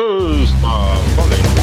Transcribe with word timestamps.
Está 0.00 0.66
valendo. 1.14 1.60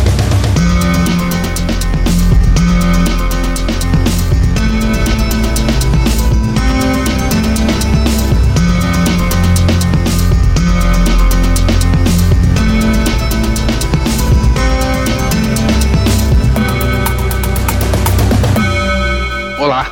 Olá, 19.59 19.87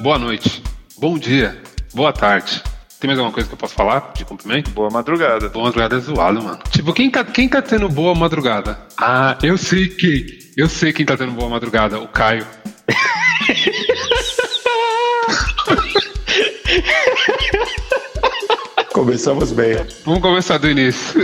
boa 0.00 0.18
noite, 0.18 0.62
bom 0.98 1.18
dia, 1.18 1.58
boa 1.94 2.12
tarde. 2.12 2.62
Tem 2.98 3.08
mais 3.08 3.18
alguma 3.18 3.32
coisa 3.34 3.46
que 3.46 3.52
eu 3.54 3.58
posso 3.58 3.74
falar 3.74 4.12
de 4.16 4.24
cumprimento? 4.24 4.70
Boa 4.70 4.88
madrugada. 4.88 5.50
Boa 5.50 5.66
madrugada 5.66 5.96
é 5.96 6.00
zoado, 6.00 6.42
mano. 6.42 6.58
Tipo, 6.70 6.94
quem 6.94 7.10
tá, 7.10 7.22
quem 7.24 7.46
tá 7.46 7.60
tendo 7.60 7.90
boa 7.90 8.14
madrugada? 8.14 8.78
Ah, 8.96 9.36
eu 9.42 9.58
sei 9.58 9.88
quem. 9.88 10.24
Eu 10.56 10.66
sei 10.68 10.94
quem 10.94 11.04
tá 11.04 11.14
tendo 11.16 11.32
boa 11.32 11.50
madrugada. 11.50 11.98
O 12.00 12.08
Caio. 12.08 12.46
Começamos 18.94 19.52
bem. 19.52 19.76
Vamos 20.06 20.22
começar 20.22 20.56
do 20.56 20.70
início. 20.70 21.20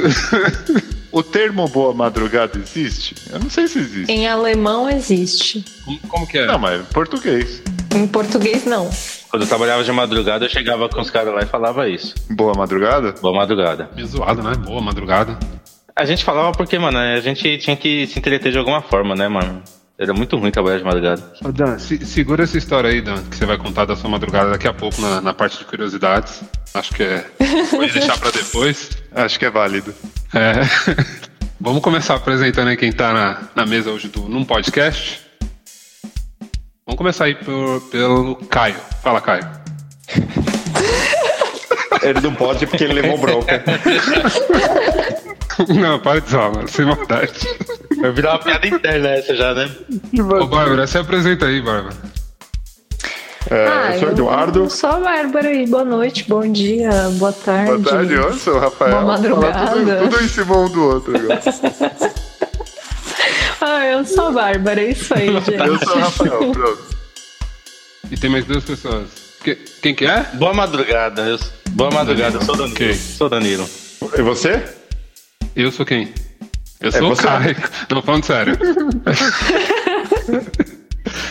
O 1.11 1.23
termo 1.23 1.67
boa 1.69 1.95
madrugada 1.95 2.59
existe? 2.59 3.15
Eu 3.31 3.39
não 3.39 3.49
sei 3.51 3.67
se 3.67 3.79
existe. 3.79 4.11
Em 4.13 4.27
alemão 4.27 4.89
existe. 4.91 5.65
Como, 5.85 5.99
como 6.01 6.27
que 6.27 6.37
é? 6.39 6.47
Não, 6.47 6.59
mas 6.59 6.81
em 6.81 6.85
português. 6.85 7.63
Em 7.95 8.07
português 8.07 8.65
não. 8.65 8.89
Quando 9.31 9.43
eu 9.43 9.49
trabalhava 9.49 9.85
de 9.85 9.93
madrugada, 9.93 10.45
eu 10.45 10.49
chegava 10.49 10.89
com 10.89 11.01
os 11.01 11.11
caras 11.11 11.35
lá 11.35 11.43
e 11.43 11.47
falava 11.47 11.89
isso. 11.89 12.15
Boa 12.31 12.55
madrugada? 12.55 13.13
Boa 13.21 13.35
madrugada. 13.35 13.91
Meio 13.95 14.07
zoado, 14.07 14.43
né? 14.43 14.55
Boa 14.55 14.81
madrugada. 14.81 15.39
A 15.95 16.05
gente 16.05 16.25
falava 16.25 16.53
porque, 16.53 16.79
mano, 16.79 16.99
a 16.99 17.21
gente 17.21 17.59
tinha 17.59 17.77
que 17.77 18.07
se 18.07 18.19
entreter 18.19 18.51
de 18.53 18.59
alguma 18.59 18.81
forma, 18.81 19.15
né, 19.15 19.29
mano? 19.29 19.63
Era 19.99 20.13
muito 20.15 20.37
ruim 20.39 20.51
trabalhar 20.51 20.79
de 20.79 20.85
madrugada. 20.85 21.23
Ô, 21.45 21.53
Dan, 21.53 21.79
se- 21.79 22.05
segura 22.07 22.45
essa 22.45 22.57
história 22.59 22.91
aí, 22.91 23.01
Dan, 23.03 23.23
que 23.31 23.37
você 23.37 23.45
vai 23.47 23.59
contar 23.59 23.85
da 23.85 23.95
sua 23.95 24.09
madrugada 24.11 24.51
daqui 24.51 24.67
a 24.67 24.73
pouco 24.73 25.01
na, 25.01 25.21
na 25.21 25.35
parte 25.35 25.59
de 25.59 25.65
curiosidades. 25.65 26.43
Acho 26.75 26.95
que 26.95 27.03
é. 27.03 27.25
Vou 27.71 27.81
deixar 27.87 28.19
pra 28.19 28.31
depois. 28.31 28.91
Acho 29.15 29.39
que 29.39 29.45
é 29.45 29.51
válido. 29.51 29.95
É. 30.35 30.53
Vamos 31.61 31.83
começar 31.83 32.15
apresentando 32.17 32.69
aí 32.69 32.77
quem 32.77 32.91
tá 32.91 33.13
na, 33.13 33.43
na 33.55 33.65
mesa 33.67 33.91
hoje 33.91 34.09
do 34.09 34.23
Num 34.23 34.45
Podcast. 34.45 35.21
Vamos 36.93 36.99
começar 36.99 37.25
aí 37.25 37.35
por- 37.35 37.81
pelo 37.91 38.37
Caio. 38.51 38.77
Fala, 39.03 39.19
Caio. 39.19 39.49
Ele 42.03 42.21
não 42.21 42.35
pode 42.35 42.67
porque 42.67 42.83
ele 42.85 43.01
levou 43.01 43.17
bronca. 43.17 43.63
Não, 45.69 46.01
para 46.01 46.21
de 46.21 46.31
zoar, 46.31 46.53
mano. 46.53 46.67
Sem 46.69 46.85
maldade. 46.85 47.33
Vai 48.01 48.11
virar 48.11 48.33
uma 48.33 48.39
piada 48.41 48.67
interna 48.67 49.09
essa 49.11 49.35
já, 49.37 49.55
né? 49.55 49.71
Ô, 50.41 50.47
Bárbara, 50.47 50.87
você 50.87 50.99
apresenta 50.99 51.47
aí, 51.47 51.63
Bárbara. 51.63 51.95
É, 53.51 53.95
eu 53.95 54.01
sou 54.01 54.09
Eduardo. 54.11 54.65
Eu 54.65 54.71
sou 54.71 54.91
a 54.91 54.99
Bárbara 55.01 55.53
e 55.53 55.67
boa 55.67 55.85
noite, 55.85 56.25
bom 56.29 56.47
dia, 56.51 56.91
boa 57.13 57.33
tarde. 57.33 57.77
Boa 57.79 57.97
tarde, 57.97 58.15
eu 58.15 58.33
sou 58.35 58.57
o 58.57 58.59
Rafael. 58.59 58.91
Boa 58.93 59.05
madrugada. 59.05 59.71
Tudo, 59.71 59.99
tudo 60.11 60.25
em 60.25 60.29
cima 60.29 60.57
um 60.59 60.69
do 60.69 60.83
outro 60.85 61.17
agora. 61.17 61.41
Ah, 62.11 62.32
eu 63.85 64.05
sou 64.05 64.29
a 64.29 64.33
Bárbara, 64.33 64.81
é 64.83 64.91
isso 64.91 65.13
aí, 65.15 65.29
gente. 65.41 65.55
Eu 65.55 65.79
sou 65.79 65.97
o 65.97 66.01
Rafael, 66.01 66.53
pronto. 66.53 66.83
E 68.11 68.17
tem 68.17 68.31
mais 68.31 68.45
duas 68.45 68.65
pessoas. 68.65 69.09
Que- 69.43 69.57
quem 69.83 69.95
que 69.95 70.05
é? 70.05 70.23
Boa 70.35 70.53
madrugada. 70.55 71.23
Eu... 71.23 71.39
Boa 71.71 71.91
madrugada, 71.91 72.37
eu 72.37 72.43
sou 72.43 72.57
Danilo. 72.57 72.75
Ok. 72.75 72.95
Sou 72.95 73.29
Danilo. 73.29 73.69
E 74.17 74.23
você? 74.23 74.63
Eu 75.57 75.73
sou 75.73 75.85
quem? 75.87 76.13
Eu 76.81 76.93
sou 76.93 77.13
o 77.13 77.15
você. 77.15 77.23
Caio. 77.23 77.57
Não, 77.91 78.03
falando 78.03 78.25
sério. 78.25 78.59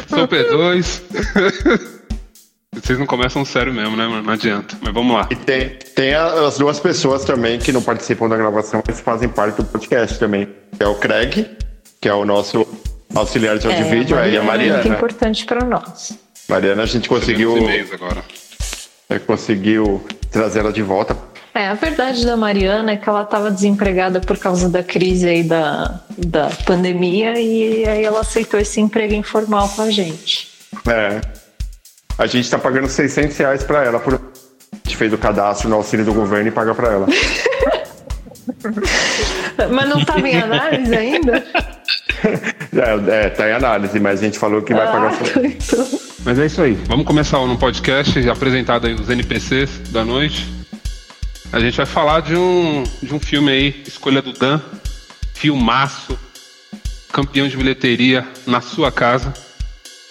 sou 0.08 0.24
o 0.24 0.28
P2. 0.28 1.02
Vocês 2.74 2.98
não 2.98 3.06
começam 3.06 3.44
sério 3.44 3.73
mesmo, 3.73 3.98
né, 3.98 4.08
mano? 4.08 4.23
Não 4.23 4.34
adianta. 4.34 4.78
Mas 4.82 4.94
vamos 4.94 5.14
lá. 5.14 5.28
E 5.30 5.36
tem, 5.36 5.78
tem 5.94 6.14
as 6.16 6.58
duas 6.58 6.80
pessoas 6.80 7.26
também 7.26 7.60
que 7.60 7.72
não 7.72 7.82
participam 7.82 8.30
da 8.30 8.38
gravação, 8.38 8.82
mas 8.88 9.02
fazem 9.02 9.28
parte 9.28 9.58
do 9.58 9.66
podcast 9.66 10.17
também. 10.17 10.48
É 10.80 10.88
o 10.88 10.95
Craig, 10.95 11.45
que 12.02 12.10
é 12.10 12.14
o 12.14 12.26
nosso 12.26 12.67
auxiliar 13.14 13.60
de 13.60 13.67
áudio 13.67 13.86
e 13.86 13.89
vídeo, 13.89 14.17
é 14.17 14.32
e 14.32 14.36
a 14.36 14.42
muito 14.42 14.48
Mariana. 14.48 14.88
importante 14.88 15.45
para 15.45 15.64
nós. 15.64 16.17
Mariana, 16.50 16.82
a 16.82 16.86
gente 16.88 17.08
conseguiu, 17.08 17.56
agora. 17.94 18.23
é, 19.08 19.20
conseguiu 19.20 20.04
trazer 20.32 20.61
ela 20.61 20.73
de 20.73 20.82
volta. 20.82 21.16
É, 21.54 21.67
a 21.67 21.76
verdade 21.76 22.26
da 22.26 22.36
Mariana 22.36 22.94
é 22.94 22.98
que 22.98 23.08
ela 23.08 23.22
estava 23.22 23.52
desempregada 23.52 24.20
por 24.20 24.38
causa 24.38 24.67
da 24.67 24.82
crise 24.82 25.28
aí 25.28 25.44
da, 25.44 26.02
da 26.17 26.50
pandemia 26.66 27.40
e 27.40 27.86
aí 27.86 28.04
ela 28.04 28.22
aceitou 28.22 28.60
esse 28.60 28.82
emprego 28.82 29.14
informal 29.14 29.70
com 29.70 29.84
a 29.84 29.92
gente. 29.92 30.50
É. 30.88 31.22
A 32.17 32.26
gente 32.26 32.50
tá 32.50 32.58
pagando 32.58 32.88
600 32.88 33.38
reais 33.38 33.64
pra 33.64 33.84
ela. 33.84 34.00
Por... 34.00 34.16
A 34.16 34.20
gente 34.86 34.98
fez 34.98 35.14
o 35.14 35.17
cadastro 35.17 35.70
no 35.70 35.76
auxílio 35.76 36.06
do 36.06 36.14
governo 36.14 36.48
e 36.48 36.52
paga 36.52 36.73
pra 36.73 36.94
ela. 36.94 37.08
Mas 39.72 39.90
não 39.90 40.00
estava 40.00 40.28
em 40.28 40.38
análise 40.38 40.95
ainda? 40.95 41.44
É, 42.73 43.26
é, 43.26 43.30
tá 43.30 43.49
em 43.49 43.52
análise, 43.52 43.99
mas 43.99 44.21
a 44.21 44.23
gente 44.23 44.39
falou 44.39 44.61
que 44.61 44.73
vai 44.73 44.87
Ah, 44.87 44.92
pagar 44.92 45.14
então. 45.45 45.99
Mas 46.23 46.39
é 46.39 46.45
isso 46.45 46.61
aí. 46.61 46.73
Vamos 46.86 47.05
começar 47.05 47.39
o 47.39 47.48
no 47.48 47.58
podcast, 47.58 48.30
apresentado 48.30 48.87
aí 48.87 48.93
os 48.93 49.09
NPCs 49.09 49.89
da 49.89 50.05
noite. 50.05 50.48
A 51.52 51.60
gente 51.60 51.76
vai 51.76 51.86
falar 51.86 52.21
de 52.21 52.36
um, 52.36 52.83
de 53.04 53.14
um 53.14 53.20
filme 53.20 53.52
aí, 53.52 53.83
escolha 53.86 54.21
do 54.21 54.31
Dan. 54.31 54.61
Filmaço. 55.33 56.17
Campeão 57.11 57.48
de 57.48 57.58
bilheteria 57.58 58.26
na 58.48 58.61
sua 58.61 58.89
casa. 58.92 59.33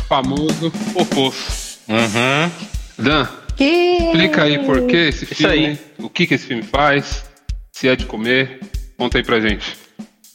Famoso 0.08 0.70
O 0.94 1.06
Poço. 1.06 1.78
Uhum. 1.88 2.50
Dan, 2.98 3.26
Que... 3.56 3.64
explica 4.02 4.42
aí 4.42 4.58
por 4.66 4.86
que 4.86 4.96
esse 4.96 5.24
filme, 5.26 5.52
aí. 5.66 5.78
o 5.98 6.10
que, 6.10 6.26
que 6.26 6.34
esse 6.34 6.46
filme 6.46 6.62
faz, 6.62 7.24
se 7.72 7.88
é 7.88 7.96
de 7.96 8.04
comer. 8.04 8.60
Conta 8.98 9.16
aí 9.16 9.24
pra 9.24 9.40
gente. 9.40 9.79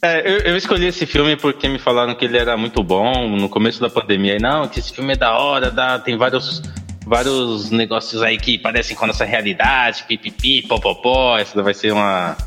É, 0.05 0.21
eu, 0.23 0.37
eu 0.51 0.57
escolhi 0.57 0.85
esse 0.85 1.05
filme 1.07 1.35
porque 1.35 1.67
me 1.67 1.79
falaram 1.79 2.13
que 2.13 2.25
ele 2.25 2.37
era 2.37 2.55
muito 2.55 2.83
bom 2.83 3.27
no 3.35 3.49
começo 3.49 3.81
da 3.81 3.89
pandemia. 3.89 4.35
E 4.35 4.39
não, 4.39 4.67
que 4.67 4.79
esse 4.79 4.93
filme 4.93 5.13
é 5.13 5.15
da 5.15 5.35
hora, 5.35 5.71
dá, 5.71 5.97
tem 5.97 6.15
vários, 6.15 6.61
vários 7.07 7.71
negócios 7.71 8.21
aí 8.21 8.37
que 8.37 8.59
parecem 8.59 8.95
com 8.95 9.05
a 9.05 9.07
nossa 9.07 9.25
realidade, 9.25 10.03
pipipi, 10.07 10.61
popopó. 10.67 11.39
Essa 11.39 11.63
vai 11.63 11.73
ser 11.73 11.91
uma 11.91 12.37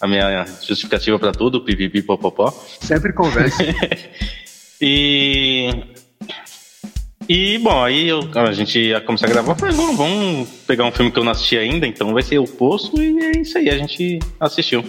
a 0.00 0.06
minha 0.06 0.44
justificativa 0.64 1.18
pra 1.18 1.32
tudo, 1.32 1.60
pipipi, 1.62 2.00
popopó. 2.00 2.50
Sempre 2.80 3.12
conversa. 3.12 3.62
E. 4.84 5.70
E, 7.28 7.56
bom, 7.58 7.84
aí 7.84 8.08
eu- 8.08 8.28
a 8.34 8.50
gente 8.50 8.80
ia 8.80 9.00
começar 9.00 9.26
a 9.26 9.30
gravar. 9.30 9.54
Falei, 9.54 9.76
bom, 9.76 9.94
vamos 9.94 10.48
pegar 10.66 10.84
um 10.84 10.90
filme 10.90 11.12
que 11.12 11.18
eu 11.20 11.22
não 11.22 11.30
assisti 11.30 11.56
ainda, 11.56 11.86
então 11.86 12.12
vai 12.12 12.22
ser 12.24 12.40
O 12.40 12.44
Poço, 12.48 13.00
e 13.00 13.16
é 13.24 13.40
isso 13.40 13.56
aí, 13.56 13.70
a 13.70 13.78
gente 13.78 14.18
assistiu. 14.40 14.84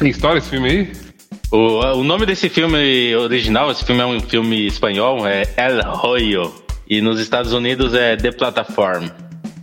Tem 0.00 0.08
história 0.08 0.38
esse 0.38 0.48
filme 0.48 0.70
aí? 0.70 0.92
O, 1.52 1.98
o 1.98 2.02
nome 2.02 2.24
desse 2.24 2.48
filme 2.48 3.14
original, 3.16 3.70
esse 3.70 3.84
filme 3.84 4.00
é 4.00 4.06
um 4.06 4.18
filme 4.18 4.66
espanhol, 4.66 5.26
é 5.28 5.42
El 5.58 5.82
Royo. 5.82 6.54
E 6.88 7.02
nos 7.02 7.20
Estados 7.20 7.52
Unidos 7.52 7.92
é 7.92 8.16
The 8.16 8.32
Platform. 8.32 9.08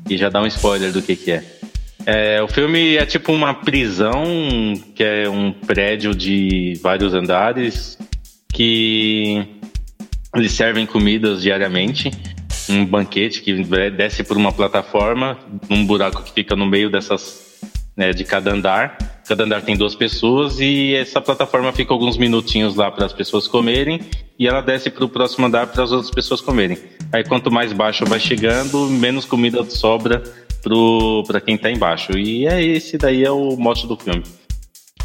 E 0.08 0.16
já 0.16 0.30
dá 0.30 0.40
um 0.40 0.46
spoiler 0.46 0.92
do 0.92 1.02
que, 1.02 1.16
que 1.16 1.32
é. 1.32 1.44
É, 2.06 2.44
O 2.44 2.48
filme 2.48 2.98
é 2.98 3.04
tipo 3.04 3.34
uma 3.34 3.52
prisão, 3.56 4.24
que 4.94 5.04
é 5.04 5.28
um 5.28 5.52
prédio 5.52 6.14
de 6.14 6.80
vários 6.84 7.16
andares, 7.16 7.98
que 8.54 9.44
eles 10.36 10.52
servem 10.52 10.86
comidas 10.86 11.42
diariamente. 11.42 12.12
Um 12.70 12.86
banquete 12.86 13.42
que 13.42 13.64
desce 13.90 14.24
por 14.24 14.38
uma 14.38 14.52
plataforma, 14.52 15.40
num 15.68 15.84
buraco 15.84 16.22
que 16.22 16.32
fica 16.32 16.56
no 16.56 16.68
meio 16.68 16.92
dessas 16.92 17.60
né, 17.96 18.12
de 18.12 18.24
cada 18.24 18.54
andar. 18.54 19.17
Cada 19.28 19.44
andar 19.44 19.62
tem 19.62 19.76
duas 19.76 19.94
pessoas 19.94 20.60
e 20.60 20.96
essa 20.96 21.20
plataforma 21.20 21.74
fica 21.74 21.94
alguns 21.94 22.18
minutinhos 22.18 22.76
lá 22.76 22.90
para 22.90 23.06
as 23.06 23.12
pessoas 23.12 23.46
comerem 23.46 24.00
e 24.40 24.48
ela 24.48 24.62
desce 24.62 24.90
para 24.90 25.04
o 25.04 25.10
próximo 25.10 25.46
andar 25.46 25.68
para 25.68 25.84
as 25.84 25.92
outras 25.92 26.10
pessoas 26.10 26.40
comerem. 26.40 26.78
Aí 27.12 27.26
quanto 27.26 27.52
mais 27.52 27.74
baixo 27.74 28.06
vai 28.06 28.20
chegando, 28.20 28.90
menos 28.90 29.26
comida 29.26 29.70
sobra 29.70 30.24
para 31.28 31.42
quem 31.42 31.56
está 31.56 31.70
embaixo. 31.70 32.18
E 32.18 32.48
é 32.48 32.64
esse 32.64 32.98
daí 32.98 33.24
é 33.24 33.32
o 33.32 33.58
mote 33.58 33.86
do 33.86 33.98
filme. 33.98 34.24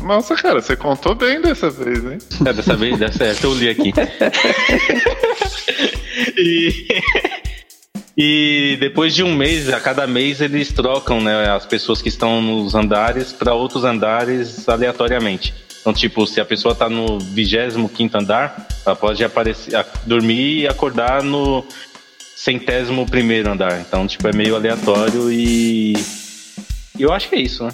Nossa, 0.01 0.37
cara, 0.37 0.61
você 0.61 0.77
contou 0.77 1.15
bem 1.15 1.41
dessa 1.41 1.71
vez, 1.71 2.05
hein? 2.05 2.19
É, 2.45 2.53
dessa 2.53 2.77
vez, 2.77 2.99
dessa 2.99 3.25
essa 3.25 3.47
eu 3.47 3.55
li 3.55 3.69
aqui. 3.69 3.93
e, 6.37 6.87
e 8.17 8.77
depois 8.79 9.15
de 9.15 9.23
um 9.23 9.35
mês, 9.35 9.69
a 9.69 9.81
cada 9.81 10.07
mês 10.07 10.41
eles 10.41 10.73
trocam 10.73 11.21
né, 11.21 11.49
as 11.51 11.65
pessoas 11.65 12.03
que 12.03 12.09
estão 12.09 12.43
nos 12.43 12.75
andares 12.75 13.33
para 13.33 13.55
outros 13.55 13.85
andares 13.85 14.69
aleatoriamente. 14.69 15.55
Então, 15.81 15.93
tipo, 15.93 16.27
se 16.27 16.41
a 16.41 16.45
pessoa 16.45 16.73
está 16.73 16.89
no 16.89 17.19
25 17.19 18.17
andar, 18.17 18.69
ela 18.87 18.95
pode 18.95 19.25
aparecer, 19.25 19.85
dormir 20.07 20.61
e 20.61 20.69
acordar 20.69 21.23
no 21.23 21.65
centésimo 22.37 23.05
primeiro 23.05 23.51
andar. 23.51 23.81
Então, 23.81 24.07
tipo, 24.07 24.29
é 24.29 24.33
meio 24.33 24.55
aleatório 24.55 25.31
e. 25.31 25.95
e 26.97 27.03
eu 27.03 27.13
acho 27.13 27.29
que 27.29 27.35
é 27.35 27.41
isso, 27.41 27.65
né? 27.65 27.71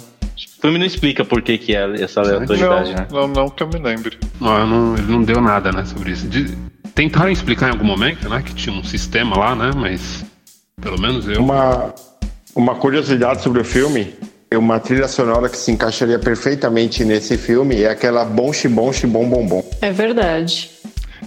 O 0.57 0.61
filme 0.61 0.79
não 0.79 0.85
explica 0.85 1.23
por 1.23 1.41
que, 1.41 1.57
que 1.57 1.75
é 1.75 2.01
essa 2.01 2.21
aleatoriedade, 2.21 2.89
não, 2.89 2.97
né? 2.97 3.07
não, 3.11 3.27
não 3.27 3.49
que 3.49 3.61
eu 3.61 3.67
me 3.67 3.79
lembre. 3.79 4.17
Não, 4.41 4.67
não, 4.67 4.97
ele 4.97 5.07
não 5.07 5.21
deu 5.21 5.39
nada, 5.39 5.71
né, 5.71 5.85
sobre 5.85 6.11
isso. 6.11 6.27
De, 6.27 6.57
tentaram 6.95 7.29
explicar 7.29 7.67
em 7.67 7.71
algum 7.71 7.85
momento, 7.85 8.27
né, 8.27 8.41
que 8.41 8.53
tinha 8.53 8.75
um 8.75 8.83
sistema 8.83 9.37
lá, 9.37 9.55
né, 9.55 9.71
mas 9.73 10.25
pelo 10.81 10.99
menos 10.99 11.27
eu... 11.27 11.41
Uma, 11.41 11.93
uma 12.55 12.75
curiosidade 12.75 13.41
sobre 13.41 13.61
o 13.61 13.65
filme, 13.65 14.15
uma 14.53 14.79
trilha 14.79 15.07
sonora 15.07 15.49
que 15.49 15.57
se 15.57 15.71
encaixaria 15.71 16.17
perfeitamente 16.19 17.03
nesse 17.05 17.37
filme 17.37 17.81
é 17.83 17.89
aquela 17.89 18.25
bom 18.25 18.51
xibom 18.51 18.91
xibom 18.91 19.27
bom 19.29 19.45
bom. 19.45 19.69
É 19.81 19.91
verdade. 19.91 20.71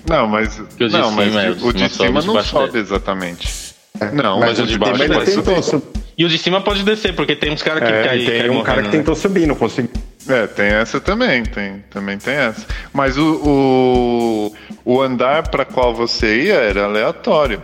Não, 0.09 0.27
mas, 0.27 0.61
Que 0.77 0.85
o 0.85 0.89
de 0.89 0.97
não, 0.97 1.11
mas 1.13 1.29
cima, 1.29 1.43
é, 1.43 1.51
o 1.51 1.73
de 1.73 1.89
cima 1.89 2.21
sobe, 2.21 2.27
não 2.37 2.43
sobe 2.43 2.73
dele. 2.73 2.85
exatamente. 2.85 3.73
Não, 4.13 4.41
mas, 4.41 4.51
mas 4.51 4.59
o 4.61 4.67
de 4.67 4.79
baixo 4.79 4.93
mas 4.99 5.03
ele 5.03 5.15
vai 5.15 5.25
tentou 5.25 5.63
subir. 5.63 5.85
E 6.19 6.25
o 6.25 6.29
de 6.29 6.39
cima 6.39 6.61
pode 6.61 6.83
descer, 6.83 7.15
porque 7.15 7.37
tem 7.37 7.53
uns 7.53 7.63
caras 7.63 7.83
que 7.85 7.95
É, 7.95 8.03
caem. 8.05 8.27
tem 8.27 8.39
caem 8.41 8.51
um 8.51 8.63
cara 8.63 8.83
que 8.83 8.83
morrendo, 8.83 8.85
né? 8.85 8.91
tentou 8.91 9.15
subir, 9.15 9.47
não 9.47 9.55
conseguiu. 9.55 9.91
É, 10.29 10.47
tem 10.47 10.67
essa 10.67 11.01
também, 11.01 11.43
tem, 11.45 11.85
também 11.91 12.17
tem 12.19 12.35
essa. 12.35 12.67
Mas 12.93 13.17
o, 13.19 14.53
o, 14.85 14.93
o 14.95 15.01
andar 15.03 15.49
para 15.49 15.65
qual 15.65 15.95
você 15.95 16.45
ia 16.45 16.55
era 16.55 16.85
aleatório. 16.85 17.63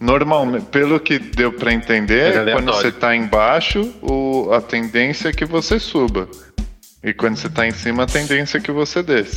Normalmente, 0.00 0.64
pelo 0.66 0.98
que 0.98 1.18
deu 1.18 1.52
para 1.52 1.74
entender, 1.74 2.34
Era 2.34 2.52
quando 2.52 2.72
você 2.72 2.90
tá 2.90 3.14
embaixo, 3.14 3.92
o, 4.00 4.50
a 4.50 4.60
tendência 4.60 5.28
é 5.28 5.32
que 5.32 5.44
você 5.44 5.78
suba. 5.78 6.26
E 7.04 7.12
quando 7.12 7.36
você 7.36 7.50
tá 7.50 7.66
em 7.66 7.70
cima, 7.70 8.04
a 8.04 8.06
tendência 8.06 8.56
é 8.56 8.60
que 8.60 8.72
você 8.72 9.02
desça. 9.02 9.36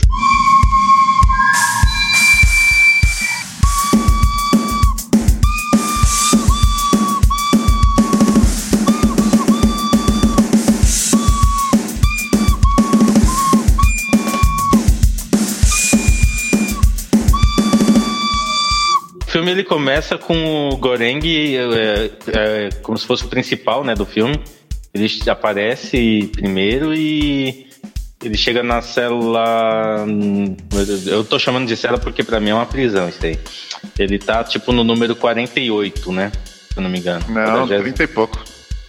Ele 19.54 19.64
começa 19.64 20.18
com 20.18 20.70
o 20.70 20.78
Goreng 20.78 21.22
é, 21.26 22.12
é, 22.28 22.70
como 22.82 22.98
se 22.98 23.06
fosse 23.06 23.26
o 23.26 23.28
principal 23.28 23.84
né, 23.84 23.96
do 23.96 24.06
filme. 24.06 24.40
Ele 24.94 25.08
aparece 25.28 26.30
primeiro 26.34 26.94
e 26.94 27.68
ele 28.24 28.38
chega 28.38 28.62
na 28.62 28.82
célula. 28.82 30.06
Eu 31.08 31.24
tô 31.24 31.40
chamando 31.40 31.68
de 31.68 31.76
cela 31.76 31.98
porque 31.98 32.24
pra 32.24 32.40
mim 32.40 32.50
é 32.50 32.54
uma 32.54 32.66
prisão 32.66 33.10
isso 33.10 33.26
aí. 33.26 33.40
Ele 33.98 34.20
tá 34.20 34.44
tipo 34.44 34.72
no 34.72 34.84
número 34.84 35.16
48, 35.16 36.12
né? 36.12 36.32
Se 36.72 36.78
eu 36.78 36.84
não 36.84 36.90
me 36.90 37.00
engano. 37.00 37.26
Não, 37.30 37.68
40. 37.68 37.82
30 37.82 38.04
e 38.04 38.08
pouco. 38.08 38.44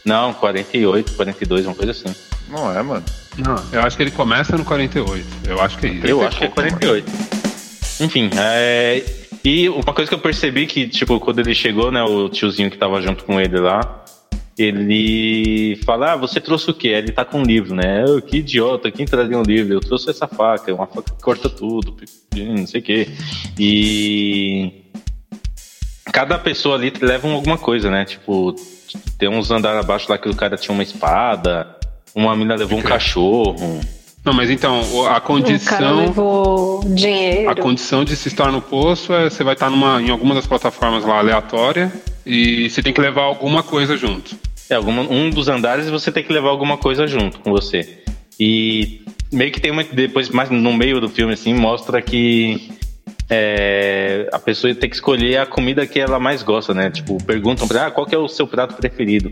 Não, 0.05 0.35
48, 0.35 1.13
42, 1.15 1.67
uma 1.67 1.75
coisa 1.75 1.93
assim. 1.93 2.15
Não 2.49 2.71
é, 2.77 2.83
mano. 2.83 3.05
Não, 3.39 3.57
eu 3.73 3.81
acho 3.81 3.97
que 3.97 4.03
ele 4.03 4.11
começa 4.11 4.57
no 4.57 4.65
48. 4.65 5.27
Eu 5.49 5.61
acho 5.61 5.79
que 5.79 5.87
é 5.87 5.91
isso. 5.91 6.07
Eu 6.07 6.27
acho 6.27 6.39
que 6.39 6.45
é 6.45 6.49
48. 6.49 7.13
Enfim, 8.01 8.31
é... 8.37 9.03
e 9.45 9.69
uma 9.69 9.93
coisa 9.93 10.09
que 10.09 10.15
eu 10.15 10.21
percebi 10.21 10.67
que, 10.67 10.89
tipo, 10.89 11.21
quando 11.21 11.41
ele 11.41 11.55
chegou, 11.55 11.93
né, 11.93 12.03
o 12.03 12.29
tiozinho 12.29 12.71
que 12.71 12.79
tava 12.79 13.03
junto 13.03 13.25
com 13.25 13.39
ele 13.41 13.59
lá, 13.59 14.05
ele 14.57 15.77
fala, 15.85 16.13
ah, 16.13 16.17
você 16.17 16.41
trouxe 16.41 16.71
o 16.71 16.75
quê? 16.75 16.89
Ele 16.89 17.13
tá 17.13 17.25
com 17.25 17.41
um 17.41 17.43
livro, 17.43 17.75
né? 17.75 18.05
Eu, 18.07 18.23
que 18.23 18.39
idiota, 18.39 18.91
quem 18.91 19.05
trazia 19.05 19.37
um 19.37 19.43
livro? 19.43 19.75
Eu 19.75 19.81
trouxe 19.81 20.09
essa 20.09 20.27
faca, 20.27 20.73
uma 20.73 20.87
faca 20.87 21.11
que 21.15 21.23
corta 21.23 21.51
tudo, 21.51 21.97
não 22.35 22.67
sei 22.67 22.81
o 22.81 22.85
quê. 22.85 23.09
E 23.59 24.85
cada 26.13 26.39
pessoa 26.39 26.77
ali 26.77 26.93
leva 27.01 27.29
alguma 27.29 27.59
coisa, 27.59 27.91
né? 27.91 28.05
Tipo, 28.05 28.55
tem 29.19 29.29
uns 29.29 29.51
andares 29.51 29.81
abaixo 29.81 30.07
lá 30.09 30.17
que 30.17 30.29
o 30.29 30.37
cara 30.37 30.57
tinha 30.57 30.73
uma 30.73 30.83
espada, 30.83 31.77
uma 32.15 32.37
mina 32.37 32.55
levou 32.55 32.79
um 32.79 32.83
cachorro. 32.83 33.81
Não, 34.25 34.33
mas 34.33 34.51
então, 34.51 34.81
o- 34.93 35.01
a 35.01 35.03
O 35.03 35.05
cara 35.07 35.21
condição... 35.21 35.97
levou 35.97 36.81
dinheiro. 36.87 37.51
A 37.51 37.55
condição 37.55 38.05
de 38.05 38.17
se 38.17 38.29
estar 38.29 38.51
no 38.51 38.63
poço 38.63 39.13
é 39.13 39.29
você 39.29 39.45
vai 39.45 39.53
estar 39.55 39.69
numa, 39.69 40.01
em 40.01 40.09
alguma 40.11 40.35
das 40.35 40.47
plataformas 40.47 41.05
lá 41.05 41.19
aleatória 41.19 41.93
e 42.25 42.71
você 42.71 42.83
tem 42.83 42.93
que 42.93 43.01
levar 43.01 43.23
alguma 43.23 43.63
coisa 43.63 43.97
junto. 43.97 44.35
É, 44.71 44.77
alguma, 44.77 45.03
um 45.03 45.29
dos 45.29 45.49
andares 45.49 45.91
você 45.91 46.11
tem 46.11 46.25
que 46.25 46.33
levar 46.33 46.49
alguma 46.49 46.79
coisa 46.79 47.07
junto 47.07 47.39
com 47.41 47.51
você. 47.51 47.99
E 48.41 49.03
meio 49.31 49.53
que 49.53 49.61
tem 49.61 49.71
uma. 49.71 49.85
Depois, 49.85 50.31
mais 50.31 50.49
no 50.49 50.73
meio 50.73 51.01
do 51.03 51.09
filme, 51.09 51.35
assim, 51.35 51.53
mostra 51.53 52.01
que 52.01 52.71
é, 53.29 54.29
a 54.33 54.39
pessoa 54.39 54.75
tem 54.75 54.89
que 54.89 54.97
escolher 54.97 55.37
a 55.39 55.47
comida 55.47 55.87
que 55.87 56.01
ela 56.01 56.19
mais 56.19 56.43
gosta, 56.43 56.73
né? 56.73 56.91
Tipo, 56.91 57.23
perguntam 57.25 57.69
pra 57.69 57.79
ela, 57.81 57.89
ah, 57.89 57.91
qual 57.91 58.07
que 58.07 58.15
é 58.15 58.19
o 58.19 58.27
seu 58.27 58.47
prato 58.47 58.75
preferido? 58.75 59.31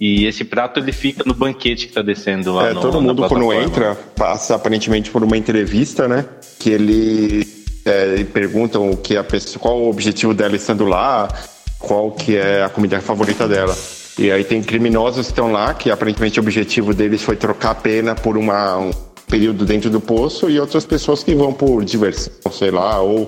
E 0.00 0.26
esse 0.26 0.44
prato 0.44 0.80
ele 0.80 0.92
fica 0.92 1.22
no 1.24 1.34
banquete 1.34 1.86
que 1.86 1.92
tá 1.92 2.02
descendo 2.02 2.52
lá 2.52 2.70
É, 2.70 2.74
no, 2.74 2.80
todo 2.80 3.00
mundo 3.00 3.26
quando 3.28 3.52
entra 3.52 3.94
passa 4.16 4.54
aparentemente 4.54 5.10
por 5.10 5.22
uma 5.22 5.36
entrevista, 5.36 6.08
né? 6.08 6.24
Que 6.58 6.70
ele 6.70 7.46
é, 7.84 8.24
perguntam 8.24 8.90
o 8.90 8.96
que 8.96 9.16
a 9.16 9.22
pessoa, 9.22 9.60
qual 9.60 9.80
o 9.80 9.88
objetivo 9.90 10.34
dela 10.34 10.56
estando 10.56 10.84
lá, 10.84 11.28
qual 11.78 12.10
que 12.10 12.36
é 12.36 12.64
a 12.64 12.68
comida 12.68 13.00
favorita 13.00 13.46
dela. 13.46 13.76
E 14.18 14.30
aí 14.30 14.44
tem 14.44 14.62
criminosos 14.62 15.26
que 15.26 15.32
estão 15.32 15.50
lá 15.50 15.74
que 15.74 15.90
aparentemente 15.90 16.38
o 16.38 16.42
objetivo 16.42 16.94
deles 16.94 17.22
foi 17.22 17.36
trocar 17.36 17.70
a 17.70 17.74
pena 17.74 18.14
por 18.14 18.36
uma, 18.36 18.78
um 18.78 18.90
período 19.28 19.64
dentro 19.64 19.90
do 19.90 20.00
poço 20.00 20.48
e 20.48 20.58
outras 20.58 20.84
pessoas 20.84 21.22
que 21.22 21.34
vão 21.34 21.52
por 21.52 21.84
diversão, 21.84 22.32
sei 22.52 22.70
lá, 22.70 23.00
ou 23.00 23.26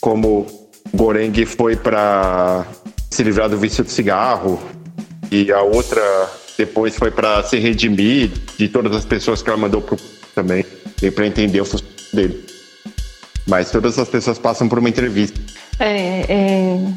como 0.00 0.46
Goreng 0.94 1.44
foi 1.46 1.76
para 1.76 2.66
se 3.10 3.22
livrar 3.22 3.48
do 3.48 3.56
vício 3.56 3.82
de 3.82 3.90
cigarro 3.90 4.60
e 5.30 5.52
a 5.52 5.62
outra 5.62 6.02
depois 6.58 6.96
foi 6.96 7.10
para 7.10 7.42
se 7.42 7.58
redimir 7.58 8.30
de 8.58 8.68
todas 8.68 8.94
as 8.94 9.04
pessoas 9.04 9.42
que 9.42 9.48
ela 9.48 9.58
mandou 9.58 9.80
pro 9.80 9.96
também, 10.34 10.64
e 11.02 11.10
para 11.10 11.26
entender 11.26 11.60
o 11.60 11.64
funcionamento 11.64 12.16
dele. 12.16 12.46
Mas 13.46 13.70
todas 13.70 13.98
as 13.98 14.08
pessoas 14.08 14.38
passam 14.38 14.68
por 14.68 14.78
uma 14.78 14.88
entrevista. 14.88 15.40
É, 15.78 16.20
é, 16.28 16.92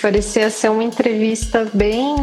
parecia 0.00 0.50
ser 0.50 0.70
uma 0.70 0.82
entrevista 0.82 1.70
bem 1.72 2.14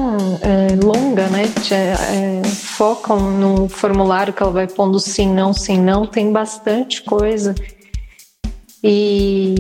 é, 0.42 0.76
longa, 0.84 1.28
né? 1.28 1.44
É, 1.72 2.48
focam 2.48 3.32
no 3.32 3.70
formulário 3.70 4.34
que 4.34 4.42
ela 4.42 4.52
vai 4.52 4.68
pondo 4.68 5.00
sim, 5.00 5.32
não, 5.32 5.54
sim, 5.54 5.80
não. 5.80 6.06
Tem 6.06 6.32
bastante 6.32 7.04
coisa. 7.04 7.54
E 8.84 9.56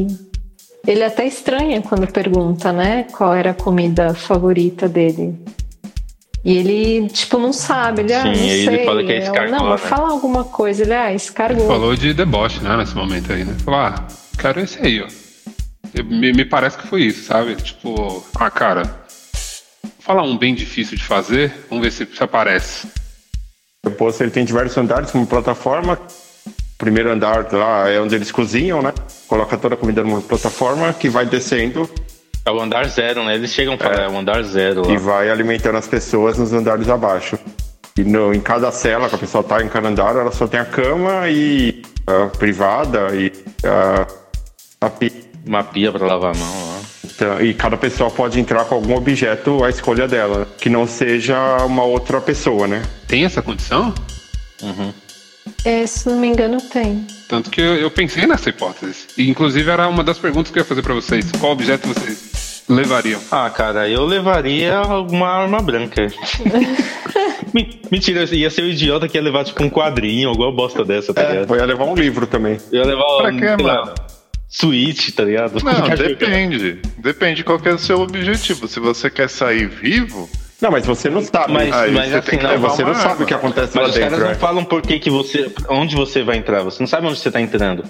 ele 0.85 1.03
até 1.03 1.27
estranha 1.27 1.81
quando 1.81 2.11
pergunta, 2.11 2.73
né? 2.73 3.03
Qual 3.11 3.33
era 3.33 3.51
a 3.51 3.53
comida 3.53 4.13
favorita 4.15 4.89
dele. 4.89 5.39
E 6.43 6.57
ele, 6.57 7.07
tipo, 7.09 7.37
não 7.37 7.53
sabe. 7.53 8.01
Ele, 8.01 8.13
ah, 8.13 8.21
Sim, 8.23 8.29
não 8.29 8.35
ele 8.35 8.65
sei. 8.77 8.85
fala 8.85 9.03
que 9.03 9.11
é 9.11 9.15
Ela, 9.17 9.25
escargot, 9.25 9.51
Não, 9.51 9.69
mas 9.69 9.81
né? 9.83 9.87
fala 9.89 10.09
alguma 10.09 10.43
coisa. 10.43 10.81
Ele, 10.83 10.93
ah, 10.93 11.13
escargot. 11.13 11.67
Falou 11.67 11.95
de 11.95 12.13
deboche, 12.13 12.59
né, 12.61 12.75
nesse 12.77 12.95
momento 12.95 13.31
aí, 13.31 13.43
né? 13.43 13.55
Falou, 13.63 13.79
ah, 13.79 14.07
quero 14.39 14.59
esse 14.59 14.79
aí, 14.81 15.01
ó. 15.01 15.07
Eu- 15.93 16.05
me, 16.05 16.31
me 16.33 16.45
parece 16.45 16.77
que 16.77 16.87
foi 16.87 17.03
isso, 17.03 17.25
sabe? 17.25 17.55
Tipo, 17.55 18.25
ah, 18.35 18.49
cara, 18.49 18.83
vou 19.83 19.91
falar 19.99 20.23
um 20.23 20.35
bem 20.37 20.55
difícil 20.55 20.97
de 20.97 21.03
fazer, 21.03 21.53
vamos 21.69 21.83
ver 21.85 21.91
se, 21.91 22.05
se 22.05 22.23
aparece. 22.23 22.87
O 23.85 23.91
poço 23.91 24.23
ele 24.23 24.31
tem 24.31 24.45
diversos 24.45 24.77
andares 24.77 25.11
como 25.11 25.27
plataforma. 25.27 25.99
O 26.47 26.77
primeiro 26.77 27.11
andar 27.11 27.51
lá 27.51 27.87
é 27.89 27.99
onde 27.99 28.15
eles 28.15 28.31
cozinham, 28.31 28.81
né? 28.81 28.93
Coloca 29.27 29.57
toda 29.57 29.75
a 29.75 29.77
comida 29.77 30.03
numa 30.03 30.21
plataforma 30.21 30.91
que 30.93 31.07
vai 31.09 31.25
descendo 31.25 31.87
É 32.45 32.51
o 32.51 32.59
andar 32.59 32.87
zero, 32.87 33.23
né? 33.23 33.35
Eles 33.35 33.51
chegam 33.51 33.77
para 33.77 34.03
é. 34.03 34.07
o 34.09 34.17
andar 34.17 34.41
zero. 34.43 34.83
e 34.89 34.93
Lá. 34.93 34.99
vai 34.99 35.29
alimentando 35.29 35.77
as 35.77 35.87
pessoas 35.87 36.37
nos 36.37 36.51
andares 36.51 36.89
abaixo. 36.89 37.37
E 37.97 38.03
no, 38.03 38.33
em 38.33 38.39
cada 38.39 38.71
cela 38.71 39.09
que 39.09 39.15
a 39.15 39.17
pessoa 39.17 39.43
tá 39.43 39.61
em 39.61 39.67
cada 39.67 39.89
andar, 39.89 40.15
ela 40.15 40.31
só 40.31 40.47
tem 40.47 40.59
a 40.59 40.65
cama 40.65 41.29
e 41.29 41.81
a 42.07 42.27
privada 42.27 43.09
e 43.13 43.31
a, 43.63 44.07
a 44.85 44.89
pia. 44.89 45.31
Uma 45.45 45.63
pia 45.63 45.91
para 45.91 46.05
lavar 46.05 46.35
a 46.35 46.37
mão 46.37 46.67
lá. 46.67 46.81
Então, 47.03 47.41
e 47.41 47.53
cada 47.53 47.75
pessoa 47.75 48.09
pode 48.09 48.39
entrar 48.39 48.63
com 48.65 48.75
algum 48.75 48.95
objeto 48.95 49.63
à 49.63 49.69
escolha 49.69 50.07
dela, 50.07 50.47
que 50.59 50.69
não 50.69 50.87
seja 50.87 51.57
uma 51.65 51.83
outra 51.83 52.21
pessoa, 52.21 52.67
né? 52.67 52.81
Tem 53.07 53.25
essa 53.25 53.41
condição? 53.41 53.93
É, 55.65 55.85
se 55.85 56.07
não 56.07 56.19
me 56.19 56.27
engano, 56.27 56.61
tem. 56.61 57.05
Tanto 57.27 57.49
que 57.49 57.59
eu, 57.59 57.75
eu 57.75 57.91
pensei 57.91 58.27
nessa 58.27 58.49
hipótese. 58.49 59.07
E, 59.17 59.29
inclusive, 59.29 59.69
era 59.69 59.87
uma 59.87 60.03
das 60.03 60.19
perguntas 60.19 60.51
que 60.51 60.59
eu 60.59 60.61
ia 60.61 60.67
fazer 60.67 60.81
pra 60.83 60.93
vocês. 60.93 61.31
Qual 61.39 61.51
objeto 61.51 61.87
vocês 61.87 62.30
levariam? 62.75 63.19
Ah, 63.31 63.49
cara, 63.49 63.87
eu 63.89 64.05
levaria 64.05 64.75
alguma 64.77 65.27
arma 65.27 65.61
branca. 65.61 66.07
Me- 67.53 67.81
Mentira, 67.91 68.23
ia 68.33 68.49
ser 68.49 68.61
o 68.61 68.67
idiota 68.69 69.07
que 69.07 69.17
ia 69.17 69.21
levar 69.23 69.43
tipo 69.43 69.61
um 69.63 69.69
quadrinho, 69.69 70.29
alguma 70.29 70.51
bosta 70.51 70.83
dessa, 70.85 71.13
tá 71.13 71.21
É, 71.21 71.29
ligado? 71.31 71.47
vou 71.47 71.57
ia 71.57 71.65
levar 71.65 71.83
um 71.85 71.95
livro 71.95 72.25
também. 72.25 72.57
Eu 72.71 72.79
ia 72.81 72.85
levar 72.87 73.03
Pra 73.17 73.29
um, 73.29 73.63
lá, 73.65 73.75
mano? 73.85 73.93
Switch, 74.47 75.11
tá 75.13 75.23
ligado? 75.23 75.63
Não, 75.63 75.89
depende. 75.95 76.79
Depende 76.97 77.43
qual 77.43 77.59
que 77.59 77.69
é 77.69 77.73
o 77.73 77.77
seu 77.77 77.99
objetivo. 78.01 78.67
Se 78.67 78.79
você 78.79 79.09
quer 79.09 79.29
sair 79.29 79.67
vivo, 79.67 80.29
Não, 80.61 80.71
mas 80.71 80.85
você 80.85 81.09
não 81.09 81.21
sabe. 81.21 81.51
Mas- 81.53 81.73
aí 81.73 81.91
mas 81.91 82.09
você 82.11 82.17
assim, 82.17 82.37
que 82.37 82.43
não, 82.43 82.51
É, 82.51 82.57
você 82.57 82.83
não 82.83 82.93
sabe 82.95 83.23
o 83.23 83.25
que 83.25 83.33
acontece 83.33 83.75
Mas 83.75 83.83
lá 83.85 83.89
os 83.89 83.97
caras 83.97 84.11
dentro, 84.11 84.25
não 84.25 84.31
né? 84.33 84.35
falam 84.39 84.63
por 84.63 84.81
que, 84.81 84.99
que 84.99 85.09
você. 85.09 85.51
onde 85.69 85.95
você 85.95 86.21
vai 86.23 86.37
entrar. 86.37 86.61
Você 86.63 86.81
não 86.81 86.87
sabe 86.87 87.07
onde 87.07 87.17
você 87.19 87.31
tá 87.31 87.41
entrando. 87.41 87.83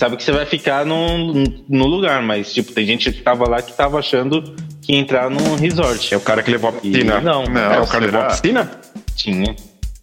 Sabe 0.00 0.16
que 0.16 0.22
você 0.24 0.32
vai 0.32 0.46
ficar 0.46 0.86
no, 0.86 1.44
no 1.68 1.84
lugar, 1.86 2.22
mas 2.22 2.50
tipo, 2.54 2.72
tem 2.72 2.86
gente 2.86 3.12
que 3.12 3.20
tava 3.20 3.46
lá 3.46 3.60
que 3.60 3.70
tava 3.76 3.98
achando 3.98 4.40
que 4.80 4.94
ia 4.94 4.98
entrar 4.98 5.28
num 5.28 5.56
resort. 5.56 6.14
É 6.14 6.16
o 6.16 6.20
cara 6.22 6.42
que 6.42 6.50
levou 6.50 6.70
a 6.70 6.72
E 6.82 6.90
piscina. 6.90 7.20
não, 7.20 7.44
Não. 7.44 7.60
é 7.60 7.80
o 7.80 7.86
cara 7.86 8.00
que 8.06 8.06
levou 8.06 8.20
a 8.22 8.24
piscina? 8.28 8.70
tinha. 9.14 9.54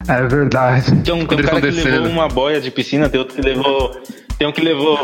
É 0.07 0.21
verdade. 0.27 0.91
Tem 1.03 1.13
um, 1.15 1.25
tem 1.25 1.39
um 1.39 1.41
cara 1.41 1.59
que 1.59 1.71
levou 1.71 2.07
uma 2.09 2.27
boia 2.27 2.61
de 2.61 2.69
piscina, 2.69 3.09
tem 3.09 3.19
outro 3.19 3.35
que 3.35 3.41
levou. 3.41 3.99
Tem 4.37 4.47
um 4.47 4.51
que 4.51 4.61
levou. 4.61 4.99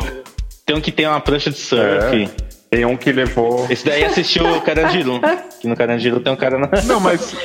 Tem 0.64 0.76
um 0.76 0.80
que 0.80 0.92
tem 0.92 1.08
uma 1.08 1.20
prancha 1.20 1.50
de 1.50 1.58
surf. 1.58 1.82
É. 1.84 2.30
Tem 2.70 2.86
um 2.86 2.96
que 2.96 3.12
levou. 3.12 3.66
Esse 3.72 3.84
daí 3.88 4.04
assistiu 4.06 4.46
o 4.46 4.62
Carandiru. 4.62 5.20
que 5.60 5.68
no 5.68 5.76
Carandiru 5.76 6.20
tem 6.20 6.32
um 6.32 6.36
cara 6.36 6.60
na. 6.60 6.70
Não, 6.84 7.00
mas. 7.00 7.36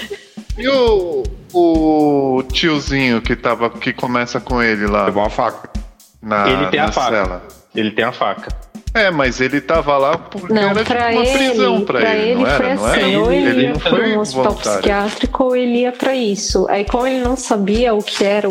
E 0.59 0.69
o, 0.69 1.23
o 1.55 2.43
tiozinho 2.53 3.23
que, 3.23 3.35
tava, 3.35 3.71
que 3.71 3.95
começa 3.95 4.39
com 4.39 4.63
ele 4.63 4.87
lá? 4.87 5.07
Levou 5.07 5.23
uma 5.23 5.31
faca. 5.31 5.78
Na, 6.21 6.49
ele 6.49 6.67
tem 6.69 6.81
na 6.81 6.87
a 6.87 6.93
faca. 6.93 7.11
cela. 7.11 7.43
Ele 7.75 7.91
tem 7.91 8.05
a 8.05 8.13
faca. 8.13 8.49
É, 8.95 9.11
mas 9.11 9.41
ele 9.41 9.61
tava 9.61 9.97
lá 9.99 10.17
porque 10.19 10.53
Não, 10.53 10.71
era 10.71 10.83
pra 10.85 11.09
tipo 11.09 11.19
uma 11.21 11.27
ele, 11.27 11.39
prisão 11.51 11.85
pra, 11.85 12.01
pra 12.01 12.15
ele, 12.17 12.31
ele 12.31 12.35
não 12.43 12.47
foi 12.47 12.67
era? 12.67 12.75
Não 12.75 12.85
assim, 12.87 13.01
era? 13.13 13.21
ou 13.21 13.33
ele, 13.33 13.49
ele 13.51 13.63
ia 13.63 13.73
não 13.73 13.79
para 13.81 13.91
foi 13.91 14.17
um 14.17 14.21
hospital 14.21 14.45
voluntário. 14.45 14.79
psiquiátrico 14.79 15.45
ou 15.45 15.57
ele 15.57 15.79
ia 15.83 15.93
para 15.93 16.15
isso. 16.17 16.67
Aí 16.71 16.85
como 16.85 17.07
ele 17.07 17.21
não 17.21 17.37
sabia 17.37 17.95
o 17.95 18.03
que 18.03 18.25
era 18.25 18.49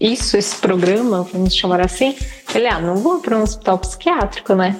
isso, 0.00 0.36
esse 0.36 0.56
programa, 0.56 1.22
vamos 1.32 1.54
chamar 1.54 1.80
assim, 1.82 2.16
ele, 2.54 2.66
ah, 2.66 2.80
não 2.80 2.96
vou 2.96 3.20
para 3.20 3.36
um 3.36 3.42
hospital 3.42 3.78
psiquiátrico, 3.78 4.54
né? 4.54 4.74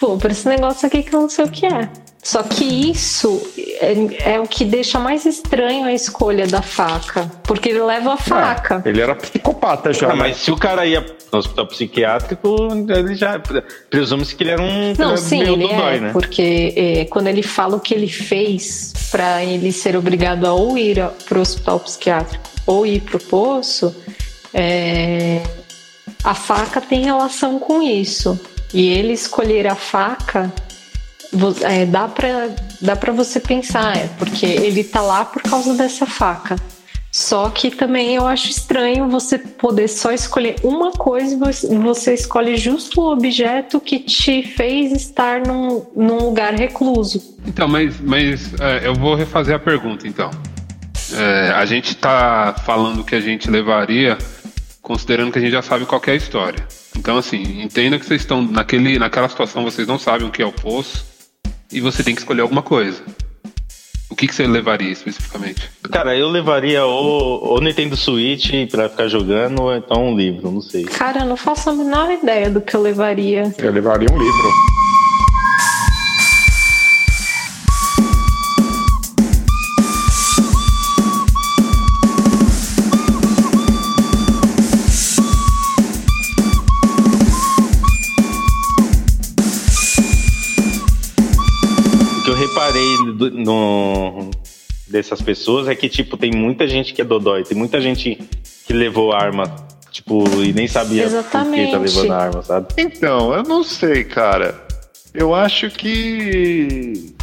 Vou 0.00 0.18
para 0.18 0.32
esse 0.32 0.46
negócio 0.48 0.86
aqui 0.86 1.02
que 1.02 1.14
eu 1.14 1.20
não 1.22 1.28
sei 1.28 1.44
o 1.44 1.50
que 1.50 1.64
é. 1.66 1.88
Só 2.22 2.42
que 2.42 2.90
isso 2.90 3.40
é, 3.80 4.32
é 4.34 4.40
o 4.40 4.46
que 4.46 4.64
deixa 4.64 4.98
mais 4.98 5.24
estranho 5.24 5.84
a 5.86 5.92
escolha 5.92 6.46
da 6.46 6.60
faca, 6.60 7.30
porque 7.44 7.68
ele 7.68 7.82
leva 7.82 8.14
a 8.14 8.16
faca. 8.16 8.82
Ele 8.84 9.00
era 9.00 9.14
psicopata 9.14 9.92
já. 9.92 10.06
Ah, 10.06 10.10
né? 10.10 10.14
mas 10.16 10.36
se 10.36 10.50
o 10.50 10.56
cara 10.56 10.84
ia 10.84 11.04
no 11.32 11.38
hospital 11.38 11.66
psiquiátrico, 11.68 12.56
ele 12.88 13.14
já. 13.14 13.40
Presume-se 13.88 14.34
que 14.34 14.42
ele 14.42 14.50
era 14.50 14.62
um. 14.62 14.94
Não, 14.98 15.16
sim, 15.16 15.38
meio 15.38 15.52
ele 15.54 15.68
dodói, 15.68 15.96
é, 15.96 16.00
né? 16.00 16.10
porque 16.12 16.74
é, 16.76 17.04
quando 17.04 17.28
ele 17.28 17.42
fala 17.42 17.76
o 17.76 17.80
que 17.80 17.94
ele 17.94 18.08
fez 18.08 18.92
para 19.10 19.44
ele 19.44 19.72
ser 19.72 19.96
obrigado 19.96 20.44
a 20.44 20.52
ou 20.52 20.76
ir 20.76 21.02
para 21.26 21.38
o 21.38 21.40
hospital 21.40 21.80
psiquiátrico 21.80 22.44
ou 22.66 22.84
ir 22.84 23.00
para 23.00 23.16
o 23.16 23.20
poço, 23.20 23.94
é, 24.52 25.40
a 26.24 26.34
faca 26.34 26.80
tem 26.80 27.04
relação 27.04 27.58
com 27.58 27.82
isso. 27.82 28.38
E 28.74 28.88
ele 28.88 29.14
escolher 29.14 29.66
a 29.66 29.74
faca, 29.74 30.52
é, 31.62 31.84
dá 31.86 32.08
para 32.08 32.50
dá 32.80 32.96
pra 32.96 33.12
você 33.12 33.40
pensar, 33.40 33.96
é, 33.96 34.08
porque 34.18 34.46
ele 34.46 34.84
tá 34.84 35.00
lá 35.00 35.24
por 35.24 35.42
causa 35.42 35.74
dessa 35.74 36.06
faca. 36.06 36.56
Só 37.10 37.48
que 37.48 37.70
também 37.70 38.14
eu 38.14 38.26
acho 38.26 38.50
estranho 38.50 39.08
você 39.08 39.38
poder 39.38 39.88
só 39.88 40.12
escolher 40.12 40.56
uma 40.62 40.92
coisa 40.92 41.34
e 41.34 41.76
você- 41.78 42.14
escolhe 42.14 42.56
justo 42.56 43.00
o 43.00 43.12
objeto 43.12 43.80
que 43.80 43.98
te 43.98 44.42
fez 44.42 44.92
estar 44.92 45.40
num, 45.40 45.86
num 45.96 46.18
lugar 46.18 46.54
recluso. 46.54 47.36
Então, 47.46 47.66
mas, 47.66 47.98
mas 48.00 48.52
é, 48.60 48.86
eu 48.86 48.94
vou 48.94 49.14
refazer 49.14 49.54
a 49.54 49.58
pergunta, 49.58 50.06
então. 50.06 50.30
É, 51.14 51.52
a 51.56 51.64
gente 51.64 51.96
tá 51.96 52.54
falando 52.66 53.02
que 53.02 53.14
a 53.14 53.20
gente 53.20 53.50
levaria, 53.50 54.18
considerando 54.82 55.32
que 55.32 55.38
a 55.38 55.42
gente 55.42 55.52
já 55.52 55.62
sabe 55.62 55.86
qual 55.86 56.02
é 56.06 56.10
a 56.10 56.14
história. 56.14 56.68
Então, 56.94 57.16
assim, 57.16 57.62
entenda 57.62 57.98
que 57.98 58.04
vocês 58.04 58.20
estão 58.20 58.42
naquele, 58.42 58.98
naquela 58.98 59.28
situação, 59.30 59.64
vocês 59.64 59.88
não 59.88 59.98
sabem 59.98 60.28
o 60.28 60.30
que 60.30 60.42
é 60.42 60.46
o 60.46 60.52
poço 60.52 61.07
e 61.72 61.80
você 61.80 62.02
tem 62.02 62.14
que 62.14 62.20
escolher 62.20 62.42
alguma 62.42 62.62
coisa. 62.62 63.02
O 64.10 64.16
que, 64.16 64.26
que 64.26 64.34
você 64.34 64.46
levaria 64.46 64.90
especificamente? 64.90 65.70
Cara, 65.92 66.16
eu 66.16 66.28
levaria 66.28 66.84
o, 66.86 67.56
o 67.56 67.60
Nintendo 67.60 67.96
Switch 67.96 68.50
pra 68.70 68.88
ficar 68.88 69.06
jogando, 69.06 69.62
ou 69.62 69.76
então 69.76 70.08
um 70.08 70.16
livro, 70.16 70.50
não 70.50 70.62
sei. 70.62 70.84
Cara, 70.84 71.20
eu 71.20 71.26
não 71.26 71.36
faço 71.36 71.70
a 71.70 71.74
menor 71.74 72.10
ideia 72.10 72.50
do 72.50 72.60
que 72.60 72.74
eu 72.74 72.80
levaria. 72.80 73.52
Eu 73.58 73.70
levaria 73.70 74.08
um 74.10 74.18
livro. 74.18 74.77
Do- 93.30 93.38
no, 93.38 94.30
dessas 94.86 95.20
pessoas 95.20 95.68
é 95.68 95.74
que, 95.74 95.88
tipo, 95.88 96.16
tem 96.16 96.30
muita 96.32 96.66
gente 96.66 96.92
que 96.94 97.00
é 97.02 97.04
dodói, 97.04 97.42
tem 97.44 97.56
muita 97.56 97.80
gente 97.80 98.18
que 98.66 98.72
levou 98.72 99.12
arma, 99.12 99.44
tipo, 99.90 100.24
e 100.42 100.52
nem 100.52 100.66
sabia 100.68 101.02
por 101.04 101.08
que 101.08 101.30
tá 101.30 101.40
Exatamente. 101.40 101.76
levando 101.76 102.12
arma, 102.12 102.42
sabe? 102.42 102.66
Então, 102.76 103.32
eu 103.34 103.42
não 103.42 103.62
sei, 103.64 104.04
cara. 104.04 104.66
Eu 105.14 105.34
acho 105.34 105.70
que. 105.70 107.14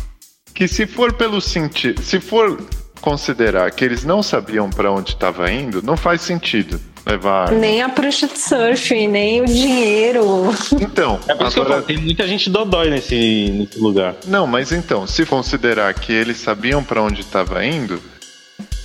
Que 0.54 0.68
se 0.68 0.88
for 0.88 1.14
pelo 1.14 1.40
sentido. 1.42 2.02
Se 2.02 2.20
for 2.20 2.58
considerar 3.02 3.70
que 3.72 3.84
eles 3.86 4.04
não 4.04 4.24
sabiam 4.24 4.70
pra 4.70 4.92
onde 4.92 5.12
estava 5.12 5.52
indo, 5.52 5.82
não 5.84 5.96
faz 5.98 6.22
sentido 6.22 6.80
levar 7.06 7.48
arma. 7.48 7.58
Nem 7.60 7.82
a 7.82 7.90
prancha 7.90 8.28
de 8.28 8.38
surf, 8.40 9.08
nem 9.08 9.42
o 9.42 9.46
dinheiro. 9.46 10.24
Então, 10.80 11.20
É 11.28 11.36
por 11.36 11.46
isso 11.48 11.54
que 11.56 11.60
eu 11.60 11.64
agora. 11.64 11.82
falo, 11.82 11.84
tem 11.86 11.98
muita 11.98 12.28
gente 12.28 12.50
dodói 12.50 12.90
nesse, 12.90 13.50
nesse 13.52 13.80
lugar. 13.80 14.16
Não, 14.26 14.48
mas 14.48 14.72
então, 14.72 15.06
se 15.06 15.26
considerar 15.26 15.94
que 15.94 16.12
eles 16.12 16.38
sabiam 16.38 16.84
pra 16.84 17.02
onde 17.02 17.22
estava 17.22 17.64
indo, 17.66 18.02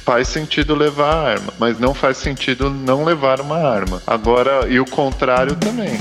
faz 0.04 0.28
sentido 0.28 0.74
levar 0.74 1.14
a 1.14 1.20
arma, 1.30 1.52
mas 1.58 1.78
não 1.78 1.94
faz 1.94 2.16
sentido 2.18 2.68
não 2.70 3.04
levar 3.04 3.40
uma 3.40 3.56
arma. 3.58 4.02
Agora, 4.06 4.66
e 4.68 4.78
o 4.80 4.84
contrário 4.84 5.54
também. 5.56 5.98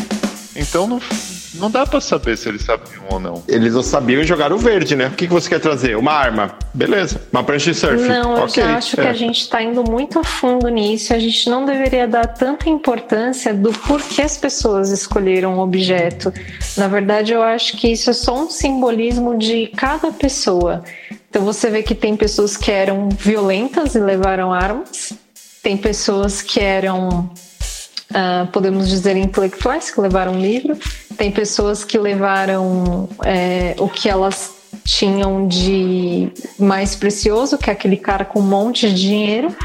Então 0.55 0.87
não, 0.87 0.99
não 1.55 1.69
dá 1.71 1.85
pra 1.85 1.99
saber 1.99 2.37
se 2.37 2.47
eles 2.47 2.63
sabiam 2.63 3.03
ou 3.09 3.19
não. 3.19 3.43
Eles 3.47 3.73
não 3.73 3.81
sabiam 3.83 4.23
jogar 4.23 4.51
o 4.53 4.57
verde, 4.57 4.95
né? 4.95 5.07
O 5.07 5.11
que, 5.11 5.27
que 5.27 5.33
você 5.33 5.49
quer 5.49 5.59
trazer? 5.59 5.97
Uma 5.97 6.11
arma. 6.11 6.55
Beleza. 6.73 7.21
Uma 7.31 7.43
prancha 7.43 7.71
de 7.71 7.77
surf. 7.77 7.95
Não, 8.07 8.37
eu 8.37 8.43
Ok, 8.43 8.63
já 8.63 8.77
acho 8.77 8.95
que 8.95 9.01
é. 9.01 9.09
a 9.09 9.13
gente 9.13 9.41
está 9.41 9.61
indo 9.61 9.83
muito 9.83 10.19
a 10.19 10.23
fundo 10.23 10.67
nisso. 10.67 11.13
A 11.13 11.19
gente 11.19 11.49
não 11.49 11.65
deveria 11.65 12.07
dar 12.07 12.27
tanta 12.27 12.69
importância 12.69 13.53
do 13.53 13.71
porquê 13.71 14.21
as 14.21 14.37
pessoas 14.37 14.91
escolheram 14.91 15.57
o 15.57 15.61
objeto. 15.61 16.31
Na 16.77 16.87
verdade, 16.87 17.33
eu 17.33 17.41
acho 17.41 17.77
que 17.77 17.91
isso 17.91 18.09
é 18.09 18.13
só 18.13 18.43
um 18.43 18.49
simbolismo 18.49 19.37
de 19.37 19.67
cada 19.75 20.11
pessoa. 20.11 20.83
Então 21.29 21.43
você 21.43 21.69
vê 21.69 21.83
que 21.83 21.93
tem 21.95 22.15
pessoas 22.15 22.57
que 22.57 22.71
eram 22.71 23.09
violentas 23.09 23.95
e 23.95 23.99
levaram 23.99 24.51
armas, 24.51 25.13
tem 25.61 25.77
pessoas 25.77 26.41
que 26.41 26.59
eram 26.59 27.29
ah, 28.13 28.47
podemos 28.51 28.89
dizer, 28.89 29.15
intelectuais 29.15 29.91
que 29.91 30.01
levaram 30.01 30.33
um 30.33 30.41
livro, 30.41 30.77
tem 31.17 31.31
pessoas 31.31 31.83
que 31.83 31.97
levaram 31.97 33.09
é, 33.23 33.75
o 33.77 33.87
que 33.87 34.09
elas 34.09 34.57
tinham 34.83 35.47
de 35.47 36.31
mais 36.57 36.95
precioso, 36.95 37.57
que 37.57 37.69
é 37.69 37.73
aquele 37.73 37.97
cara 37.97 38.25
com 38.25 38.39
um 38.39 38.43
monte 38.43 38.89
de 38.89 39.01
dinheiro, 39.01 39.55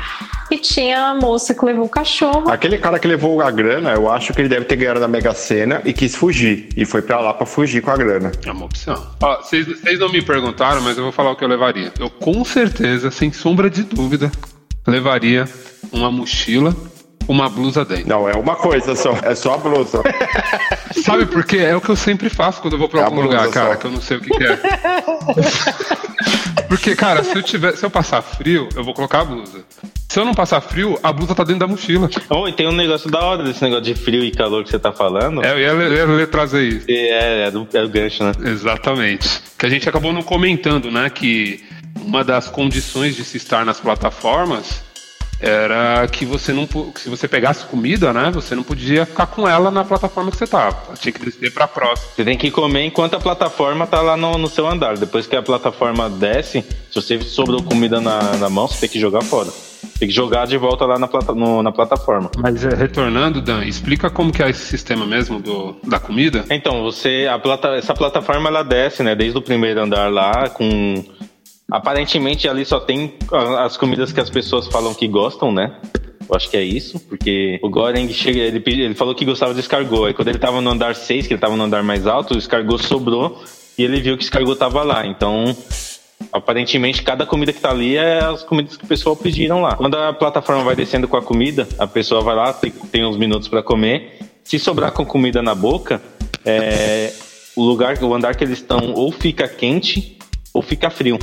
e 0.51 0.59
tinha 0.59 1.09
a 1.09 1.15
moça 1.15 1.55
que 1.55 1.65
levou 1.65 1.87
o 1.87 1.89
cachorro. 1.89 2.51
Aquele 2.51 2.77
cara 2.77 2.99
que 2.99 3.09
levou 3.09 3.41
a 3.41 3.51
grana, 3.51 3.93
eu 3.93 4.11
acho 4.11 4.33
que 4.33 4.43
ele 4.43 4.49
deve 4.49 4.67
ter 4.67 4.77
ganhado 4.77 5.01
na 5.01 5.09
Mega 5.09 5.33
Sena 5.33 5.81
e 5.85 5.93
quis 5.93 6.15
fugir. 6.15 6.69
E 6.77 6.85
foi 6.85 7.01
pra 7.01 7.19
lá 7.21 7.33
pra 7.33 7.47
fugir 7.47 7.81
com 7.81 7.91
a 7.91 7.97
grana. 7.97 8.31
É 8.45 8.53
uma 8.53 8.67
opção. 8.67 9.07
Ó, 9.23 9.43
vocês 9.43 9.99
não 9.99 10.11
me 10.11 10.21
perguntaram, 10.21 10.83
mas 10.83 10.97
eu 10.99 11.05
vou 11.05 11.13
falar 11.13 11.31
o 11.31 11.37
que 11.37 11.45
eu 11.45 11.49
levaria. 11.49 11.93
Eu 11.99 12.11
com 12.11 12.45
certeza, 12.45 13.11
sem 13.11 13.33
sombra 13.33 13.71
de 13.71 13.83
dúvida, 13.83 14.31
levaria 14.87 15.49
uma 15.91 16.11
mochila, 16.11 16.77
uma 17.27 17.49
blusa 17.49 17.85
dentro. 17.85 18.09
Não, 18.09 18.29
é 18.29 18.35
uma 18.35 18.57
coisa 18.57 18.95
só. 18.95 19.17
É 19.23 19.35
só 19.35 19.55
a 19.55 19.59
blusa. 19.59 20.03
Sabe 21.05 21.27
por 21.27 21.45
quê? 21.45 21.59
É 21.59 21.77
o 21.77 21.81
que 21.81 21.89
eu 21.89 21.97
sempre 21.97 22.29
faço 22.29 22.61
quando 22.61 22.75
eu 22.75 22.79
vou 22.79 22.89
pra 22.89 23.01
É 23.01 23.05
algum 23.05 23.23
lugar, 23.23 23.49
cara, 23.51 23.73
só. 23.73 23.77
que 23.77 23.87
eu 23.87 23.91
não 23.91 24.01
sei 24.01 24.17
o 24.17 24.21
que, 24.21 24.31
que 24.31 24.45
é. 24.45 24.59
Porque, 26.69 26.97
cara, 26.97 27.23
se 27.23 27.37
eu 27.37 27.43
tiver, 27.43 27.77
se 27.77 27.85
eu 27.85 27.91
passar 27.91 28.23
frio, 28.23 28.69
eu 28.75 28.83
vou 28.83 28.95
colocar 28.95 29.21
a 29.21 29.25
blusa. 29.25 29.65
Se 30.09 30.19
eu 30.19 30.25
não 30.25 30.35
passar 30.35 30.61
frio, 30.61 30.99
a 31.03 31.13
blusa 31.13 31.35
tá 31.35 31.45
dentro 31.45 31.61
da 31.61 31.67
mochila. 31.67 32.09
Oh, 32.31 32.49
e 32.49 32.53
tem 32.53 32.67
um 32.67 32.73
negócio 32.73 33.11
da 33.11 33.21
hora 33.21 33.43
desse 33.43 33.63
negócio 33.63 33.85
de 33.85 33.95
frio 33.95 34.25
e 34.25 34.31
calor 34.31 34.65
que 34.65 34.71
você 34.71 34.79
tá 34.79 34.93
falando. 34.93 35.45
É, 35.45 35.53
eu 35.53 35.59
ia, 35.59 35.69
eu 35.69 36.21
ia 36.21 36.27
trazer 36.27 36.63
isso. 36.63 36.87
É, 36.89 37.47
é, 37.47 37.51
do, 37.51 37.67
é 37.73 37.83
o 37.83 37.89
gancho, 37.89 38.25
né? 38.25 38.33
Exatamente. 38.45 39.43
Que 39.59 39.67
a 39.67 39.69
gente 39.69 39.89
acabou 39.89 40.13
não 40.13 40.23
comentando, 40.23 40.91
né? 40.91 41.11
Que 41.11 41.63
uma 42.01 42.25
das 42.25 42.49
condições 42.49 43.17
de 43.17 43.25
se 43.25 43.37
estar 43.37 43.65
nas 43.65 43.81
plataformas 43.81 44.83
era 45.41 46.07
que 46.09 46.25
você 46.25 46.53
não 46.53 46.67
se 46.97 47.09
você 47.09 47.29
pegasse 47.29 47.65
comida, 47.67 48.13
né? 48.13 48.31
Você 48.33 48.55
não 48.55 48.63
podia 48.63 49.05
ficar 49.05 49.27
com 49.27 49.49
ela 49.49 49.71
na 49.71 49.85
plataforma 49.85 50.31
que 50.31 50.37
você 50.37 50.47
tava. 50.47 50.95
Tinha 50.97 51.13
que 51.13 51.25
descer 51.25 51.53
pra 51.53 51.67
próxima. 51.69 52.09
Você 52.15 52.25
tem 52.25 52.37
que 52.39 52.51
comer 52.51 52.85
enquanto 52.85 53.15
a 53.15 53.21
plataforma 53.21 53.87
tá 53.87 54.01
lá 54.01 54.17
no, 54.17 54.39
no 54.39 54.49
seu 54.49 54.67
andar. 54.67 54.97
Depois 54.97 55.27
que 55.27 55.37
a 55.37 55.43
plataforma 55.43 56.09
desce, 56.09 56.63
se 56.91 56.95
você 56.95 57.21
sobrou 57.21 57.63
comida 57.63 58.01
na, 58.01 58.37
na 58.37 58.49
mão, 58.49 58.67
você 58.69 58.81
tem 58.81 58.89
que 58.89 58.99
jogar 59.01 59.23
fora. 59.23 59.51
Tem 59.99 60.09
que 60.09 60.15
jogar 60.15 60.47
de 60.47 60.57
volta 60.57 60.87
lá 60.87 60.99
na, 60.99 61.07
plata, 61.07 61.35
no- 61.35 61.63
na 61.63 61.71
plataforma. 61.71 62.31
Mas 62.39 62.65
é, 62.65 62.75
retornando, 62.75 63.41
Dan, 63.41 63.65
explica 63.65 64.09
como 64.11 64.33
que 64.33 64.43
é 64.43 64.49
esse 64.51 64.65
sistema 64.65 65.07
mesmo 65.07 65.41
do, 65.41 65.77
da 65.85 65.99
comida. 66.01 66.45
Então, 66.51 66.83
você. 66.83 67.29
A 67.31 67.39
plata, 67.39 67.69
essa 67.77 67.93
plataforma 67.95 68.49
ela 68.49 68.63
desce, 68.63 69.03
né? 69.03 69.15
Desde 69.15 69.37
o 69.39 69.43
primeiro 69.43 69.83
andar 69.83 70.11
lá, 70.11 70.49
com. 70.49 71.05
Aparentemente 71.75 72.49
ali 72.49 72.65
só 72.65 72.79
tem 72.79 73.15
as 73.59 73.77
comidas 73.77 74.13
que 74.13 74.21
as 74.21 74.31
pessoas 74.31 74.69
falam 74.69 74.95
que 74.95 75.09
gostam, 75.09 75.51
né? 75.51 75.77
Eu 76.29 76.37
acho 76.37 76.49
que 76.49 76.57
é 76.57 76.63
isso, 76.63 77.01
porque 77.01 77.59
o 77.61 77.69
Goreng 77.69 78.09
chega, 78.13 78.39
ele, 78.39 78.63
ele 78.65 78.95
falou 78.95 79.13
que 79.13 79.25
gostava 79.25 79.53
de 79.53 79.59
escargot. 79.59 80.07
Aí 80.07 80.15
quando 80.15 80.29
ele 80.29 80.39
tava 80.39 80.61
no 80.61 80.71
andar 80.71 80.95
6, 80.95 81.27
que 81.27 81.35
ele 81.35 81.41
tava 81.41 81.57
no 81.57 81.65
andar 81.65 81.83
mais 81.83 82.07
alto, 82.07 82.35
o 82.35 82.39
escargot 82.39 82.79
sobrou 82.79 83.43
e 83.77 83.83
ele 83.83 84.01
viu 84.01 84.17
que 84.17 84.23
o 84.23 84.25
escargot 84.25 84.57
tava 84.57 84.85
lá. 84.85 85.05
Então 85.05 85.53
Aparentemente, 86.33 87.03
cada 87.03 87.27
comida 87.27 87.53
que 87.53 87.61
tá 87.61 87.71
ali 87.71 87.97
é 87.97 88.23
as 88.23 88.45
comidas 88.45 88.77
que 88.77 88.85
o 88.85 88.87
pessoal 88.87 89.17
pediram 89.17 89.61
lá. 89.61 89.75
Quando 89.75 89.97
a 89.97 90.13
plataforma 90.13 90.63
vai 90.63 90.77
descendo 90.77 91.09
com 91.09 91.17
a 91.17 91.23
comida, 91.23 91.67
a 91.77 91.89
pessoa 91.89 92.21
vai 92.21 92.37
lá, 92.37 92.53
tem, 92.53 92.71
tem 92.71 93.05
uns 93.05 93.17
minutos 93.17 93.49
para 93.49 93.65
comer. 93.65 94.21
Se 94.45 94.61
sobrar 94.61 94.93
com 94.93 95.05
comida 95.05 95.43
na 95.43 95.57
boca, 95.57 96.01
é, 96.45 97.13
o 97.57 97.65
lugar, 97.65 98.01
o 98.01 98.15
andar 98.15 98.37
que 98.37 98.45
eles 98.45 98.59
estão 98.59 98.93
ou 98.95 99.11
fica 99.11 99.49
quente 99.49 100.19
ou 100.53 100.63
fica 100.63 100.89
frio. 100.89 101.19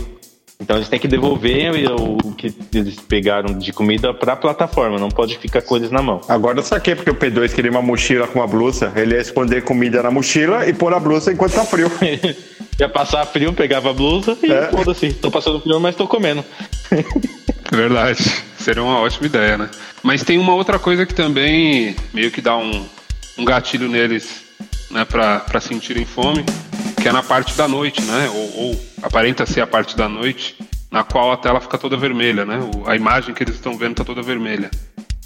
Então 0.62 0.75
eles 0.75 0.88
têm 0.88 1.00
que 1.00 1.08
devolver 1.08 1.72
o 1.91 2.34
que 2.34 2.53
eles 2.72 2.96
pegaram 3.00 3.58
de 3.58 3.74
comida 3.74 4.13
para 4.13 4.34
a 4.34 4.36
plataforma, 4.36 5.00
não 5.00 5.10
pode 5.10 5.36
ficar 5.39 5.63
coisas 5.63 5.89
na 5.89 6.03
mão. 6.03 6.22
Agora 6.30 6.60
eu 6.60 6.63
saquei 6.63 6.94
porque 6.94 7.10
o 7.10 7.15
P2 7.15 7.51
queria 7.51 7.72
uma 7.72 7.82
mochila 7.82 8.27
com 8.27 8.39
uma 8.39 8.48
blusa. 8.48 8.94
Ele 8.96 9.15
ia 9.15 9.22
esconder 9.22 9.63
comida 9.63 10.03
na 10.03 10.12
mochila 10.12 10.68
e 10.68 10.74
pôr 10.74 10.94
a 10.94 11.00
blusa 11.00 11.34
enquanto 11.34 11.53
tá 11.53 11.65
frio. 11.65 11.91
ia 12.80 12.88
passar 12.88 13.25
frio, 13.25 13.51
pegava 13.53 13.89
a 13.89 13.94
blusa 13.94 14.38
e 14.44 14.51
é. 14.51 14.68
foda-se, 14.70 15.13
tô 15.13 15.32
passando 15.32 15.60
frio, 15.60 15.80
mas 15.80 15.96
tô 15.96 16.08
comendo. 16.08 16.46
Verdade. 17.72 18.24
Seria 18.60 18.84
uma 18.84 19.00
ótima 19.00 19.25
ideia, 19.25 19.58
né? 19.58 19.70
Mas 20.03 20.24
tem 20.24 20.38
uma 20.38 20.53
outra 20.53 20.77
coisa 20.77 21.08
que 21.08 21.15
também 21.15 21.96
meio 22.13 22.30
que 22.30 22.41
dá 22.41 22.56
um, 22.56 22.86
um 23.36 23.44
gatilho 23.44 23.89
neles, 23.89 24.44
né, 24.91 25.06
pra, 25.06 25.39
pra 25.39 25.60
sentirem 25.60 26.06
fome, 26.06 26.46
que 27.01 27.08
é 27.08 27.12
na 27.12 27.24
parte 27.24 27.58
da 27.58 27.67
noite, 27.67 28.01
né? 28.03 28.29
Ou, 28.29 28.65
ou, 28.65 28.81
aparenta 29.01 29.46
ser 29.46 29.62
a 29.62 29.67
parte 29.67 29.98
da 29.98 30.08
noite, 30.08 30.55
na 30.91 31.03
qual 31.03 31.31
a 31.31 31.38
tela 31.38 31.60
fica 31.60 31.77
toda 31.77 31.98
vermelha, 31.98 32.46
né? 32.46 32.60
O, 32.75 32.88
a 32.88 32.96
imagem 32.96 33.34
que 33.34 33.43
eles 33.43 33.55
estão 33.55 33.75
vendo 33.75 33.96
tá 33.96 34.05
toda 34.05 34.22
vermelha. 34.22 34.70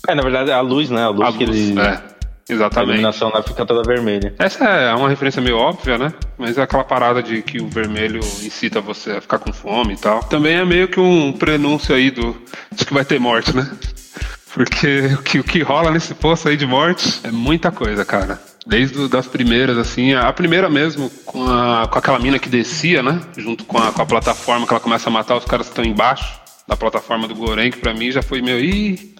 É, 0.07 0.15
na 0.15 0.21
verdade, 0.21 0.51
a 0.51 0.61
luz, 0.61 0.89
né? 0.89 1.03
A 1.03 1.09
luz, 1.09 1.27
a 1.27 1.37
que 1.37 1.45
luz, 1.45 1.57
eles. 1.57 1.77
É, 1.77 2.01
exatamente. 2.49 2.79
A 2.79 2.93
iluminação 2.93 3.29
lá 3.29 3.43
fica 3.43 3.65
toda 3.65 3.83
vermelha. 3.83 4.33
Essa 4.39 4.63
é 4.63 4.95
uma 4.95 5.09
referência 5.09 5.41
meio 5.41 5.57
óbvia, 5.57 5.97
né? 5.97 6.13
Mas 6.37 6.57
é 6.57 6.61
aquela 6.61 6.83
parada 6.83 7.21
de 7.21 7.41
que 7.41 7.61
o 7.61 7.67
vermelho 7.67 8.19
incita 8.19 8.79
você 8.79 9.11
a 9.11 9.21
ficar 9.21 9.39
com 9.39 9.51
fome 9.51 9.95
e 9.95 9.97
tal. 9.97 10.23
Também 10.23 10.55
é 10.55 10.63
meio 10.63 10.87
que 10.87 10.99
um 10.99 11.33
prenúncio 11.33 11.93
aí 11.93 12.09
do, 12.09 12.37
de 12.71 12.85
que 12.85 12.93
vai 12.93 13.03
ter 13.03 13.19
morte, 13.19 13.53
né? 13.53 13.69
Porque 14.53 15.07
o 15.13 15.21
que, 15.21 15.39
o 15.39 15.43
que 15.43 15.61
rola 15.61 15.91
nesse 15.91 16.13
poço 16.13 16.47
aí 16.47 16.55
de 16.55 16.65
morte 16.65 17.19
é 17.25 17.31
muita 17.31 17.69
coisa, 17.69 18.05
cara. 18.05 18.39
Desde 18.65 19.07
das 19.07 19.27
primeiras, 19.27 19.77
assim, 19.77 20.13
a 20.13 20.33
primeira 20.33 20.69
mesmo, 20.69 21.09
com, 21.25 21.45
a, 21.45 21.87
com 21.87 21.99
aquela 21.99 22.17
mina 22.17 22.39
que 22.39 22.49
descia, 22.49 23.03
né? 23.03 23.21
Junto 23.37 23.63
com 23.65 23.77
a, 23.77 23.91
com 23.91 24.01
a 24.01 24.05
plataforma 24.05 24.65
que 24.65 24.73
ela 24.73 24.79
começa 24.79 25.09
a 25.09 25.11
matar 25.11 25.35
os 25.35 25.45
caras 25.45 25.67
que 25.67 25.71
estão 25.71 25.85
embaixo 25.85 26.39
da 26.67 26.75
plataforma 26.75 27.27
do 27.27 27.35
Goren, 27.35 27.69
que 27.69 27.77
pra 27.77 27.93
mim 27.93 28.11
já 28.11 28.23
foi 28.23 28.41
meio. 28.41 28.59
Ih, 28.59 29.15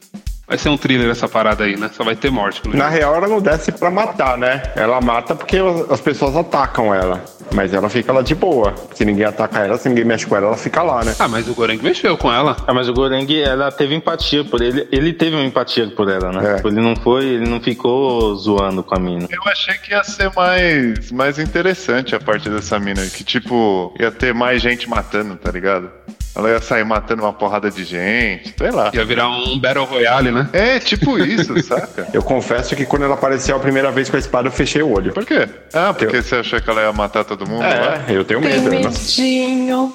Vai 0.48 0.60
ser 0.60 0.70
um 0.70 0.78
thriller 0.78 1.10
essa 1.10 1.28
parada 1.28 1.64
aí, 1.64 1.76
né? 1.76 1.90
Só 1.92 2.04
vai 2.04 2.16
ter 2.16 2.30
morte. 2.30 2.62
Na 2.68 2.90
jeito. 2.90 3.00
real, 3.00 3.16
ela 3.16 3.28
não 3.28 3.42
desce 3.42 3.72
pra 3.72 3.90
matar, 3.90 4.38
né? 4.38 4.62
Ela 4.76 5.02
mata 5.02 5.34
porque 5.34 5.58
as 5.90 6.00
pessoas 6.00 6.36
atacam 6.36 6.94
ela. 6.94 7.24
Mas 7.54 7.74
ela 7.74 7.90
fica 7.90 8.12
lá 8.12 8.22
de 8.22 8.36
boa. 8.36 8.74
Se 8.94 9.06
ninguém 9.06 9.26
ataca 9.26 9.60
ela, 9.60 9.78
se 9.78 9.88
ninguém 9.90 10.06
mexe 10.06 10.26
com 10.26 10.36
ela, 10.36 10.48
ela 10.48 10.58
fica 10.58 10.82
lá, 10.82 11.04
né? 11.04 11.16
Ah, 11.20 11.28
mas 11.28 11.48
o 11.48 11.54
Goreng 11.54 11.82
mexeu 11.82 12.18
com 12.18 12.32
ela. 12.32 12.56
Ah, 12.68 12.74
mas 12.74 12.90
o 12.90 12.94
Goreng, 12.94 13.28
ela 13.42 13.72
teve 13.72 13.96
empatia 13.96 14.44
por 14.44 14.62
ele. 14.62 14.88
Ele 14.92 15.14
teve 15.14 15.36
uma 15.36 15.46
empatia 15.46 15.88
por 15.88 16.10
ela, 16.10 16.32
né? 16.32 16.62
É. 16.64 16.68
Ele 16.68 16.82
não 16.82 16.96
foi, 16.96 17.26
ele 17.26 17.48
não 17.48 17.60
ficou 17.60 18.36
zoando 18.36 18.84
com 18.84 18.96
a 18.96 19.00
mina. 19.00 19.28
Eu 19.30 19.52
achei 19.52 19.76
que 19.76 19.92
ia 19.92 20.04
ser 20.04 20.32
mais, 20.36 21.12
mais 21.12 21.40
interessante 21.40 22.16
a 22.16 22.20
parte 22.20 22.50
dessa 22.50 22.80
mina. 22.80 23.06
Que, 23.06 23.24
tipo, 23.24 23.94
ia 24.00 24.12
ter 24.12 24.34
mais 24.34 24.62
gente 24.62 24.90
matando, 24.90 25.36
tá 25.36 25.52
ligado? 25.52 25.90
Ela 26.36 26.50
ia 26.50 26.62
sair 26.62 26.84
matando 26.84 27.24
uma 27.24 27.32
porrada 27.32 27.72
de 27.72 27.84
gente, 27.86 28.54
sei 28.58 28.72
lá. 28.72 28.92
Ia 28.94 29.06
virar 29.06 29.30
um 29.30 29.58
Battle 29.58 29.86
Royale, 29.86 30.32
né? 30.32 30.50
É, 30.52 30.80
tipo 30.80 31.18
isso, 31.18 31.58
saca? 31.64 32.10
Eu 32.14 32.22
confesso 32.22 32.76
que 32.76 32.86
quando 32.86 33.04
ela 33.04 33.14
apareceu 33.14 33.56
a 33.56 33.60
primeira 33.60 33.90
vez 33.90 34.10
com 34.10 34.18
a 34.18 34.20
espada, 34.20 34.50
eu 34.50 34.52
fechei 34.52 34.82
o 34.82 34.92
olho. 34.92 35.14
Por 35.14 35.26
quê? 35.26 35.48
Ah, 35.74 35.94
porque 35.94 36.18
eu... 36.18 36.24
você 36.24 36.36
achou 36.36 36.62
que 36.62 36.70
ela 36.70 36.82
ia 36.82 36.92
matar 36.92 37.24
todo 37.24 37.48
mundo? 37.48 37.64
É, 37.64 37.80
lá? 37.80 38.04
eu 38.10 38.26
tenho 38.26 38.42
medo. 38.42 38.70
Tem 38.70 38.82
né? 38.82 38.90
medinho. 38.90 39.94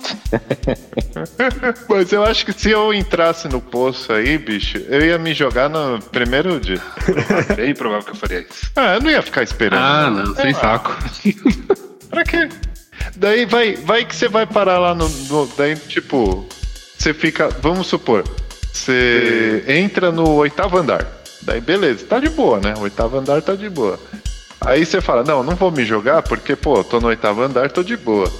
Mas 1.88 2.12
eu 2.12 2.24
acho 2.24 2.46
que 2.46 2.52
se 2.52 2.70
eu 2.70 2.94
entrasse 2.94 3.46
no 3.46 3.60
poço 3.60 4.10
aí, 4.12 4.38
bicho, 4.38 4.78
eu 4.88 5.04
ia 5.04 5.18
me 5.18 5.34
jogar 5.34 5.68
no 5.68 6.00
primeiro 6.00 6.58
dia. 6.58 6.80
É 7.50 7.54
bem 7.54 7.74
provável 7.74 8.04
que 8.04 8.10
eu 8.12 8.16
faria 8.16 8.40
isso. 8.40 8.70
Ah, 8.76 8.94
eu 8.94 9.00
não 9.00 9.10
ia 9.10 9.22
ficar 9.22 9.42
esperando. 9.42 9.82
Ah, 9.82 10.10
não, 10.10 10.34
sem 10.34 10.54
saco. 10.54 10.96
pra 12.08 12.24
quê? 12.24 12.48
Daí 13.16 13.44
vai, 13.44 13.74
vai 13.76 14.04
que 14.04 14.14
você 14.14 14.28
vai 14.28 14.46
parar 14.46 14.78
lá 14.78 14.94
no, 14.94 15.08
no. 15.08 15.46
Daí, 15.56 15.76
tipo, 15.76 16.46
você 16.96 17.12
fica. 17.14 17.48
Vamos 17.60 17.86
supor, 17.86 18.24
você 18.72 19.64
entra 19.66 20.10
no 20.10 20.34
oitavo 20.34 20.78
andar. 20.78 21.06
Daí, 21.42 21.60
beleza, 21.60 22.06
tá 22.06 22.18
de 22.18 22.28
boa, 22.28 22.60
né? 22.60 22.74
Oitavo 22.78 23.18
andar 23.18 23.40
tá 23.42 23.54
de 23.54 23.68
boa. 23.68 23.98
Aí 24.60 24.84
você 24.84 25.00
fala: 25.00 25.24
Não, 25.24 25.42
não 25.42 25.56
vou 25.56 25.70
me 25.70 25.84
jogar 25.84 26.22
porque, 26.22 26.54
pô, 26.54 26.84
tô 26.84 27.00
no 27.00 27.08
oitavo 27.08 27.42
andar, 27.42 27.70
tô 27.70 27.82
de 27.82 27.96
boa. 27.96 28.30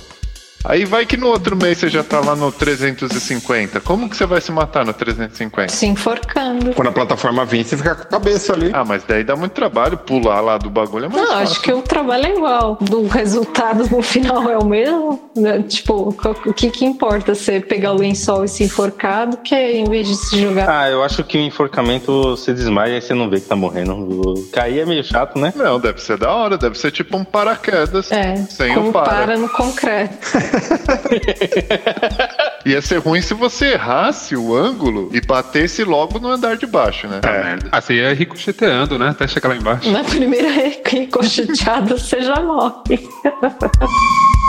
Aí 0.65 0.85
vai 0.85 1.07
que 1.07 1.17
no 1.17 1.29
outro 1.29 1.57
mês 1.57 1.79
você 1.79 1.89
já 1.89 2.05
tá 2.05 2.21
lá 2.21 2.37
no 2.37 2.53
350. 2.53 3.81
Como 3.81 4.11
que 4.11 4.17
você 4.17 4.27
vai 4.27 4.41
se 4.43 4.53
matar 4.53 4.85
no 4.85 4.93
350? 4.93 5.73
Se 5.73 5.87
enforcando. 5.87 6.75
Quando 6.75 6.89
a 6.89 6.93
plataforma 6.93 7.45
vir, 7.47 7.65
você 7.65 7.77
fica 7.79 7.95
com 7.95 8.03
a 8.03 8.05
cabeça 8.05 8.53
ali. 8.53 8.71
Ah, 8.73 8.85
mas 8.85 9.03
daí 9.05 9.25
dá 9.25 9.35
muito 9.35 9.53
trabalho 9.53 9.97
pular 9.97 10.41
lá 10.41 10.59
do 10.59 10.69
bagulho. 10.69 11.07
É 11.07 11.09
mais 11.09 11.23
Não, 11.23 11.29
fácil. 11.29 11.43
acho 11.45 11.63
que 11.63 11.73
o 11.73 11.81
trabalho 11.81 12.27
é 12.27 12.37
igual. 12.37 12.79
O 12.93 13.07
resultado 13.09 13.89
no 13.91 14.03
final 14.03 14.51
é 14.51 14.59
o 14.59 14.65
mesmo. 14.65 15.31
Né? 15.35 15.63
Tipo, 15.63 16.15
o 16.47 16.53
que 16.53 16.71
que 16.71 16.85
importa 16.85 17.35
você 17.35 17.59
pegar 17.61 17.93
o 17.93 17.97
lençol 17.97 18.45
e 18.45 18.49
se 18.49 18.65
enforcar 18.65 19.29
do 19.29 19.39
que 19.39 19.55
em 19.57 19.85
vez 19.85 20.07
de 20.09 20.15
se 20.17 20.39
jogar? 20.39 20.69
Ah, 20.69 20.91
eu 20.91 21.03
acho 21.03 21.25
que 21.25 21.39
o 21.39 21.41
enforcamento 21.41 22.37
você 22.37 22.53
desmaia 22.53 22.99
e 22.99 23.01
você 23.01 23.15
não 23.15 23.31
vê 23.31 23.41
que 23.41 23.47
tá 23.47 23.57
morrendo. 23.57 24.35
Cair 24.53 24.81
é 24.81 24.85
meio 24.85 25.03
chato, 25.03 25.39
né? 25.39 25.55
Não, 25.57 25.81
deve 25.81 26.03
ser 26.03 26.19
da 26.19 26.31
hora. 26.35 26.59
Deve 26.59 26.79
ser 26.79 26.91
tipo 26.91 27.17
um 27.17 27.25
paraquedas. 27.25 28.13
É, 28.13 28.37
sem 28.37 28.75
como 28.75 28.91
o 28.91 28.93
para. 28.93 29.05
para 29.09 29.37
no 29.39 29.49
concreto. 29.49 30.29
Ia 32.65 32.83
ser 32.83 32.99
ruim 32.99 33.23
se 33.23 33.35
você 33.35 33.73
errasse 33.73 34.37
o 34.37 34.55
ângulo 34.55 35.09
e 35.13 35.21
batesse 35.21 35.83
logo 35.83 36.19
no 36.19 36.29
andar 36.29 36.57
de 36.57 36.67
baixo, 36.67 37.09
né? 37.09 37.21
É. 37.23 37.43
merda. 37.43 37.69
Ah, 37.73 37.81
você 37.81 37.95
ia 37.95 38.13
ricocheteando, 38.13 38.99
né? 38.99 39.09
Até 39.09 39.27
chegar 39.27 39.49
lá 39.49 39.57
embaixo. 39.57 39.91
Na 39.91 40.05
primeira 40.05 40.51
ricocheteada 40.85 41.97
você 41.97 42.21
já 42.21 42.41
morre. 42.41 43.09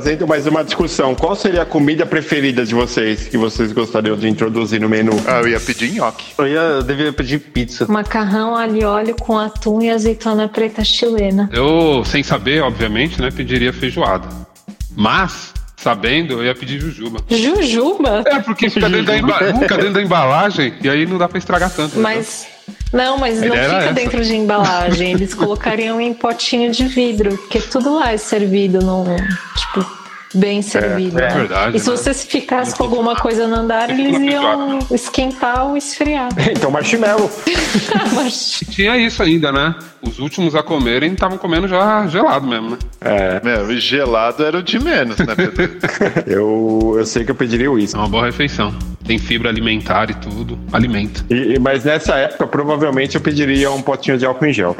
trazendo 0.00 0.26
mais 0.26 0.46
uma 0.46 0.64
discussão. 0.64 1.14
Qual 1.14 1.36
seria 1.36 1.60
a 1.60 1.66
comida 1.66 2.06
preferida 2.06 2.64
de 2.64 2.74
vocês 2.74 3.28
que 3.28 3.36
vocês 3.36 3.70
gostariam 3.70 4.16
de 4.16 4.26
introduzir 4.26 4.80
no 4.80 4.88
menu? 4.88 5.12
Ah, 5.26 5.40
eu 5.40 5.48
ia 5.48 5.60
pedir 5.60 5.92
nhoque. 5.92 6.24
Eu, 6.38 6.48
ia, 6.48 6.58
eu 6.58 6.82
deveria 6.82 7.12
pedir 7.12 7.38
pizza. 7.38 7.86
Macarrão, 7.86 8.56
alho 8.56 8.80
e 8.80 8.84
óleo 8.84 9.14
com 9.14 9.38
atum 9.38 9.82
e 9.82 9.90
azeitona 9.90 10.48
preta 10.48 10.82
chilena. 10.82 11.50
Eu, 11.52 12.02
sem 12.06 12.22
saber, 12.22 12.62
obviamente, 12.62 13.20
né, 13.20 13.30
pediria 13.30 13.74
feijoada. 13.74 14.26
Mas, 14.96 15.52
sabendo, 15.76 16.32
eu 16.32 16.44
ia 16.46 16.54
pedir 16.54 16.80
jujuba. 16.80 17.20
Jujuba? 17.28 18.22
É, 18.24 18.40
porque 18.40 18.70
fica 18.70 18.88
dentro, 18.88 19.04
da, 19.04 19.18
emba... 19.18 19.38
fica 19.60 19.76
dentro 19.76 19.92
da 19.92 20.02
embalagem 20.02 20.72
e 20.82 20.88
aí 20.88 21.04
não 21.04 21.18
dá 21.18 21.28
pra 21.28 21.36
estragar 21.36 21.70
tanto. 21.70 21.98
né? 21.98 22.02
Não, 22.92 23.18
mas 23.18 23.40
não 23.40 23.52
fica 23.52 23.58
essa. 23.58 23.92
dentro 23.92 24.24
de 24.24 24.34
embalagem. 24.36 25.12
Eles 25.12 25.34
colocariam 25.34 26.00
em 26.00 26.12
potinho 26.14 26.70
de 26.70 26.84
vidro, 26.84 27.36
porque 27.36 27.60
tudo 27.60 27.94
lá 27.94 28.12
é 28.12 28.16
servido 28.16 28.80
num. 28.80 29.04
Tipo, 29.56 30.00
bem 30.34 30.62
servido. 30.62 31.18
é 31.18 31.28
verdade, 31.28 31.76
E 31.76 31.80
se 31.80 31.90
né? 31.90 31.96
você 31.96 32.14
ficasse 32.14 32.76
com 32.76 32.84
alguma 32.84 33.16
coisa 33.16 33.46
no 33.46 33.56
andar, 33.56 33.90
eles 33.90 34.16
iam 34.18 34.78
esquentar 34.90 35.66
ou 35.66 35.76
esfriar. 35.76 36.28
Então, 36.50 36.70
marshmallow. 36.70 37.30
Mas 38.14 38.60
Tinha 38.70 38.96
isso 38.96 39.22
ainda, 39.22 39.50
né? 39.52 39.74
Os 40.02 40.18
últimos 40.18 40.54
a 40.54 40.62
comerem 40.62 41.12
estavam 41.12 41.38
comendo 41.38 41.68
já 41.68 42.06
gelado 42.06 42.46
mesmo, 42.46 42.70
né? 42.70 42.78
É, 43.00 43.40
Meu, 43.42 43.70
e 43.70 43.78
gelado 43.80 44.44
era 44.44 44.58
o 44.58 44.62
de 44.62 44.78
menos, 44.78 45.18
né, 45.18 45.34
Pedro? 45.34 45.70
eu, 46.26 46.94
eu 46.98 47.06
sei 47.06 47.24
que 47.24 47.30
eu 47.30 47.34
pediria 47.34 47.70
o 47.70 47.78
É 47.78 47.84
uma 47.94 48.08
boa 48.08 48.26
refeição. 48.26 48.74
Tem 49.10 49.18
fibra 49.18 49.48
alimentar 49.48 50.08
e 50.08 50.14
tudo. 50.14 50.56
Alimenta. 50.72 51.24
E- 51.28 51.58
Mas 51.58 51.82
nessa 51.82 52.14
época, 52.14 52.46
provavelmente 52.46 53.16
eu 53.16 53.20
pediria 53.20 53.68
um 53.72 53.82
potinho 53.82 54.16
de 54.16 54.24
álcool 54.24 54.46
em 54.46 54.52
gel. 54.52 54.76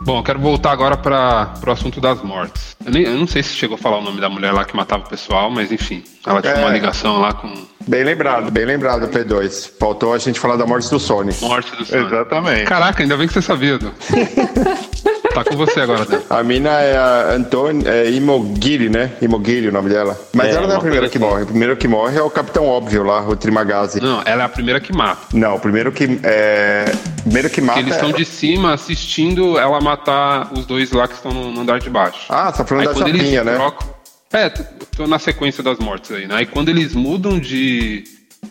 Bom, 0.00 0.18
eu 0.18 0.22
quero 0.22 0.38
voltar 0.38 0.70
agora 0.70 0.96
para 0.96 1.54
o 1.66 1.70
assunto 1.72 2.00
das 2.00 2.22
mortes. 2.22 2.69
Eu, 2.90 2.94
nem- 2.94 3.04
eu 3.04 3.14
não 3.16 3.26
sei 3.28 3.40
se 3.40 3.50
chegou 3.54 3.76
a 3.76 3.78
falar 3.78 3.98
o 3.98 4.02
nome 4.02 4.20
da 4.20 4.28
mulher 4.28 4.52
lá 4.52 4.64
que 4.64 4.74
matava 4.74 5.04
o 5.04 5.08
pessoal, 5.08 5.48
mas 5.48 5.70
enfim. 5.70 6.02
Ela 6.26 6.42
tinha 6.42 6.54
É. 6.54 6.58
uma 6.58 6.70
ligação 6.70 7.20
lá 7.20 7.32
com 7.32 7.70
Bem 7.86 8.02
lembrado, 8.04 8.50
bem 8.50 8.64
lembrado, 8.66 9.08
P2. 9.08 9.70
Faltou 9.78 10.12
a 10.12 10.18
gente 10.18 10.38
falar 10.40 10.56
da 10.56 10.66
morte 10.66 10.90
do 10.90 10.98
Sony. 11.00 11.32
Morte 11.40 11.74
do 11.76 11.84
Sonic. 11.84 12.06
Exatamente. 12.06 12.64
Caraca, 12.64 13.02
ainda 13.02 13.16
bem 13.16 13.26
que 13.28 13.32
você 13.32 13.40
sabia, 13.42 13.78
Du. 13.78 13.90
tá 15.34 15.44
com 15.44 15.56
você 15.56 15.80
agora, 15.80 16.04
Dan. 16.04 16.20
A 16.28 16.42
mina 16.42 16.70
é 16.80 16.96
a 16.96 17.32
Antônia 17.34 17.88
é 17.88 18.10
Imogiri, 18.10 18.88
né? 18.88 19.12
Imogiri 19.22 19.68
o 19.68 19.72
nome 19.72 19.88
dela. 19.90 20.18
Mas 20.34 20.48
É, 20.48 20.58
ela 20.58 20.66
não 20.66 20.74
é 20.74 20.76
a 20.76 20.80
primeira 20.80 21.08
que 21.08 21.16
assim. 21.18 21.26
morre. 21.26 21.42
O 21.42 21.46
primeiro 21.46 21.76
que 21.76 21.88
morre 21.88 22.18
é 22.18 22.22
o 22.22 22.30
Capitão 22.30 22.66
Óbvio 22.66 23.02
lá, 23.02 23.20
o 23.26 23.36
Trimagazi. 23.36 24.00
Não, 24.00 24.22
ela 24.24 24.42
é 24.42 24.44
a 24.46 24.48
primeira 24.48 24.80
que 24.80 24.92
mata. 24.92 25.20
Não, 25.32 25.56
o 25.56 25.60
primeiro 25.60 25.90
que 25.92 26.20
é. 26.22 26.84
Primeiro 27.22 27.50
que 27.50 27.60
mata. 27.60 27.78
Porque 27.80 27.90
eles 27.90 27.92
é- 27.94 27.96
estão 28.06 28.12
de 28.16 28.24
cima 28.24 28.74
assistindo 28.74 29.58
ela 29.58 29.80
matar 29.80 30.52
os 30.52 30.66
dois 30.66 30.90
lá 30.92 31.06
que 31.08 31.14
estão 31.14 31.32
no, 31.32 31.60
andar 31.60 31.78
de 31.80 31.90
baixo. 31.90 32.26
Ah, 32.28 32.50
tá 32.52 32.64
falando 32.64 32.88
Aí 32.88 32.94
da 32.94 33.06
Chapinha, 33.06 33.44
né? 33.44 33.54
trocam. 33.54 33.88
É, 34.32 34.48
tô 34.48 35.06
na 35.08 35.18
sequência 35.18 35.60
das 35.62 35.78
mortes 35.78 36.12
aí, 36.12 36.26
né? 36.26 36.36
Aí 36.36 36.46
quando 36.46 36.68
eles 36.68 36.94
mudam 36.94 37.38
de, 37.38 38.04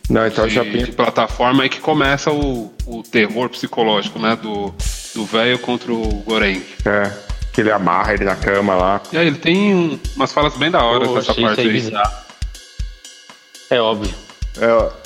Não, 0.09 0.25
então 0.25 0.43
a 0.43 0.47
de, 0.47 0.53
Chapinha. 0.53 0.85
de 0.85 0.91
plataforma 0.91 1.63
é 1.65 1.69
que 1.69 1.79
começa 1.79 2.31
o, 2.31 2.71
o 2.85 3.03
terror 3.03 3.49
psicológico, 3.49 4.19
né? 4.19 4.35
Do 4.41 4.73
do 5.15 5.25
velho 5.25 5.57
contra 5.59 5.91
o 5.91 6.07
Goreng. 6.25 6.63
É. 6.85 7.11
Que 7.51 7.61
ele 7.61 7.71
amarra 7.71 8.13
ele 8.13 8.23
na 8.23 8.35
cama 8.35 8.75
lá. 8.75 9.01
E 9.11 9.17
aí 9.17 9.25
ele 9.27 9.37
tem 9.37 9.73
um- 9.73 9.99
umas 10.15 10.31
falas 10.31 10.55
bem 10.55 10.69
da 10.69 10.83
hora 10.83 11.07
dessa 11.07 11.33
parte 11.33 11.61
aí 11.61 11.69
bizarro. 11.71 12.13
É 13.69 13.79
óbvio. 13.81 14.13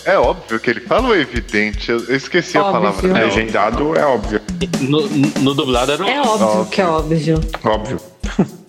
É, 0.06 0.12
é 0.13 0.17
óbvio 0.17 0.60
que 0.60 0.69
ele 0.69 0.80
fala 0.82 1.08
ou 1.10 1.15
é 1.15 1.19
evidente? 1.19 1.89
Eu, 1.91 2.00
eu 2.06 2.15
esqueci 2.15 2.58
a 2.58 2.63
Óbvio. 2.63 2.82
palavra. 2.82 3.19
É, 3.19 3.26
Legendado 3.26 3.96
é 3.98 4.06
óbvio. 4.06 4.41
No, 4.82 5.08
no 5.08 5.54
dublado 5.54 5.91
era 5.91 6.10
É 6.10 6.19
óbvio 6.22 6.65
que 6.72 6.82
é 6.82 6.86
óbvio. 6.86 7.39
Óbvio. 7.63 8.00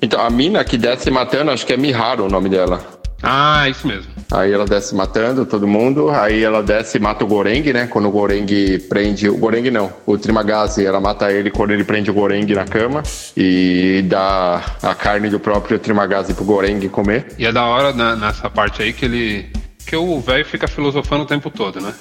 Então, 0.02 0.20
a 0.20 0.28
mina 0.30 0.62
que 0.64 0.76
desce 0.76 1.10
matando, 1.10 1.50
acho 1.50 1.64
que 1.66 1.72
é 1.72 1.76
Miharu 1.76 2.24
o 2.24 2.28
nome 2.28 2.48
dela. 2.48 2.84
Ah, 3.26 3.68
isso 3.68 3.86
mesmo. 3.86 4.12
Aí 4.32 4.52
ela 4.52 4.64
desce 4.64 4.94
matando 4.94 5.46
todo 5.46 5.66
mundo, 5.66 6.10
aí 6.10 6.42
ela 6.42 6.62
desce 6.62 6.98
e 6.98 7.00
mata 7.00 7.24
o 7.24 7.26
Goreng, 7.26 7.62
né? 7.72 7.86
Quando 7.86 8.08
o 8.08 8.10
Goreng 8.10 8.46
prende. 8.88 9.28
O 9.28 9.36
Goreng 9.36 9.70
não, 9.70 9.92
o 10.06 10.18
Trimagazi, 10.18 10.84
ela 10.84 11.00
mata 11.00 11.30
ele 11.32 11.50
quando 11.50 11.70
ele 11.72 11.84
prende 11.84 12.10
o 12.10 12.14
Goreng 12.14 12.46
na 12.54 12.64
cama 12.64 13.02
e 13.36 14.02
dá 14.06 14.62
a 14.82 14.94
carne 14.94 15.28
do 15.30 15.38
próprio 15.40 15.78
Trimagazi 15.78 16.34
pro 16.34 16.44
Goreng 16.44 16.86
comer. 16.88 17.26
E 17.38 17.46
é 17.46 17.52
da 17.52 17.64
hora 17.64 17.92
na- 17.92 18.16
nessa 18.16 18.50
parte 18.50 18.82
aí 18.82 18.92
que 18.92 19.04
ele. 19.04 19.46
que 19.86 19.94
o 19.96 20.18
velho 20.20 20.44
fica 20.44 20.66
filosofando 20.66 21.24
o 21.24 21.26
tempo 21.26 21.50
todo, 21.50 21.80
né? 21.80 21.92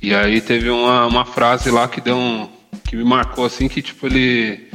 E 0.00 0.14
aí 0.14 0.40
teve 0.40 0.70
uma, 0.70 1.06
uma 1.06 1.24
frase 1.24 1.70
lá 1.70 1.88
que 1.88 2.00
deu 2.00 2.16
um. 2.16 2.48
que 2.84 2.96
me 2.96 3.04
marcou 3.04 3.44
assim, 3.44 3.68
que 3.68 3.82
tipo, 3.82 4.06
ele. 4.06 4.68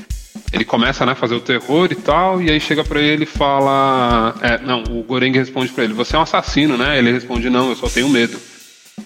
Ele 0.56 0.63
começa 0.63 1.06
né, 1.06 1.12
a 1.12 1.15
fazer 1.15 1.36
o 1.36 1.41
terror 1.41 1.89
e 1.91 1.96
tal, 1.96 2.41
e 2.41 2.50
aí 2.50 2.62
chega 2.62 2.82
pra 2.82 3.02
ele 3.02 3.24
e 3.24 3.28
fala. 3.28 4.34
É, 4.41 4.58
não, 4.60 4.84
o 4.84 5.04
Goreng 5.04 5.34
responde 5.38 5.70
pra 5.74 5.84
ele, 5.84 5.94
você 5.94 6.15
é 6.15 6.20
um 6.20 6.22
assassino, 6.22 6.78
né? 6.78 6.98
Ele 6.98 7.12
responde, 7.12 7.50
não, 7.50 7.70
eu 7.70 7.76
só 7.76 7.89
tenho 7.89 8.08
medo. 8.08 8.39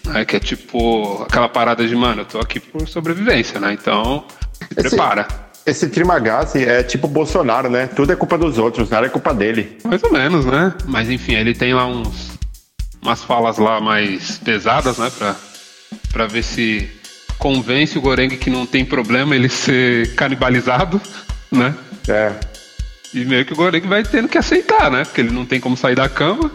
Aí 0.10 0.24
que 0.28 0.36
é 0.36 0.40
tipo 0.40 1.24
aquela 1.24 1.50
parada 1.50 1.88
de, 1.88 1.96
mano, 1.96 2.22
eu 2.22 2.26
tô 2.26 2.40
aqui 2.40 2.60
por 2.60 2.88
sobrevivência, 2.88 3.60
né? 3.60 3.74
Então, 3.74 4.24
se 4.62 4.76
prepara. 4.76 5.28
Esse 5.66 5.90
Trimagazi 5.90 6.64
é 6.64 6.84
tipo 6.84 7.08
Bolsonaro, 7.08 7.68
né? 7.68 7.88
Tudo 7.88 8.14
é 8.14 8.16
culpa 8.16 8.38
dos 8.38 8.60
outros, 8.60 8.88
nada 8.92 9.08
é 9.08 9.10
culpa 9.10 9.34
dele. 9.34 9.80
Mais 9.84 10.04
ou 10.04 10.14
menos, 10.14 10.46
né? 10.46 10.72
Mas 10.86 11.10
enfim, 11.10 11.34
ele 11.34 11.56
tem 11.56 11.74
lá 11.74 11.88
uns 11.88 12.38
umas 13.02 13.24
falas 13.24 13.58
lá 13.58 13.82
mais 13.82 14.38
pesadas, 14.38 15.00
né, 15.00 15.12
Pra 15.18 15.36
para 16.12 16.28
ver 16.28 16.44
se 16.44 16.90
convence 17.40 17.98
o 17.98 18.02
Goreng 18.02 18.30
que 18.38 18.50
não 18.50 18.66
tem 18.66 18.86
problema 18.86 19.36
ele 19.36 19.50
ser 19.50 20.14
canibalizado, 20.16 21.02
né? 21.52 21.76
É. 22.08 22.34
E 23.14 23.26
meio 23.26 23.46
que 23.46 23.54
o 23.54 23.56
Goreng 23.56 23.88
vai 23.88 24.04
tendo 24.04 24.28
que 24.28 24.38
aceitar, 24.38 24.92
né? 24.92 25.04
Porque 25.04 25.22
ele 25.22 25.32
não 25.32 25.46
tem 25.46 25.60
como 25.60 25.76
sair 25.76 25.96
da 25.96 26.08
cama. 26.08 26.52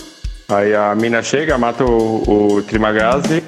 Aí 0.49 0.75
a 0.75 0.95
mina 0.95 1.23
chega, 1.23 1.59
mata 1.59 1.85
o, 1.85 2.57
o 2.57 2.63
Trimagazi. 2.63 3.43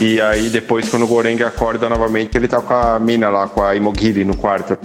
E 0.00 0.20
aí 0.20 0.48
depois, 0.48 0.88
quando 0.88 1.04
o 1.04 1.08
Goreng 1.08 1.42
acorda 1.42 1.88
novamente, 1.88 2.36
ele 2.36 2.46
tá 2.46 2.60
com 2.60 2.74
a 2.74 2.98
mina 2.98 3.28
lá, 3.28 3.48
com 3.48 3.62
a 3.62 3.74
Imogiri 3.74 4.24
no 4.24 4.36
quarto. 4.36 4.78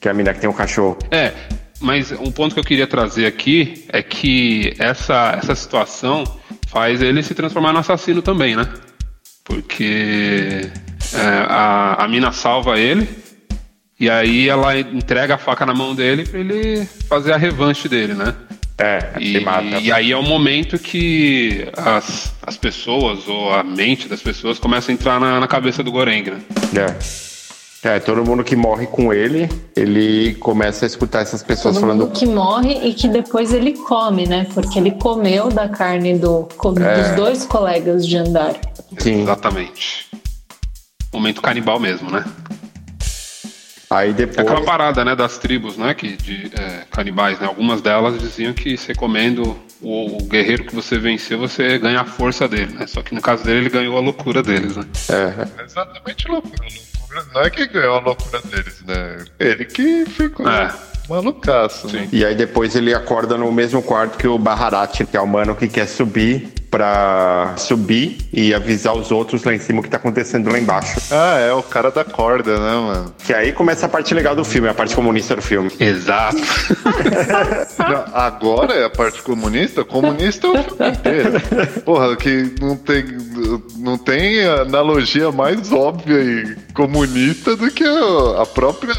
Que 0.00 0.08
é 0.08 0.10
a 0.10 0.14
mina 0.14 0.32
que 0.32 0.40
tem 0.40 0.50
um 0.50 0.54
cachorro. 0.54 0.98
É, 1.10 1.32
mas 1.80 2.10
um 2.12 2.32
ponto 2.32 2.54
que 2.54 2.60
eu 2.60 2.64
queria 2.64 2.86
trazer 2.86 3.26
aqui 3.26 3.84
é 3.88 4.02
que 4.02 4.74
essa, 4.78 5.38
essa 5.40 5.54
situação 5.54 6.24
faz 6.68 7.00
ele 7.02 7.22
se 7.22 7.34
transformar 7.34 7.72
no 7.72 7.78
assassino 7.78 8.22
também, 8.22 8.56
né? 8.56 8.66
Porque 9.44 10.70
é, 11.14 11.46
a, 11.48 12.04
a 12.04 12.08
mina 12.08 12.32
salva 12.32 12.78
ele 12.78 13.08
e 14.00 14.08
aí 14.10 14.48
ela 14.48 14.76
entrega 14.78 15.34
a 15.34 15.38
faca 15.38 15.64
na 15.66 15.74
mão 15.74 15.94
dele 15.94 16.24
pra 16.26 16.40
ele 16.40 16.86
fazer 17.08 17.32
a 17.32 17.36
revanche 17.36 17.88
dele, 17.88 18.14
né? 18.14 18.34
É, 18.78 19.10
E, 19.20 19.36
ele 19.36 19.44
mata. 19.44 19.62
e 19.78 19.92
aí 19.92 20.10
é 20.10 20.16
o 20.16 20.22
momento 20.22 20.78
que 20.78 21.68
as, 21.76 22.32
as 22.46 22.56
pessoas 22.56 23.28
ou 23.28 23.52
a 23.52 23.62
mente 23.62 24.08
das 24.08 24.22
pessoas 24.22 24.58
começa 24.58 24.90
a 24.90 24.94
entrar 24.94 25.20
na, 25.20 25.38
na 25.38 25.46
cabeça 25.46 25.82
do 25.82 25.92
Goreng, 25.92 26.30
né? 26.30 26.40
É. 26.74 27.20
É, 27.82 27.98
todo 27.98 28.22
mundo 28.24 28.44
que 28.44 28.54
morre 28.54 28.86
com 28.86 29.10
ele, 29.12 29.48
ele 29.74 30.34
começa 30.34 30.84
a 30.84 30.86
escutar 30.86 31.20
essas 31.22 31.42
pessoas 31.42 31.74
Todo 31.76 31.80
falando. 31.82 32.00
mundo 32.06 32.12
que 32.12 32.26
morre 32.26 32.74
e 32.88 32.92
que 32.92 33.08
depois 33.08 33.54
ele 33.54 33.72
come, 33.72 34.26
né? 34.26 34.46
Porque 34.52 34.78
ele 34.78 34.90
comeu 34.92 35.48
da 35.48 35.66
carne 35.68 36.18
do, 36.18 36.46
É. 36.82 37.02
dos 37.02 37.16
dois 37.16 37.46
colegas 37.46 38.06
de 38.06 38.18
andar. 38.18 38.54
Sim. 38.98 39.22
Exatamente. 39.22 40.06
Momento 41.12 41.40
canibal 41.40 41.80
mesmo, 41.80 42.10
né? 42.10 42.22
Aí 43.92 44.10
É 44.10 44.12
depois. 44.12 44.38
aquela 44.38 44.64
parada, 44.64 45.04
né, 45.04 45.16
das 45.16 45.36
tribos, 45.38 45.76
né, 45.76 45.92
que 45.94 46.16
de 46.16 46.48
é, 46.56 46.84
canibais, 46.90 47.40
né? 47.40 47.46
Algumas 47.48 47.82
delas 47.82 48.20
diziam 48.20 48.52
que 48.52 48.76
você 48.76 48.94
comendo 48.94 49.58
o, 49.82 50.16
o 50.16 50.24
guerreiro 50.28 50.64
que 50.64 50.72
você 50.74 50.96
venceu, 50.96 51.38
você 51.40 51.76
ganha 51.76 52.00
a 52.02 52.04
força 52.04 52.46
dele, 52.46 52.72
né? 52.74 52.86
Só 52.86 53.02
que 53.02 53.12
no 53.12 53.20
caso 53.20 53.42
dele, 53.44 53.58
ele 53.60 53.68
ganhou 53.70 53.96
a 53.96 54.00
loucura 54.00 54.44
deles, 54.44 54.76
né? 54.76 54.84
É, 55.08 55.60
É 55.60 55.64
exatamente 55.64 56.28
loucura. 56.28 56.68
Loucura. 57.14 57.24
Não 57.34 57.42
é 57.42 57.50
que 57.50 57.66
ganhou 57.66 57.96
a 57.96 58.00
loucura 58.00 58.40
deles, 58.44 58.82
né? 58.86 59.24
Ele 59.38 59.64
que 59.64 60.04
ficou 60.06 60.48
É. 60.48 60.72
malucaço. 61.08 61.88
né? 61.92 62.08
E 62.12 62.24
aí 62.24 62.34
depois 62.34 62.74
ele 62.76 62.94
acorda 62.94 63.36
no 63.36 63.50
mesmo 63.52 63.82
quarto 63.82 64.16
que 64.16 64.28
o 64.28 64.38
Baharat, 64.38 65.04
que 65.04 65.16
é 65.16 65.20
o 65.20 65.26
mano 65.26 65.54
que 65.54 65.68
quer 65.68 65.86
subir 65.86 66.52
pra 66.70 67.54
subir 67.56 68.16
e 68.32 68.54
avisar 68.54 68.94
os 68.96 69.10
outros 69.10 69.42
lá 69.42 69.52
em 69.52 69.58
cima 69.58 69.80
o 69.80 69.82
que 69.82 69.88
tá 69.88 69.96
acontecendo 69.96 70.48
lá 70.52 70.56
embaixo. 70.56 71.00
Ah, 71.10 71.36
é 71.40 71.52
o 71.52 71.64
cara 71.64 71.90
da 71.90 72.04
corda, 72.04 72.52
né, 72.60 72.72
mano? 72.76 73.14
Que 73.26 73.34
aí 73.34 73.52
começa 73.52 73.86
a 73.86 73.88
parte 73.88 74.14
legal 74.14 74.36
do 74.36 74.44
filme, 74.44 74.68
a 74.68 74.74
parte 74.74 74.94
comunista 74.94 75.34
do 75.34 75.42
filme. 75.42 75.68
Exato. 75.80 76.36
Não, 77.78 78.04
Agora 78.14 78.74
é 78.74 78.84
a 78.84 78.90
parte 78.90 79.20
comunista? 79.20 79.84
Comunista 79.84 80.46
é 80.46 80.50
o 80.50 80.62
filme 80.62 80.88
inteiro. 80.92 81.32
Porra, 81.84 82.14
que 82.16 82.54
não 82.60 82.76
tem, 82.76 83.04
não 83.76 83.96
tem 83.96 84.44
analogia 84.46 85.30
mais 85.32 85.72
óbvia 85.72 86.18
e 86.20 86.56
comunista 86.72 87.56
do 87.56 87.70
que 87.70 87.84
a, 87.84 88.46
própria 88.46 88.94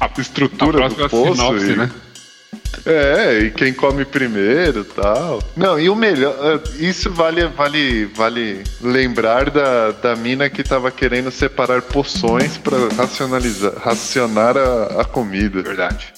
a 0.00 0.10
estrutura 0.20 0.84
a 0.84 0.88
do 0.88 0.94
próxima 0.94 1.08
poço. 1.08 1.36
sinopse, 1.36 1.70
e- 1.72 1.76
né? 1.76 1.90
É, 2.84 3.38
e 3.40 3.50
quem 3.50 3.72
come 3.72 4.04
primeiro 4.04 4.84
tal. 4.84 5.42
Não, 5.56 5.78
e 5.78 5.88
o 5.88 5.96
melhor, 5.96 6.34
eh, 6.40 6.84
isso 6.84 7.10
vale, 7.10 7.44
vale, 7.46 8.04
vale 8.14 8.62
lembrar 8.80 9.50
da, 9.50 9.90
da 9.90 10.14
mina 10.14 10.48
que 10.48 10.62
tava 10.62 10.90
querendo 10.90 11.30
separar 11.32 11.82
poções 11.82 12.56
pra 12.58 12.76
racionalizar, 12.96 13.72
racionar 13.78 14.56
a, 14.56 15.00
a 15.00 15.04
comida. 15.04 15.62
Verdade. 15.62 16.12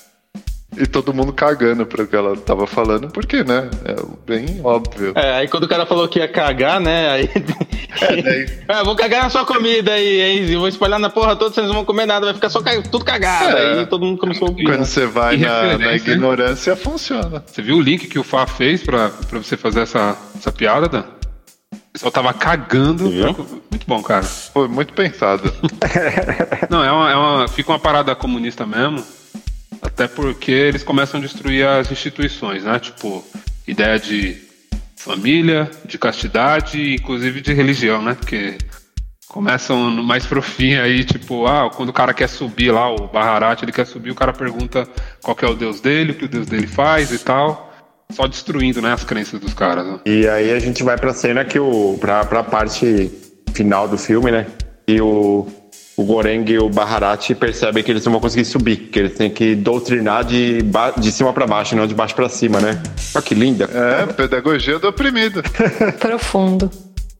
E 0.80 0.86
todo 0.86 1.12
mundo 1.12 1.32
cagando 1.32 1.84
pro 1.84 2.06
que 2.06 2.14
ela 2.14 2.36
tava 2.36 2.66
falando, 2.66 3.08
porque, 3.10 3.42
né? 3.42 3.68
É 3.84 3.96
bem 4.26 4.60
óbvio. 4.62 5.12
É, 5.16 5.38
aí 5.38 5.48
quando 5.48 5.64
o 5.64 5.68
cara 5.68 5.84
falou 5.86 6.06
que 6.08 6.18
ia 6.20 6.28
cagar, 6.28 6.80
né? 6.80 7.10
Aí. 7.10 7.30
É, 8.68 8.84
vou 8.84 8.94
cagar 8.94 9.22
na 9.24 9.30
sua 9.30 9.44
comida 9.46 9.92
aí, 9.92 10.20
hein? 10.20 10.44
E 10.44 10.56
vou 10.56 10.68
espalhar 10.68 11.00
na 11.00 11.08
porra 11.10 11.34
toda, 11.34 11.52
vocês 11.52 11.66
não 11.66 11.74
vão 11.74 11.84
comer 11.84 12.06
nada, 12.06 12.26
vai 12.26 12.34
ficar 12.34 12.48
só 12.50 12.60
ca- 12.62 12.80
tudo 12.82 13.04
cagado. 13.04 13.56
É. 13.56 13.80
Aí 13.80 13.86
todo 13.86 14.04
mundo 14.04 14.18
começou 14.18 14.46
a 14.46 14.50
ouvir. 14.50 14.64
Quando 14.64 14.84
você 14.84 15.06
vai 15.06 15.34
E 15.36 15.38
na, 15.38 15.78
na 15.78 15.90
hein? 15.92 15.96
ignorância, 15.96 16.76
funciona. 16.76 17.42
Você 17.44 17.60
viu 17.62 17.76
o 17.76 17.80
link 17.80 18.06
que 18.06 18.18
o 18.18 18.22
Fá 18.22 18.46
fez 18.46 18.82
pra, 18.82 19.08
pra 19.08 19.38
você 19.38 19.56
fazer 19.56 19.80
essa, 19.80 20.16
essa 20.36 20.52
piada, 20.52 20.86
Dan? 20.88 21.00
O 21.72 21.92
pessoal 21.92 22.12
tava 22.12 22.32
cagando. 22.34 23.10
Pra- 23.10 23.44
Muito 23.70 23.86
bom, 23.86 24.02
cara. 24.02 24.22
Foi 24.22 24.68
muito 24.68 24.92
pensado. 24.92 25.50
Não, 26.70 26.84
é 26.84 26.92
uma, 26.92 27.10
é 27.10 27.16
uma- 27.16 27.48
fica 27.48 27.72
uma 27.72 27.78
parada 27.80 28.14
comunista 28.14 28.64
mesmo. 28.66 29.02
Até 29.80 30.08
porque 30.08 30.50
eles 30.50 30.82
começam 30.82 31.20
a 31.20 31.22
destruir 31.22 31.66
as 31.66 31.90
instituições, 31.90 32.64
né? 32.64 32.78
Tipo, 32.78 33.24
ideia 33.66 33.98
de 33.98 34.36
família, 34.96 35.70
de 35.84 35.98
castidade, 35.98 36.94
inclusive 36.94 37.40
de 37.40 37.52
religião, 37.52 38.02
né? 38.02 38.14
Porque 38.14 38.58
começam 39.28 39.90
mais 40.02 40.26
pro 40.26 40.42
fim 40.42 40.74
aí, 40.74 41.04
tipo, 41.04 41.46
ah, 41.46 41.70
quando 41.70 41.90
o 41.90 41.92
cara 41.92 42.14
quer 42.14 42.28
subir 42.28 42.72
lá, 42.72 42.90
o 42.90 43.06
Baharat, 43.06 43.62
ele 43.62 43.72
quer 43.72 43.86
subir, 43.86 44.10
o 44.10 44.14
cara 44.14 44.32
pergunta 44.32 44.88
qual 45.22 45.36
é 45.42 45.46
o 45.46 45.54
deus 45.54 45.80
dele, 45.80 46.12
o 46.12 46.14
que 46.14 46.24
o 46.24 46.28
deus 46.28 46.46
dele 46.46 46.66
faz 46.66 47.12
e 47.12 47.18
tal. 47.18 47.72
Só 48.10 48.26
destruindo, 48.26 48.80
né, 48.80 48.92
as 48.92 49.04
crenças 49.04 49.38
dos 49.38 49.52
caras, 49.52 49.86
né? 49.86 50.00
E 50.06 50.26
aí 50.26 50.50
a 50.50 50.58
gente 50.58 50.82
vai 50.82 50.96
pra 50.96 51.12
cena 51.12 51.44
que 51.44 51.58
o. 51.58 51.98
pra, 52.00 52.24
pra 52.24 52.42
parte 52.42 53.10
final 53.52 53.86
do 53.86 53.98
filme, 53.98 54.30
né? 54.30 54.46
E 54.86 54.98
o. 55.00 55.46
O 55.98 56.04
Goreng 56.04 56.44
e 56.48 56.58
o 56.58 56.68
Baharat 56.68 57.34
percebem 57.34 57.82
que 57.82 57.90
eles 57.90 58.04
não 58.04 58.12
vão 58.12 58.20
conseguir 58.20 58.44
subir, 58.44 58.76
que 58.76 59.00
eles 59.00 59.14
têm 59.16 59.28
que 59.28 59.56
doutrinar 59.56 60.24
de, 60.24 60.62
ba- 60.62 60.92
de 60.96 61.10
cima 61.10 61.32
pra 61.32 61.44
baixo, 61.44 61.74
não 61.74 61.88
de 61.88 61.94
baixo 61.94 62.14
pra 62.14 62.28
cima, 62.28 62.60
né? 62.60 62.80
Olha 63.14 63.22
que 63.22 63.34
linda. 63.34 63.68
É, 63.74 64.06
pedagogia 64.12 64.78
do 64.78 64.86
oprimido. 64.88 65.42
Profundo. 65.98 66.70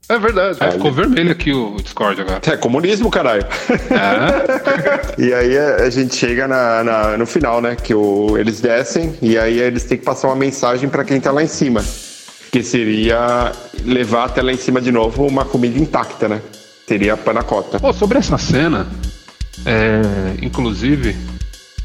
É 0.07 0.17
verdade. 0.17 0.57
É, 0.61 0.71
ficou 0.71 0.91
vermelho 0.93 1.29
aqui 1.31 1.51
o 1.51 1.75
Discord 1.83 2.21
agora. 2.21 2.39
É 2.47 2.55
comunismo, 2.57 3.11
caralho. 3.11 3.45
É. 3.47 5.21
e 5.21 5.33
aí 5.33 5.57
a, 5.57 5.75
a 5.83 5.89
gente 5.89 6.15
chega 6.15 6.47
na, 6.47 6.83
na- 6.83 7.17
no 7.17 7.25
final, 7.25 7.61
né? 7.61 7.75
Que 7.75 7.93
o, 7.93 8.37
eles 8.37 8.61
descem 8.61 9.13
e 9.21 9.37
aí 9.37 9.59
eles 9.59 9.83
têm 9.83 9.97
que 9.97 10.05
passar 10.05 10.27
uma 10.29 10.35
mensagem 10.37 10.89
pra 10.89 11.03
quem 11.03 11.19
tá 11.19 11.31
lá 11.31 11.43
em 11.43 11.47
cima. 11.47 11.83
Que 12.51 12.63
seria 12.63 13.51
levar 13.85 14.23
até 14.25 14.41
lá 14.41 14.51
em 14.51 14.57
cima 14.57 14.81
de 14.81 14.91
novo 14.91 15.27
uma 15.27 15.45
comida 15.45 15.77
intacta, 15.77 16.27
né? 16.27 16.41
Seria 16.89 17.13
a 17.13 17.17
panacota. 17.17 17.79
Pô, 17.79 17.93
sobre 17.93 18.17
essa 18.17 18.35
cena, 18.39 18.87
é, 19.63 20.43
inclusive, 20.43 21.15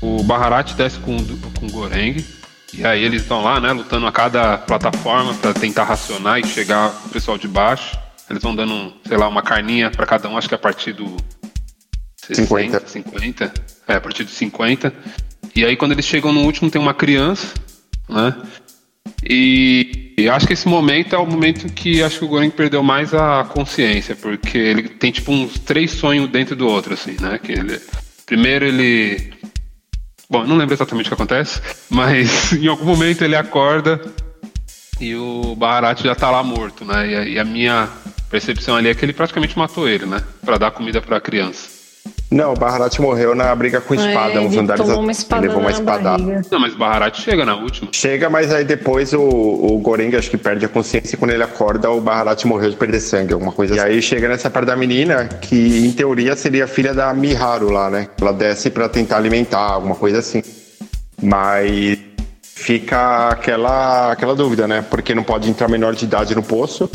o 0.00 0.22
Baharat 0.22 0.72
desce 0.72 0.98
com, 1.00 1.18
com 1.60 1.66
o 1.66 1.70
Goreng. 1.70 2.24
E 2.72 2.86
aí 2.86 3.04
eles 3.04 3.20
estão 3.20 3.44
lá, 3.44 3.60
né, 3.60 3.70
lutando 3.70 4.06
a 4.06 4.10
cada 4.10 4.56
plataforma 4.56 5.34
pra 5.34 5.52
tentar 5.52 5.84
racionar 5.84 6.40
e 6.40 6.46
chegar 6.46 6.88
o 7.04 7.10
pessoal 7.10 7.36
de 7.36 7.46
baixo. 7.46 7.98
Eles 8.30 8.42
vão 8.42 8.56
dando, 8.56 8.94
sei 9.06 9.18
lá, 9.18 9.28
uma 9.28 9.42
carninha 9.42 9.90
pra 9.90 10.06
cada 10.06 10.26
um, 10.26 10.38
acho 10.38 10.48
que 10.48 10.54
a 10.54 10.58
partir 10.58 10.94
do 10.94 11.14
60, 12.16 12.46
50. 12.46 12.88
50. 12.88 13.54
É, 13.86 13.96
a 13.96 14.00
partir 14.00 14.24
de 14.24 14.30
50. 14.30 14.90
E 15.54 15.66
aí 15.66 15.76
quando 15.76 15.92
eles 15.92 16.06
chegam 16.06 16.32
no 16.32 16.40
último 16.40 16.70
tem 16.70 16.80
uma 16.80 16.94
criança, 16.94 17.52
né? 18.08 18.34
E, 19.22 20.14
e 20.18 20.28
acho 20.28 20.46
que 20.46 20.52
esse 20.52 20.68
momento 20.68 21.14
é 21.14 21.18
o 21.18 21.26
momento 21.26 21.72
que 21.72 22.02
acho 22.02 22.18
que 22.18 22.24
o 22.24 22.28
Goreng 22.28 22.50
perdeu 22.50 22.82
mais 22.82 23.14
a 23.14 23.44
consciência, 23.44 24.14
porque 24.14 24.58
ele 24.58 24.88
tem 24.88 25.10
tipo 25.10 25.32
uns 25.32 25.58
três 25.58 25.92
sonhos 25.92 26.28
dentro 26.30 26.54
do 26.54 26.66
outro, 26.66 26.94
assim, 26.94 27.16
né? 27.20 27.38
Que 27.38 27.52
ele, 27.52 27.80
primeiro 28.26 28.64
ele. 28.64 29.32
Bom, 30.28 30.44
não 30.46 30.56
lembro 30.56 30.74
exatamente 30.74 31.06
o 31.06 31.08
que 31.08 31.14
acontece, 31.14 31.60
mas 31.88 32.52
em 32.52 32.66
algum 32.66 32.84
momento 32.84 33.22
ele 33.22 33.36
acorda 33.36 34.00
e 35.00 35.14
o 35.14 35.54
Baharat 35.56 36.02
já 36.02 36.14
tá 36.14 36.30
lá 36.30 36.42
morto, 36.42 36.84
né? 36.84 37.08
E 37.08 37.14
a, 37.16 37.24
e 37.24 37.38
a 37.38 37.44
minha 37.44 37.88
percepção 38.30 38.76
ali 38.76 38.88
é 38.88 38.94
que 38.94 39.04
ele 39.04 39.12
praticamente 39.12 39.56
matou 39.58 39.88
ele, 39.88 40.06
né? 40.06 40.22
Pra 40.44 40.58
dar 40.58 40.70
comida 40.70 41.00
pra 41.00 41.20
criança. 41.20 41.73
Não, 42.34 42.52
o 42.52 42.56
Baharat 42.56 42.98
morreu 43.00 43.34
na 43.34 43.54
briga 43.54 43.80
com 43.80 43.94
espada, 43.94 44.32
É, 44.34 44.40
uns 44.40 44.52
ele 44.52 44.60
andares 44.62 44.82
tomou 44.82 44.96
a- 44.96 45.00
uma 45.00 45.12
ele 45.12 45.18
espada 45.18 45.42
levou 45.42 45.58
uma 45.60 45.70
na 45.70 45.76
espadada. 45.76 46.18
barriga. 46.24 46.42
Não, 46.50 46.58
mas 46.58 46.74
o 46.74 46.78
Baharat 46.78 47.20
chega 47.20 47.44
na 47.44 47.54
última. 47.54 47.88
Chega, 47.92 48.28
mas 48.28 48.52
aí 48.52 48.64
depois 48.64 49.12
o, 49.12 49.20
o 49.22 49.78
Goreng 49.78 50.16
acho 50.16 50.30
que 50.30 50.36
perde 50.36 50.64
a 50.64 50.68
consciência 50.68 51.14
e 51.14 51.18
quando 51.18 51.30
ele 51.30 51.44
acorda 51.44 51.90
o 51.90 52.00
Baharat 52.00 52.44
morreu 52.44 52.70
de 52.70 52.76
perder 52.76 52.98
sangue, 53.00 53.32
alguma 53.32 53.52
coisa 53.52 53.74
assim. 53.74 53.82
E 53.84 53.86
aí 53.86 54.02
chega 54.02 54.28
nessa 54.28 54.50
parte 54.50 54.66
da 54.66 54.74
menina 54.76 55.26
que 55.28 55.86
em 55.86 55.92
teoria 55.92 56.34
seria 56.34 56.66
filha 56.66 56.92
da 56.92 57.14
Miharu 57.14 57.70
lá, 57.70 57.88
né? 57.88 58.08
Ela 58.20 58.32
desce 58.32 58.68
pra 58.68 58.88
tentar 58.88 59.18
alimentar, 59.18 59.60
alguma 59.60 59.94
coisa 59.94 60.18
assim. 60.18 60.42
Mas 61.22 61.98
fica 62.42 63.28
aquela, 63.28 64.12
aquela 64.12 64.34
dúvida, 64.34 64.66
né? 64.66 64.84
Porque 64.90 65.14
não 65.14 65.22
pode 65.22 65.48
entrar 65.48 65.68
menor 65.68 65.94
de 65.94 66.04
idade 66.04 66.34
no 66.34 66.42
poço. 66.42 66.90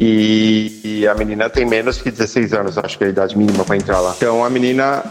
E, 0.00 1.06
a 1.10 1.14
menina 1.14 1.50
tem 1.50 1.66
menos 1.66 2.00
que 2.00 2.10
16 2.10 2.52
anos, 2.52 2.78
acho 2.78 2.96
que 2.96 3.04
é 3.04 3.08
a 3.08 3.10
idade 3.10 3.36
mínima 3.36 3.64
para 3.64 3.76
entrar 3.76 4.00
lá. 4.00 4.14
Então 4.16 4.44
a 4.44 4.50
menina, 4.50 5.02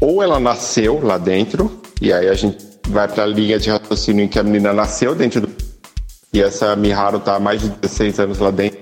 ou 0.00 0.22
ela 0.22 0.40
nasceu 0.40 1.00
lá 1.02 1.18
dentro, 1.18 1.80
e 2.00 2.12
aí 2.12 2.28
a 2.28 2.34
gente 2.34 2.58
vai 2.88 3.06
para 3.06 3.24
a 3.24 3.26
linha 3.26 3.58
de 3.58 3.70
raciocínio 3.70 4.24
em 4.24 4.28
que 4.28 4.38
a 4.38 4.42
menina 4.42 4.72
nasceu 4.72 5.14
dentro 5.14 5.42
do. 5.42 5.50
E 6.32 6.40
essa 6.40 6.74
Miharu 6.76 7.20
tá 7.20 7.36
há 7.36 7.40
mais 7.40 7.60
de 7.60 7.68
16 7.68 8.20
anos 8.20 8.38
lá 8.38 8.50
dentro. 8.50 8.80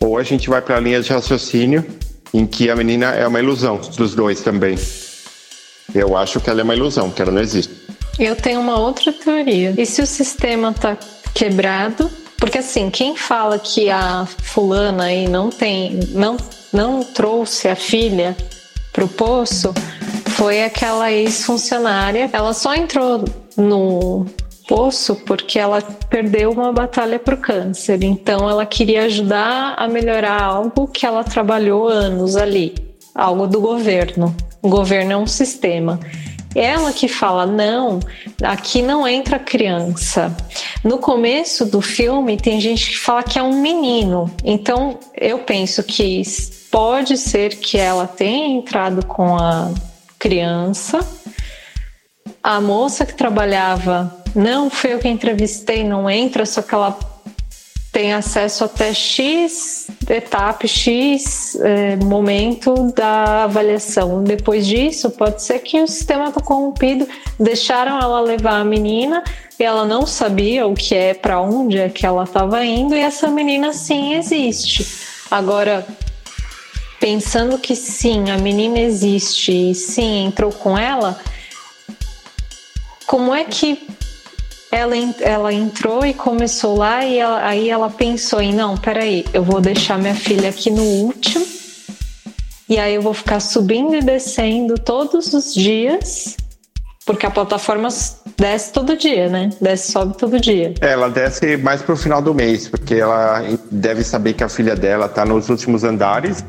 Ou 0.00 0.18
a 0.18 0.22
gente 0.22 0.48
vai 0.48 0.60
para 0.60 0.76
a 0.76 0.80
linha 0.80 1.00
de 1.00 1.12
raciocínio 1.12 1.84
em 2.32 2.46
que 2.46 2.70
a 2.70 2.74
menina 2.74 3.10
é 3.10 3.26
uma 3.26 3.38
ilusão 3.38 3.76
dos 3.96 4.14
dois 4.14 4.40
também. 4.40 4.76
Eu 5.94 6.16
acho 6.16 6.40
que 6.40 6.48
ela 6.48 6.60
é 6.60 6.64
uma 6.64 6.74
ilusão, 6.74 7.10
que 7.10 7.20
ela 7.20 7.30
não 7.30 7.42
existe. 7.42 7.72
Eu 8.18 8.34
tenho 8.34 8.60
uma 8.60 8.78
outra 8.78 9.12
teoria. 9.12 9.74
E 9.76 9.84
se 9.84 10.00
o 10.00 10.06
sistema 10.06 10.72
tá 10.72 10.96
quebrado? 11.34 12.10
Porque 12.42 12.58
assim, 12.58 12.90
quem 12.90 13.16
fala 13.16 13.56
que 13.56 13.88
a 13.88 14.26
fulana 14.26 15.04
aí 15.04 15.28
não 15.28 15.48
tem, 15.48 16.00
não, 16.08 16.36
não 16.72 17.04
trouxe 17.04 17.68
a 17.68 17.76
filha 17.76 18.36
pro 18.92 19.06
poço 19.06 19.72
foi 20.30 20.64
aquela 20.64 21.12
ex-funcionária. 21.12 22.28
Ela 22.32 22.52
só 22.52 22.74
entrou 22.74 23.24
no 23.56 24.26
poço 24.66 25.14
porque 25.24 25.56
ela 25.56 25.80
perdeu 26.10 26.50
uma 26.50 26.72
batalha 26.72 27.16
pro 27.16 27.36
câncer. 27.36 28.02
Então 28.02 28.50
ela 28.50 28.66
queria 28.66 29.04
ajudar 29.04 29.76
a 29.78 29.86
melhorar 29.86 30.42
algo 30.42 30.88
que 30.88 31.06
ela 31.06 31.22
trabalhou 31.22 31.86
anos 31.86 32.34
ali, 32.34 32.74
algo 33.14 33.46
do 33.46 33.60
governo. 33.60 34.34
O 34.60 34.68
governo 34.68 35.12
é 35.12 35.16
um 35.16 35.28
sistema. 35.28 36.00
Ela 36.54 36.92
que 36.92 37.08
fala, 37.08 37.46
não, 37.46 38.00
aqui 38.42 38.82
não 38.82 39.06
entra 39.06 39.38
criança. 39.38 40.34
No 40.84 40.98
começo 40.98 41.64
do 41.64 41.80
filme, 41.80 42.36
tem 42.36 42.60
gente 42.60 42.90
que 42.90 42.98
fala 42.98 43.22
que 43.22 43.38
é 43.38 43.42
um 43.42 43.60
menino. 43.60 44.30
Então, 44.44 44.98
eu 45.16 45.38
penso 45.38 45.82
que 45.82 46.22
pode 46.70 47.16
ser 47.16 47.56
que 47.56 47.78
ela 47.78 48.06
tenha 48.06 48.48
entrado 48.48 49.04
com 49.06 49.36
a 49.36 49.70
criança. 50.18 51.00
A 52.42 52.60
moça 52.60 53.06
que 53.06 53.14
trabalhava, 53.14 54.22
não 54.34 54.68
foi 54.68 54.94
eu 54.94 54.98
que 54.98 55.08
entrevistei, 55.08 55.84
não 55.84 56.08
entra, 56.08 56.44
só 56.44 56.60
que 56.60 56.74
ela 56.74 56.98
tem 57.92 58.14
acesso 58.14 58.64
até 58.64 58.94
X 58.94 59.86
etapa, 60.08 60.66
X 60.66 61.56
é, 61.60 61.96
momento 61.96 62.90
da 62.92 63.44
avaliação. 63.44 64.24
Depois 64.24 64.66
disso, 64.66 65.10
pode 65.10 65.42
ser 65.42 65.58
que 65.58 65.80
o 65.80 65.86
sistema 65.86 66.28
está 66.28 66.40
corrompido, 66.40 67.06
deixaram 67.38 68.00
ela 68.00 68.20
levar 68.20 68.60
a 68.60 68.64
menina 68.64 69.22
e 69.60 69.62
ela 69.62 69.84
não 69.84 70.06
sabia 70.06 70.66
o 70.66 70.74
que 70.74 70.94
é, 70.94 71.12
para 71.12 71.40
onde 71.40 71.78
é 71.78 71.90
que 71.90 72.06
ela 72.06 72.24
estava 72.24 72.64
indo, 72.64 72.94
e 72.94 72.98
essa 72.98 73.28
menina 73.28 73.72
sim 73.74 74.14
existe. 74.14 74.86
Agora, 75.30 75.86
pensando 76.98 77.58
que 77.58 77.76
sim, 77.76 78.30
a 78.30 78.38
menina 78.38 78.80
existe 78.80 79.70
e 79.70 79.74
sim 79.74 80.24
entrou 80.24 80.50
com 80.50 80.76
ela, 80.76 81.20
como 83.06 83.34
é 83.34 83.44
que 83.44 83.86
ela, 84.72 84.96
ela 85.20 85.52
entrou 85.52 86.04
e 86.06 86.14
começou 86.14 86.78
lá 86.78 87.04
e 87.04 87.18
ela, 87.18 87.46
aí 87.46 87.68
ela 87.68 87.90
pensou 87.90 88.40
em 88.40 88.54
não, 88.54 88.74
peraí, 88.74 89.22
eu 89.34 89.44
vou 89.44 89.60
deixar 89.60 89.98
minha 89.98 90.14
filha 90.14 90.48
aqui 90.48 90.70
no 90.70 90.82
último 90.82 91.46
e 92.66 92.78
aí 92.78 92.94
eu 92.94 93.02
vou 93.02 93.12
ficar 93.12 93.38
subindo 93.38 93.94
e 93.94 94.00
descendo 94.00 94.76
todos 94.76 95.34
os 95.34 95.52
dias 95.52 96.36
porque 97.04 97.26
a 97.26 97.30
plataforma 97.30 97.88
desce 98.38 98.72
todo 98.72 98.96
dia, 98.96 99.28
né? 99.28 99.50
Desce 99.60 99.90
sobe 99.90 100.16
todo 100.16 100.40
dia. 100.40 100.72
Ela 100.80 101.10
desce 101.10 101.56
mais 101.56 101.82
pro 101.82 101.96
final 101.96 102.22
do 102.22 102.32
mês, 102.32 102.68
porque 102.68 102.94
ela 102.94 103.42
deve 103.70 104.04
saber 104.04 104.34
que 104.34 104.44
a 104.44 104.48
filha 104.48 104.76
dela 104.76 105.08
tá 105.08 105.24
nos 105.24 105.48
últimos 105.48 105.82
andares 105.82 106.44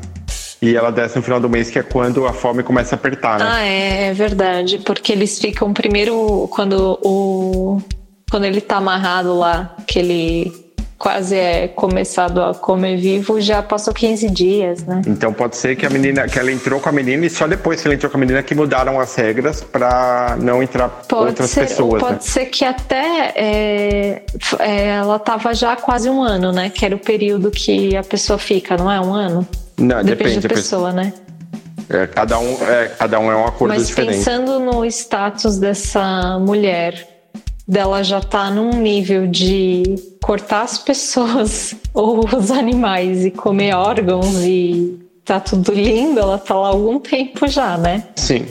e 0.62 0.76
ela 0.76 0.90
desce 0.90 1.16
no 1.16 1.22
final 1.22 1.40
do 1.40 1.50
mês, 1.50 1.70
que 1.70 1.78
é 1.78 1.82
quando 1.82 2.24
a 2.24 2.32
fome 2.32 2.62
começa 2.62 2.94
a 2.94 2.96
apertar, 2.96 3.40
né? 3.40 3.46
Ah, 3.46 3.66
é, 3.66 4.06
é 4.06 4.14
verdade, 4.14 4.78
porque 4.78 5.12
eles 5.12 5.38
ficam 5.38 5.74
primeiro 5.74 6.48
quando 6.52 6.98
o 7.02 7.82
quando 8.34 8.46
ele 8.46 8.60
tá 8.60 8.78
amarrado 8.78 9.32
lá, 9.38 9.76
que 9.86 9.96
ele 9.96 10.52
quase 10.98 11.36
é 11.36 11.68
começado 11.68 12.42
a 12.42 12.52
comer 12.52 12.96
vivo, 12.96 13.40
já 13.40 13.62
passou 13.62 13.94
15 13.94 14.28
dias, 14.28 14.84
né? 14.84 15.02
Então 15.06 15.32
pode 15.32 15.56
ser 15.56 15.76
que 15.76 15.86
a 15.86 15.90
menina, 15.90 16.26
que 16.26 16.36
ela 16.36 16.50
entrou 16.50 16.80
com 16.80 16.88
a 16.88 16.92
menina 16.92 17.26
e 17.26 17.30
só 17.30 17.46
depois 17.46 17.80
que 17.80 17.86
ela 17.86 17.94
entrou 17.94 18.10
com 18.10 18.16
a 18.16 18.20
menina 18.20 18.42
que 18.42 18.52
mudaram 18.52 18.98
as 18.98 19.14
regras 19.14 19.62
para 19.62 20.36
não 20.40 20.60
entrar 20.60 20.88
pode 20.88 21.28
outras 21.28 21.48
ser, 21.48 21.68
pessoas, 21.68 22.00
Pode 22.02 22.14
né? 22.14 22.20
ser 22.22 22.46
que 22.46 22.64
até 22.64 23.32
é, 23.36 24.22
é, 24.58 24.86
ela 24.88 25.20
tava 25.20 25.54
já 25.54 25.74
há 25.74 25.76
quase 25.76 26.10
um 26.10 26.20
ano, 26.20 26.50
né? 26.50 26.70
Que 26.70 26.84
era 26.84 26.96
o 26.96 26.98
período 26.98 27.52
que 27.52 27.96
a 27.96 28.02
pessoa 28.02 28.36
fica, 28.36 28.76
não 28.76 28.90
é 28.90 29.00
um 29.00 29.14
ano? 29.14 29.46
Não, 29.78 30.02
Depende, 30.02 30.40
depende, 30.40 30.48
da 30.48 30.48
pessoa, 30.48 30.92
né? 30.92 31.12
É, 31.88 32.08
cada 32.08 32.36
um, 32.40 32.56
é, 32.68 32.88
cada 32.98 33.20
um 33.20 33.30
é 33.30 33.36
um 33.36 33.46
acordo 33.46 33.74
Mas 33.74 33.86
diferente. 33.86 34.16
pensando 34.16 34.58
no 34.58 34.84
status 34.86 35.56
dessa 35.56 36.36
mulher, 36.40 37.13
dela 37.66 38.02
já 38.02 38.20
tá 38.20 38.50
num 38.50 38.70
nível 38.80 39.26
de 39.26 39.82
cortar 40.22 40.62
as 40.62 40.78
pessoas 40.78 41.74
ou 41.92 42.24
os 42.24 42.50
animais 42.50 43.24
e 43.24 43.30
comer 43.30 43.74
órgãos 43.74 44.36
e 44.42 44.98
tá 45.24 45.40
tudo 45.40 45.72
lindo, 45.72 46.20
ela 46.20 46.38
tá 46.38 46.54
lá 46.54 46.68
há 46.68 46.70
algum 46.70 46.98
tempo 47.00 47.48
já, 47.48 47.78
né? 47.78 48.08
Sim. 48.16 48.46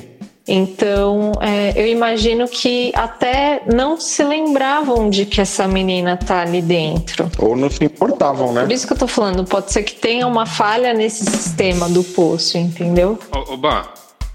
Então, 0.46 1.32
é, 1.40 1.72
eu 1.82 1.88
imagino 1.88 2.48
que 2.50 2.92
até 2.96 3.64
não 3.74 3.98
se 3.98 4.22
lembravam 4.24 5.10
de 5.10 5.26
que 5.26 5.40
essa 5.40 5.68
menina 5.68 6.18
tá 6.18 6.42
ali 6.42 6.62
dentro. 6.62 7.32
Ou 7.40 7.56
não 7.56 7.70
se 7.70 7.86
importavam, 7.86 8.52
né? 8.52 8.64
Por 8.64 8.72
isso 8.72 8.86
que 8.86 8.92
eu 8.92 8.98
tô 8.98 9.08
falando, 9.08 9.46
pode 9.46 9.72
ser 9.72 9.84
que 9.84 9.96
tenha 9.96 10.28
uma 10.28 10.46
falha 10.46 10.94
nesse 10.94 11.24
sistema 11.24 11.88
do 11.88 12.04
poço, 12.04 12.58
entendeu? 12.58 13.18
Bah, 13.58 13.94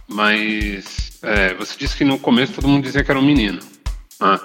mas 0.08 1.18
é, 1.22 1.52
você 1.54 1.74
disse 1.78 1.94
que 1.94 2.04
no 2.04 2.18
começo 2.18 2.54
todo 2.54 2.66
mundo 2.66 2.84
dizia 2.84 3.04
que 3.04 3.10
era 3.10 3.20
um 3.20 3.24
menino. 3.24 3.58
Ah, 4.18 4.40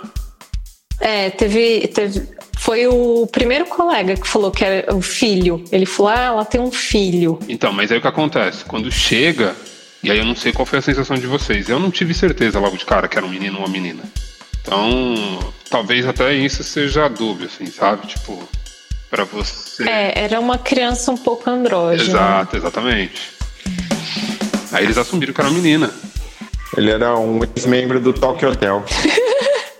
É, 1.03 1.29
teve, 1.31 1.89
teve. 1.89 2.29
Foi 2.57 2.87
o 2.87 3.27
primeiro 3.27 3.65
colega 3.65 4.15
que 4.15 4.25
falou 4.25 4.51
que 4.51 4.63
era 4.63 4.95
o 4.95 5.01
filho. 5.01 5.61
Ele 5.69 5.85
falou: 5.85 6.13
ah, 6.13 6.21
ela 6.21 6.45
tem 6.45 6.61
um 6.61 6.71
filho. 6.71 7.37
então, 7.49 7.73
mas 7.73 7.91
aí 7.91 7.97
o 7.97 8.01
que 8.01 8.07
acontece? 8.07 8.63
Quando 8.63 8.89
chega, 8.89 9.53
e 10.01 10.09
aí 10.09 10.17
eu 10.17 10.23
não 10.23 10.33
sei 10.33 10.53
qual 10.53 10.65
foi 10.65 10.79
a 10.79 10.81
sensação 10.81 11.17
de 11.17 11.27
vocês, 11.27 11.67
eu 11.67 11.77
não 11.77 11.91
tive 11.91 12.13
certeza 12.13 12.57
logo 12.57 12.77
de 12.77 12.85
cara 12.85 13.09
que 13.09 13.17
era 13.17 13.25
um 13.25 13.29
menino 13.29 13.55
ou 13.57 13.65
uma 13.65 13.67
menina. 13.67 14.01
Então, 14.61 15.43
talvez 15.69 16.07
até 16.07 16.33
isso 16.33 16.63
seja 16.63 17.03
a 17.03 17.09
dúvida, 17.09 17.51
assim, 17.53 17.65
sabe? 17.65 18.07
Tipo, 18.07 18.41
pra 19.09 19.25
você. 19.25 19.83
É, 19.83 20.23
era 20.23 20.39
uma 20.39 20.57
criança 20.57 21.11
um 21.11 21.17
pouco 21.17 21.49
andrógena. 21.49 22.09
Exato, 22.09 22.55
exatamente. 22.55 23.33
Aí 24.71 24.85
eles 24.85 24.97
assumiram 24.97 25.33
que 25.33 25.41
era 25.41 25.49
uma 25.49 25.59
menina. 25.59 25.93
Ele 26.77 26.91
era 26.91 27.17
um 27.17 27.41
ex-membro 27.43 27.99
do 27.99 28.13
Tokyo 28.13 28.49
Hotel. 28.49 28.85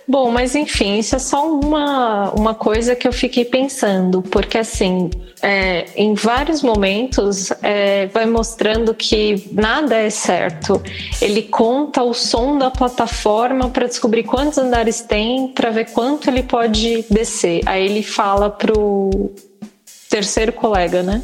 Bom, 0.06 0.30
mas 0.30 0.54
enfim, 0.54 0.98
isso 0.98 1.16
é 1.16 1.18
só 1.18 1.50
uma, 1.50 2.30
uma 2.32 2.54
coisa 2.54 2.94
que 2.94 3.08
eu 3.08 3.12
fiquei 3.12 3.44
pensando, 3.44 4.20
porque 4.20 4.58
assim, 4.58 5.10
é, 5.40 5.86
em 5.96 6.12
vários 6.12 6.62
momentos 6.62 7.50
é, 7.62 8.06
vai 8.08 8.26
mostrando 8.26 8.94
que 8.94 9.48
nada 9.52 9.96
é 9.96 10.10
certo. 10.10 10.82
Ele 11.22 11.42
conta 11.42 12.02
o 12.02 12.12
som 12.12 12.58
da 12.58 12.70
plataforma 12.70 13.70
para 13.70 13.86
descobrir 13.86 14.24
quantos 14.24 14.58
andares 14.58 15.00
tem, 15.00 15.48
para 15.48 15.70
ver 15.70 15.90
quanto 15.90 16.28
ele 16.28 16.42
pode 16.42 17.04
descer. 17.10 17.62
Aí 17.64 17.84
ele 17.86 18.02
fala 18.02 18.50
pro 18.50 19.32
terceiro 20.10 20.52
colega, 20.52 21.02
né? 21.02 21.22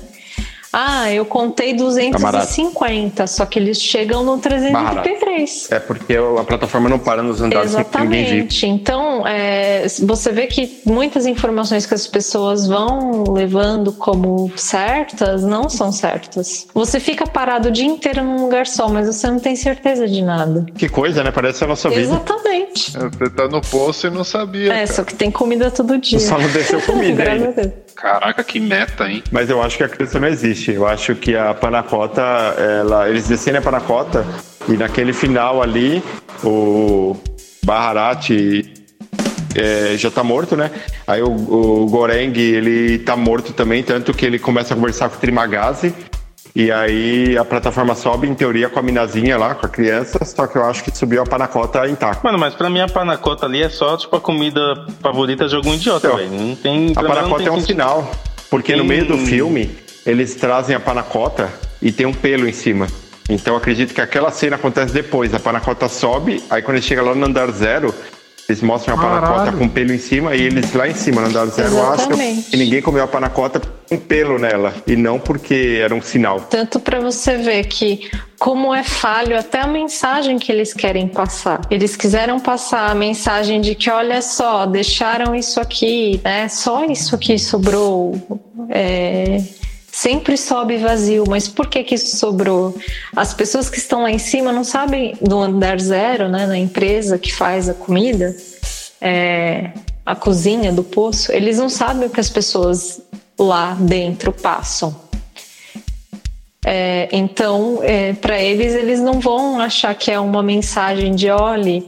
Ah, 0.72 1.12
eu 1.12 1.24
contei 1.24 1.74
250, 1.74 3.26
só 3.26 3.44
que 3.44 3.58
eles 3.58 3.80
chegam 3.80 4.22
no 4.22 4.38
333. 4.38 5.68
É 5.72 5.80
porque 5.80 6.14
a 6.14 6.44
plataforma 6.44 6.88
não 6.88 6.98
para 6.98 7.22
nos 7.22 7.40
andares 7.40 7.74
que 7.74 7.98
ninguém 8.00 8.24
viu. 8.24 8.34
Exatamente. 8.34 8.66
Então, 8.66 9.26
é, 9.26 9.86
você 10.02 10.30
vê 10.30 10.46
que 10.46 10.80
muitas 10.84 11.26
informações 11.26 11.86
que 11.86 11.94
as 11.94 12.06
pessoas 12.06 12.68
vão 12.68 13.24
levando 13.32 13.92
como 13.92 14.52
certas 14.56 15.42
não 15.42 15.68
são 15.68 15.90
certas. 15.90 16.68
Você 16.72 17.00
fica 17.00 17.26
parado 17.26 17.68
o 17.68 17.72
dia 17.72 17.86
inteiro 17.86 18.22
num 18.22 18.42
lugar 18.42 18.66
só, 18.66 18.88
mas 18.88 19.06
você 19.06 19.28
não 19.28 19.40
tem 19.40 19.56
certeza 19.56 20.06
de 20.06 20.22
nada. 20.22 20.66
Que 20.76 20.88
coisa, 20.88 21.24
né? 21.24 21.32
Parece 21.32 21.64
a 21.64 21.66
nossa 21.66 21.88
vida. 21.88 22.02
Exatamente. 22.02 22.92
Você 22.92 23.30
tá 23.30 23.48
no 23.48 23.60
poço 23.60 24.06
e 24.06 24.10
não 24.10 24.22
sabia. 24.22 24.72
É, 24.72 24.74
cara. 24.74 24.86
só 24.86 25.02
que 25.02 25.14
tem 25.14 25.30
comida 25.30 25.70
todo 25.70 25.98
dia. 25.98 26.20
Só 26.20 26.38
não 26.38 26.48
desceu 26.48 26.80
comida 26.82 27.24
Graças 27.24 27.48
a. 27.48 27.50
Deus. 27.62 27.89
Caraca, 28.00 28.42
que 28.42 28.58
meta, 28.58 29.10
hein? 29.10 29.22
Mas 29.30 29.50
eu 29.50 29.62
acho 29.62 29.76
que 29.76 29.84
a 29.84 29.88
criança 29.88 30.18
não 30.18 30.26
existe. 30.26 30.72
Eu 30.72 30.86
acho 30.86 31.14
que 31.14 31.36
a 31.36 31.52
panacota, 31.52 32.22
ela, 32.22 33.10
eles 33.10 33.28
descem 33.28 33.54
a 33.54 33.60
panacota 33.60 34.24
e 34.66 34.72
naquele 34.72 35.12
final 35.12 35.62
ali, 35.62 36.02
o 36.42 37.14
Baharati 37.62 38.72
é, 39.54 39.98
já 39.98 40.10
tá 40.10 40.24
morto, 40.24 40.56
né? 40.56 40.70
Aí 41.06 41.20
o, 41.20 41.30
o 41.30 41.86
Goreng, 41.88 42.32
ele 42.38 43.00
tá 43.00 43.16
morto 43.16 43.52
também, 43.52 43.82
tanto 43.82 44.14
que 44.14 44.24
ele 44.24 44.38
começa 44.38 44.72
a 44.72 44.76
conversar 44.76 45.10
com 45.10 45.16
o 45.16 45.20
Trimagazi. 45.20 45.94
E 46.54 46.70
aí 46.72 47.38
a 47.38 47.44
plataforma 47.44 47.94
sobe, 47.94 48.28
em 48.28 48.34
teoria, 48.34 48.68
com 48.68 48.78
a 48.78 48.82
minazinha 48.82 49.38
lá, 49.38 49.54
com 49.54 49.66
a 49.66 49.68
criança, 49.68 50.24
só 50.24 50.46
que 50.46 50.56
eu 50.56 50.64
acho 50.64 50.82
que 50.82 50.96
subiu 50.96 51.22
a 51.22 51.24
panacota 51.26 51.86
intacta. 51.88 52.20
Mano, 52.24 52.38
mas 52.38 52.54
pra 52.54 52.68
mim 52.68 52.80
a 52.80 52.88
panacota 52.88 53.46
ali 53.46 53.62
é 53.62 53.68
só, 53.68 53.96
tipo, 53.96 54.16
a 54.16 54.20
comida 54.20 54.60
favorita 55.00 55.46
de 55.46 55.54
algum 55.54 55.72
idiota, 55.74 56.08
Então, 56.08 56.16
velho. 56.18 56.30
Não 56.30 56.54
tem. 56.56 56.92
A 56.96 57.02
panacota 57.02 57.42
é 57.44 57.50
um 57.50 57.54
sentido. 57.60 57.66
final, 57.66 58.10
porque 58.50 58.72
no 58.72 58.78
Tem- 58.80 58.88
meio 58.88 59.04
do 59.06 59.18
filme 59.18 59.70
eles 60.04 60.34
trazem 60.34 60.74
a 60.74 60.80
panacota 60.80 61.48
e 61.80 61.92
tem 61.92 62.06
um 62.06 62.12
pelo 62.12 62.48
em 62.48 62.52
cima. 62.52 62.86
Então 63.28 63.54
eu 63.54 63.58
acredito 63.58 63.94
que 63.94 64.00
aquela 64.00 64.30
cena 64.32 64.56
acontece 64.56 64.92
depois. 64.92 65.32
A 65.32 65.38
panacota 65.38 65.88
sobe, 65.88 66.42
aí 66.50 66.62
quando 66.62 66.78
ele 66.78 66.84
chega 66.84 67.00
lá 67.00 67.14
no 67.14 67.24
andar 67.26 67.48
zero, 67.52 67.94
eles 68.48 68.60
mostram 68.60 68.96
a 68.96 68.98
panacota 69.00 69.38
Caralho. 69.38 69.58
com 69.58 69.68
pelo 69.68 69.92
em 69.92 69.98
cima 69.98 70.34
e 70.34 70.42
eles 70.42 70.72
lá 70.74 70.88
em 70.88 70.94
cima 70.94 71.20
no 71.20 71.28
andar 71.28 71.46
zero 71.46 71.80
acham 71.92 72.08
que 72.08 72.56
ninguém 72.56 72.82
comeu 72.82 73.04
a 73.04 73.06
panacota 73.06 73.60
com 73.90 73.98
pelo 73.98 74.38
nela 74.38 74.72
e 74.86 74.94
não 74.94 75.18
porque 75.18 75.80
era 75.82 75.92
um 75.92 76.00
sinal. 76.00 76.40
Tanto 76.48 76.78
para 76.78 77.00
você 77.00 77.36
ver 77.36 77.66
que 77.66 78.08
como 78.38 78.72
é 78.72 78.84
falho 78.84 79.36
até 79.36 79.60
a 79.60 79.66
mensagem 79.66 80.38
que 80.38 80.52
eles 80.52 80.72
querem 80.72 81.08
passar. 81.08 81.60
Eles 81.68 81.96
quiseram 81.96 82.38
passar 82.38 82.88
a 82.88 82.94
mensagem 82.94 83.60
de 83.60 83.74
que 83.74 83.90
olha 83.90 84.22
só, 84.22 84.64
deixaram 84.64 85.34
isso 85.34 85.60
aqui, 85.60 86.20
né? 86.22 86.48
Só 86.48 86.84
isso 86.84 87.16
aqui 87.16 87.36
sobrou. 87.36 88.14
É, 88.68 89.42
Sempre 89.92 90.36
sobe 90.36 90.76
vazio, 90.76 91.24
mas 91.28 91.48
por 91.48 91.66
que 91.66 91.82
que 91.82 91.96
isso 91.96 92.16
sobrou? 92.16 92.74
As 93.14 93.34
pessoas 93.34 93.68
que 93.68 93.76
estão 93.76 94.02
lá 94.02 94.10
em 94.10 94.20
cima 94.20 94.52
não 94.52 94.62
sabem 94.62 95.16
do 95.20 95.36
andar 95.36 95.80
zero, 95.80 96.28
né? 96.28 96.46
Na 96.46 96.56
empresa 96.56 97.18
que 97.18 97.34
faz 97.34 97.68
a 97.68 97.74
comida, 97.74 98.34
é, 99.00 99.72
a 100.06 100.14
cozinha 100.14 100.72
do 100.72 100.84
poço, 100.84 101.32
eles 101.32 101.58
não 101.58 101.68
sabem 101.68 102.06
o 102.06 102.10
que 102.10 102.20
as 102.20 102.30
pessoas 102.30 103.02
lá 103.42 103.76
dentro 103.78 104.32
passam. 104.32 104.94
É, 106.64 107.08
então, 107.10 107.80
para 108.20 108.38
eles, 108.40 108.74
eles 108.74 109.00
não 109.00 109.18
vão 109.18 109.58
achar 109.58 109.94
que 109.94 110.10
é 110.10 110.20
uma 110.20 110.42
mensagem 110.42 111.14
de 111.14 111.30
olhe, 111.30 111.84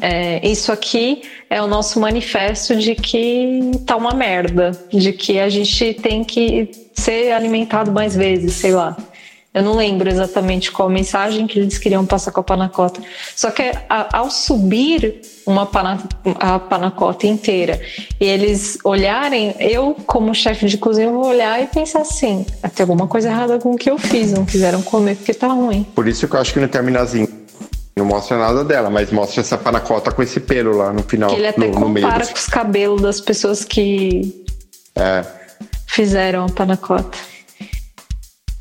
é, 0.00 0.46
isso 0.46 0.72
aqui 0.72 1.22
é 1.48 1.60
o 1.62 1.66
nosso 1.66 2.00
manifesto 2.00 2.74
de 2.74 2.94
que 2.94 3.70
tá 3.86 3.96
uma 3.96 4.14
merda, 4.14 4.72
de 4.90 5.12
que 5.12 5.38
a 5.38 5.48
gente 5.48 5.94
tem 5.94 6.24
que 6.24 6.70
ser 6.94 7.32
alimentado 7.32 7.92
mais 7.92 8.16
vezes, 8.16 8.54
sei 8.54 8.72
lá. 8.72 8.96
Eu 9.52 9.64
não 9.64 9.74
lembro 9.74 10.08
exatamente 10.08 10.70
qual 10.70 10.88
mensagem 10.88 11.44
que 11.46 11.58
eles 11.58 11.76
queriam 11.76 12.06
passar 12.06 12.30
com 12.30 12.38
a 12.38 12.42
panacota. 12.44 13.00
Só 13.34 13.50
que 13.50 13.62
a- 13.88 14.18
ao 14.18 14.30
subir 14.30 15.20
uma 15.44 15.66
pana, 15.66 15.98
a 16.38 16.56
panacota 16.60 17.26
inteira 17.26 17.80
e 18.20 18.24
eles 18.24 18.78
olharem, 18.84 19.56
eu 19.58 19.96
como 20.06 20.32
chefe 20.32 20.66
de 20.66 20.78
cozinha 20.78 21.10
vou 21.10 21.26
olhar 21.26 21.60
e 21.60 21.66
pensar 21.66 22.02
assim, 22.02 22.46
"Ah, 22.62 22.68
tem 22.68 22.84
alguma 22.84 23.08
coisa 23.08 23.28
errada 23.28 23.58
com 23.58 23.72
o 23.72 23.76
que 23.76 23.90
eu 23.90 23.98
fiz, 23.98 24.32
não 24.32 24.44
quiseram 24.44 24.82
comer 24.82 25.16
porque 25.16 25.34
tá 25.34 25.48
ruim. 25.48 25.82
Por 25.96 26.06
isso 26.06 26.28
que 26.28 26.36
eu 26.36 26.40
acho 26.40 26.52
que 26.52 26.60
não 26.60 26.68
termina 26.68 27.00
assim. 27.00 27.26
Não 27.96 28.04
mostra 28.06 28.38
nada 28.38 28.62
dela, 28.64 28.88
mas 28.88 29.10
mostra 29.10 29.40
essa 29.40 29.58
panacota 29.58 30.12
com 30.12 30.22
esse 30.22 30.38
pelo 30.38 30.76
lá 30.76 30.92
no 30.92 31.02
final, 31.02 31.28
Que 31.30 31.36
ele 31.36 31.48
até 31.48 31.60
no, 31.60 31.66
no 31.66 31.80
compara 31.94 32.24
do- 32.24 32.28
com 32.28 32.34
os 32.38 32.46
cabelos 32.46 33.02
das 33.02 33.20
pessoas 33.20 33.64
que 33.64 34.44
É, 34.94 35.24
fizeram 35.86 36.44
a 36.44 36.48
panacota. 36.48 37.18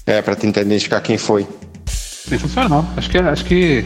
É, 0.09 0.21
pra 0.23 0.35
tentar 0.35 0.61
identificar 0.61 0.99
quem 1.01 1.17
foi. 1.17 1.47
Sensacional. 1.85 2.83
Acho 2.97 3.09
que, 3.09 3.17
acho 3.17 3.45
que 3.45 3.85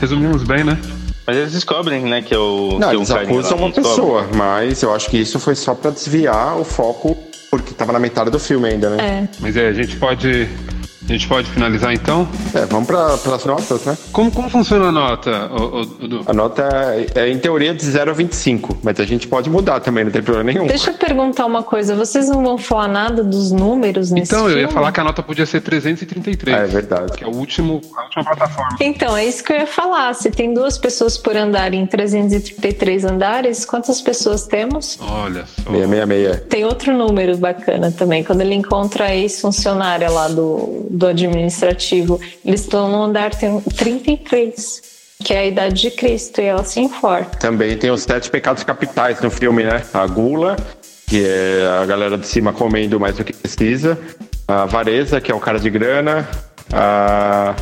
resumimos 0.00 0.42
bem, 0.42 0.64
né? 0.64 0.78
Mas 1.24 1.36
eles 1.36 1.52
descobrem, 1.52 2.02
né, 2.02 2.20
que 2.20 2.34
é 2.34 2.38
o. 2.38 2.78
Não, 2.80 2.88
que 2.88 2.96
é 2.96 2.98
um 2.98 3.02
eles 3.02 3.08
lá, 3.10 3.22
acusam 3.22 3.58
uma 3.58 3.70
pessoa, 3.70 4.28
mas 4.34 4.82
eu 4.82 4.92
acho 4.92 5.08
que 5.08 5.18
isso 5.18 5.38
foi 5.38 5.54
só 5.54 5.74
pra 5.74 5.92
desviar 5.92 6.58
o 6.58 6.64
foco, 6.64 7.16
porque 7.48 7.72
tava 7.72 7.92
na 7.92 8.00
metade 8.00 8.30
do 8.30 8.38
filme 8.40 8.68
ainda, 8.68 8.90
né? 8.90 8.96
É. 9.00 9.28
Mas 9.38 9.56
é, 9.56 9.68
a 9.68 9.72
gente 9.72 9.96
pode. 9.96 10.48
A 11.10 11.12
gente 11.12 11.26
pode 11.26 11.50
finalizar 11.50 11.92
então? 11.92 12.28
É, 12.54 12.64
vamos 12.66 12.86
pra, 12.86 13.18
pras 13.18 13.44
notas, 13.44 13.84
né? 13.84 13.98
Como, 14.12 14.30
como 14.30 14.48
funciona 14.48 14.86
a 14.86 14.92
nota? 14.92 15.50
Dudu? 15.98 16.22
A 16.24 16.32
nota 16.32 16.62
é, 16.72 17.22
é, 17.22 17.28
em 17.28 17.36
teoria 17.36 17.74
de 17.74 17.84
0 17.84 18.12
a 18.12 18.14
25, 18.14 18.78
mas 18.80 19.00
a 19.00 19.04
gente 19.04 19.26
pode 19.26 19.50
mudar 19.50 19.80
também, 19.80 20.04
não 20.04 20.12
tem 20.12 20.22
problema 20.22 20.52
nenhum. 20.52 20.68
Deixa 20.68 20.92
eu 20.92 20.94
perguntar 20.94 21.46
uma 21.46 21.64
coisa. 21.64 21.96
Vocês 21.96 22.28
não 22.28 22.44
vão 22.44 22.56
falar 22.56 22.86
nada 22.86 23.24
dos 23.24 23.50
números 23.50 24.12
nesse 24.12 24.32
Então, 24.32 24.48
eu 24.48 24.52
ia 24.52 24.58
filme? 24.58 24.72
falar 24.72 24.92
que 24.92 25.00
a 25.00 25.04
nota 25.04 25.20
podia 25.20 25.44
ser 25.46 25.60
333. 25.62 26.56
É 26.56 26.66
verdade. 26.66 27.12
Que 27.18 27.24
é 27.24 27.26
o 27.26 27.34
último, 27.34 27.80
a 27.96 28.04
última 28.04 28.24
plataforma. 28.24 28.76
Então, 28.80 29.16
é 29.16 29.26
isso 29.26 29.42
que 29.42 29.52
eu 29.52 29.56
ia 29.56 29.66
falar. 29.66 30.14
Se 30.14 30.30
tem 30.30 30.54
duas 30.54 30.78
pessoas 30.78 31.18
por 31.18 31.36
andar 31.36 31.74
em 31.74 31.86
333 31.86 33.04
andares, 33.04 33.64
quantas 33.64 34.00
pessoas 34.00 34.46
temos? 34.46 34.96
Olha 35.00 35.44
só. 35.44 35.72
666. 35.72 36.42
Tem 36.48 36.64
outro 36.64 36.96
número 36.96 37.36
bacana 37.36 37.90
também. 37.90 38.22
Quando 38.22 38.42
ele 38.42 38.54
encontra 38.54 39.06
a 39.06 39.16
ex-funcionária 39.16 40.08
lá 40.08 40.28
do, 40.28 40.86
do 41.00 41.06
administrativo, 41.06 42.20
eles 42.44 42.60
estão 42.60 42.88
no 42.90 43.02
andar 43.02 43.30
tem 43.34 43.58
33, 43.60 44.82
que 45.24 45.32
é 45.32 45.38
a 45.38 45.46
idade 45.46 45.80
de 45.80 45.90
Cristo, 45.90 46.40
e 46.42 46.44
ela 46.44 46.62
se 46.62 46.78
importa. 46.78 47.38
Também 47.38 47.76
tem 47.76 47.90
os 47.90 48.02
sete 48.02 48.28
pecados 48.30 48.62
capitais 48.62 49.18
no 49.20 49.30
filme, 49.30 49.64
né? 49.64 49.82
A 49.94 50.06
gula, 50.06 50.56
que 51.06 51.24
é 51.26 51.66
a 51.82 51.86
galera 51.86 52.18
de 52.18 52.26
cima 52.26 52.52
comendo 52.52 53.00
mais 53.00 53.16
do 53.16 53.24
que 53.24 53.32
precisa. 53.32 53.98
A 54.46 54.62
avareza, 54.64 55.20
que 55.20 55.32
é 55.32 55.34
o 55.34 55.40
cara 55.40 55.58
de 55.58 55.70
grana. 55.70 56.28
A... 56.70 57.54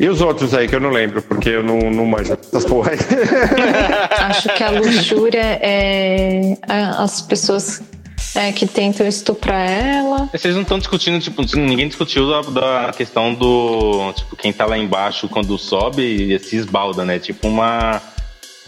E 0.00 0.08
os 0.08 0.20
outros 0.22 0.54
aí 0.54 0.66
que 0.66 0.74
eu 0.74 0.80
não 0.80 0.90
lembro, 0.90 1.20
porque 1.22 1.50
eu 1.50 1.62
não, 1.62 1.78
não 1.90 2.06
manjo 2.06 2.32
essas 2.32 2.64
porra 2.64 2.92
aí. 2.92 2.98
Acho 4.30 4.48
que 4.54 4.64
a 4.64 4.70
luxúria 4.70 5.58
é 5.62 6.56
a- 6.66 7.02
as 7.04 7.20
pessoas 7.20 7.82
é, 8.34 8.52
que 8.52 8.66
tentam 8.66 9.06
estuprar 9.06 9.68
ela. 9.68 10.28
Vocês 10.32 10.54
não 10.54 10.62
estão 10.62 10.78
discutindo, 10.78 11.20
tipo, 11.20 11.42
ninguém 11.56 11.88
discutiu 11.88 12.28
da, 12.28 12.42
da 12.86 12.92
questão 12.92 13.34
do. 13.34 14.12
Tipo, 14.12 14.36
quem 14.36 14.52
tá 14.52 14.66
lá 14.66 14.78
embaixo 14.78 15.28
quando 15.28 15.56
sobe 15.58 16.38
se 16.38 16.56
esbalda, 16.56 17.04
né? 17.04 17.18
Tipo, 17.18 17.48
uma 17.48 18.00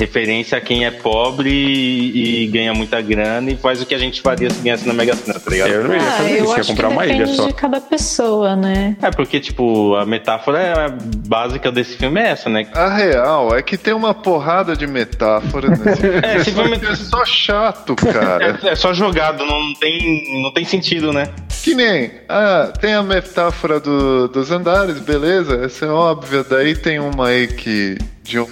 referência 0.06 0.58
a 0.58 0.60
quem 0.60 0.84
é 0.84 0.90
pobre 0.90 1.50
e, 1.50 2.42
e 2.44 2.46
ganha 2.48 2.74
muita 2.74 3.00
grana 3.00 3.50
e 3.50 3.56
faz 3.56 3.80
o 3.80 3.86
que 3.86 3.94
a 3.94 3.98
gente 3.98 4.20
faria 4.20 4.50
se 4.50 4.60
ganhasse 4.60 4.86
na 4.86 4.92
Mega 4.92 5.14
Sena, 5.16 5.38
tá 5.38 5.50
ligado? 5.50 5.70
Eu 5.70 5.84
não 5.84 5.94
ia 5.94 6.00
Ah, 6.00 6.12
fazer 6.12 6.30
eu 6.38 6.44
isso, 6.44 6.52
ia 6.54 6.60
acho 6.60 6.70
comprar 6.70 6.88
que 6.88 6.94
uma 6.94 7.06
ilha 7.06 7.14
depende 7.18 7.36
só. 7.36 7.46
de 7.46 7.54
cada 7.54 7.80
pessoa, 7.80 8.56
né? 8.56 8.96
É, 9.00 9.10
porque, 9.10 9.38
tipo, 9.40 9.94
a 9.96 10.04
metáfora 10.04 10.96
básica 11.28 11.70
desse 11.70 11.96
filme 11.96 12.20
é 12.20 12.28
essa, 12.30 12.50
né? 12.50 12.66
A 12.74 12.94
real 12.94 13.56
é 13.56 13.62
que 13.62 13.76
tem 13.78 13.94
uma 13.94 14.12
porrada 14.14 14.76
de 14.76 14.86
metáfora 14.86 15.68
nesse 15.68 15.96
filme. 16.00 16.20
É, 16.22 16.36
esse 16.36 16.50
filme 16.52 16.76
É 16.84 16.94
só 16.96 17.24
chato, 17.24 17.94
cara. 17.96 18.58
é, 18.64 18.68
é 18.70 18.74
só 18.74 18.92
jogado, 18.92 19.44
não 19.46 19.72
tem, 19.74 20.42
não 20.42 20.52
tem 20.52 20.64
sentido, 20.64 21.12
né? 21.12 21.28
Que 21.62 21.74
nem, 21.74 22.10
ah, 22.28 22.72
tem 22.80 22.92
a 22.94 23.02
metáfora 23.02 23.78
do- 23.78 24.26
dos 24.28 24.50
andares, 24.50 24.98
beleza, 24.98 25.64
essa 25.64 25.86
é 25.86 25.88
óbvia. 25.88 26.42
Daí 26.48 26.74
tem 26.74 26.98
uma 26.98 27.28
aí 27.28 27.46
que, 27.46 27.96
de 28.24 28.40
um 28.40 28.48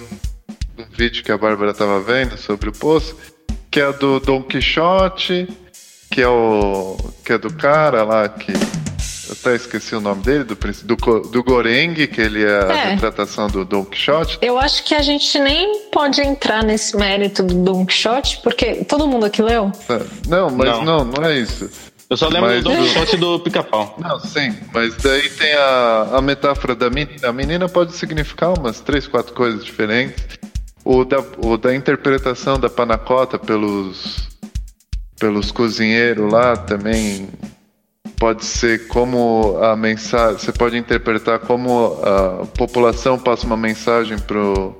vídeo 1.01 1.23
que 1.23 1.31
a 1.31 1.37
Bárbara 1.37 1.73
tava 1.73 1.99
vendo 1.99 2.37
sobre 2.37 2.69
o 2.69 2.71
poço, 2.71 3.17
que 3.71 3.79
é 3.79 3.91
do 3.91 4.19
Don 4.19 4.43
Quixote, 4.43 5.47
que 6.11 6.21
é 6.21 6.27
o. 6.27 6.95
que 7.25 7.33
é 7.33 7.39
do 7.39 7.51
cara 7.51 8.03
lá 8.03 8.29
que. 8.29 8.51
Eu 8.51 9.37
até 9.39 9.55
esqueci 9.55 9.95
o 9.95 10.01
nome 10.01 10.21
dele, 10.23 10.43
do, 10.43 10.55
do, 10.55 11.19
do 11.21 11.43
Goreng, 11.43 11.95
que 12.05 12.21
ele 12.21 12.43
é, 12.43 12.63
a 12.65 12.73
É. 12.73 12.89
retratação 12.91 13.47
do 13.47 13.63
Don 13.65 13.83
Quixote. 13.85 14.37
Eu 14.41 14.59
acho 14.59 14.83
que 14.83 14.93
a 14.93 15.01
gente 15.01 15.39
nem 15.39 15.87
pode 15.89 16.21
entrar 16.21 16.63
nesse 16.63 16.95
mérito 16.97 17.41
do 17.41 17.55
Don 17.55 17.83
Quixote, 17.85 18.39
porque 18.43 18.83
todo 18.85 19.07
mundo 19.07 19.25
aqui 19.25 19.41
leu. 19.41 19.71
Não, 20.27 20.51
mas 20.51 20.67
Não. 20.69 20.83
não, 20.83 21.05
não, 21.05 21.23
é 21.25 21.39
isso. 21.39 21.67
Eu 22.09 22.17
só 22.17 22.27
lembro 22.27 22.49
Mas 22.49 22.63
do 22.63 22.69
Don 22.71 22.83
Quixote 22.83 23.17
do 23.17 23.39
pica-pau. 23.39 23.95
Não, 23.99 24.19
sim, 24.19 24.53
mas 24.73 24.93
daí 24.97 25.29
tem 25.29 25.53
a, 25.53 26.09
a 26.17 26.21
metáfora 26.21 26.75
da 26.75 26.89
menina. 26.89 27.29
A 27.29 27.31
menina 27.33 27.69
pode 27.69 27.93
significar 27.93 28.53
umas 28.59 28.81
três, 28.81 29.07
quatro 29.07 29.33
coisas 29.33 29.63
diferentes. 29.63 30.21
O 30.83 31.05
da, 31.05 31.17
da 31.61 31.75
interpretação 31.75 32.59
da 32.59 32.69
panacota 32.69 33.37
pelos, 33.37 34.29
pelos 35.19 35.51
cozinheiros 35.51 36.31
lá 36.31 36.57
também 36.57 37.29
pode 38.17 38.45
ser 38.45 38.87
como 38.87 39.57
a 39.61 39.75
mensagem. 39.75 40.39
Você 40.39 40.51
pode 40.51 40.77
interpretar 40.77 41.39
como 41.39 41.99
a 42.03 42.45
população 42.57 43.17
passa 43.17 43.45
uma 43.45 43.57
mensagem 43.57 44.17
pro 44.17 44.79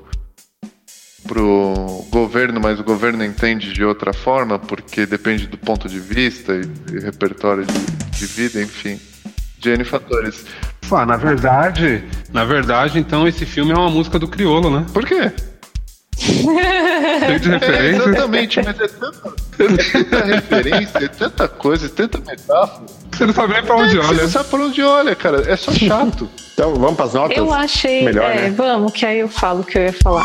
pro 1.28 2.04
governo, 2.10 2.60
mas 2.60 2.80
o 2.80 2.84
governo 2.84 3.24
entende 3.24 3.72
de 3.72 3.84
outra 3.86 4.12
forma, 4.12 4.60
porque 4.60 5.06
depende 5.06 5.48
do 5.48 5.58
ponto 5.58 5.88
de 5.88 6.00
vista 6.00 6.54
e, 6.54 6.96
e 6.96 7.00
repertório 7.00 7.66
de, 7.66 8.18
de 8.18 8.26
vida, 8.26 8.62
enfim. 8.62 9.00
De 9.58 9.70
N 9.70 9.84
fatores. 9.86 10.46
Ah, 10.92 11.06
na 11.06 11.16
verdade, 11.16 12.04
na 12.34 12.44
verdade, 12.44 13.00
então 13.00 13.28
esse 13.28 13.46
filme 13.46 13.72
é 13.72 13.76
uma 13.76 13.90
música 13.90 14.20
do 14.20 14.28
Criolo, 14.28 14.70
né? 14.70 14.86
Por 14.92 15.06
quê? 15.06 15.32
Cheio 16.22 17.40
de 17.40 17.50
É, 17.52 17.58
referências. 17.58 18.08
exatamente, 18.08 18.62
mas 18.64 18.80
é 18.80 18.88
tanta, 18.88 19.34
é 19.60 19.68
tanta 19.92 20.26
referência, 20.26 20.98
é 21.00 21.08
tanta 21.08 21.48
coisa, 21.48 21.86
é 21.88 21.90
tanta 21.90 22.20
metáfora. 22.20 22.86
Você 23.12 23.26
não 23.26 23.34
sabe 23.34 23.54
nem 23.54 23.64
pra 23.64 23.76
onde 23.76 23.98
É, 23.98 24.02
Você 24.02 24.08
olha. 24.08 24.22
não 24.24 24.30
sabe 24.30 24.50
por 24.50 24.60
onde 24.60 24.82
olha, 24.84 25.16
cara. 25.16 25.52
É 25.52 25.56
só 25.56 25.72
chato. 25.72 26.30
Então, 26.54 26.74
vamos 26.76 26.96
para 26.96 27.06
as 27.06 27.14
notas? 27.14 27.38
Eu 27.38 27.52
achei. 27.54 28.04
Melhor, 28.06 28.30
é, 28.32 28.42
né? 28.42 28.50
vamos, 28.56 28.92
que 28.94 29.06
aí 29.06 29.20
eu 29.20 29.28
falo 29.28 29.62
o 29.62 29.64
que 29.64 29.78
eu 29.78 29.84
ia 29.84 29.94
falar. 29.94 30.24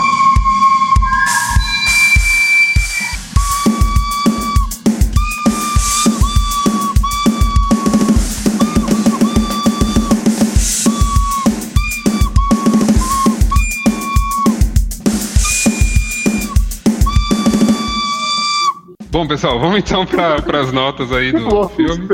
Bom, 19.17 19.27
pessoal, 19.27 19.59
vamos 19.59 19.79
então 19.79 20.05
para 20.05 20.61
as 20.61 20.71
notas 20.71 21.11
aí 21.11 21.33
do 21.33 21.71
filme. 21.71 22.07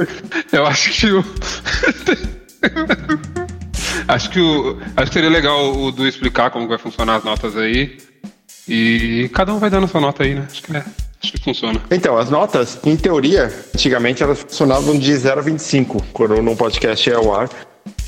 Eu 0.53 0.65
acho 0.65 0.93
que 0.93 1.11
o. 1.11 1.25
acho 4.07 4.31
que 4.31 4.39
o. 4.39 4.79
Acho 4.97 5.07
que 5.09 5.13
seria 5.13 5.29
legal 5.29 5.73
o 5.73 5.91
Du 5.91 6.07
explicar 6.07 6.53
como 6.53 6.69
vai 6.69 6.79
funcionar 6.79 7.17
as 7.17 7.25
notas 7.25 7.57
aí. 7.57 7.99
E 8.69 9.29
cada 9.35 9.53
um 9.53 9.59
vai 9.59 9.69
dando 9.69 9.89
sua 9.89 10.01
nota 10.01 10.23
aí, 10.23 10.37
né? 10.37 10.47
Acho 10.49 10.63
que 10.63 10.77
é. 10.77 10.85
Acho 11.21 11.33
que 11.33 11.43
funciona. 11.43 11.83
Então, 11.91 12.17
as 12.17 12.31
notas, 12.31 12.79
em 12.85 12.97
teoria, 12.97 13.53
antigamente 13.75 14.23
elas 14.23 14.39
funcionavam 14.43 14.97
de 14.97 15.13
0 15.17 15.41
a 15.41 15.43
25, 15.43 16.01
quando 16.13 16.41
no 16.41 16.55
podcast 16.55 17.11
é 17.11 17.15
ao 17.15 17.35
ar, 17.35 17.51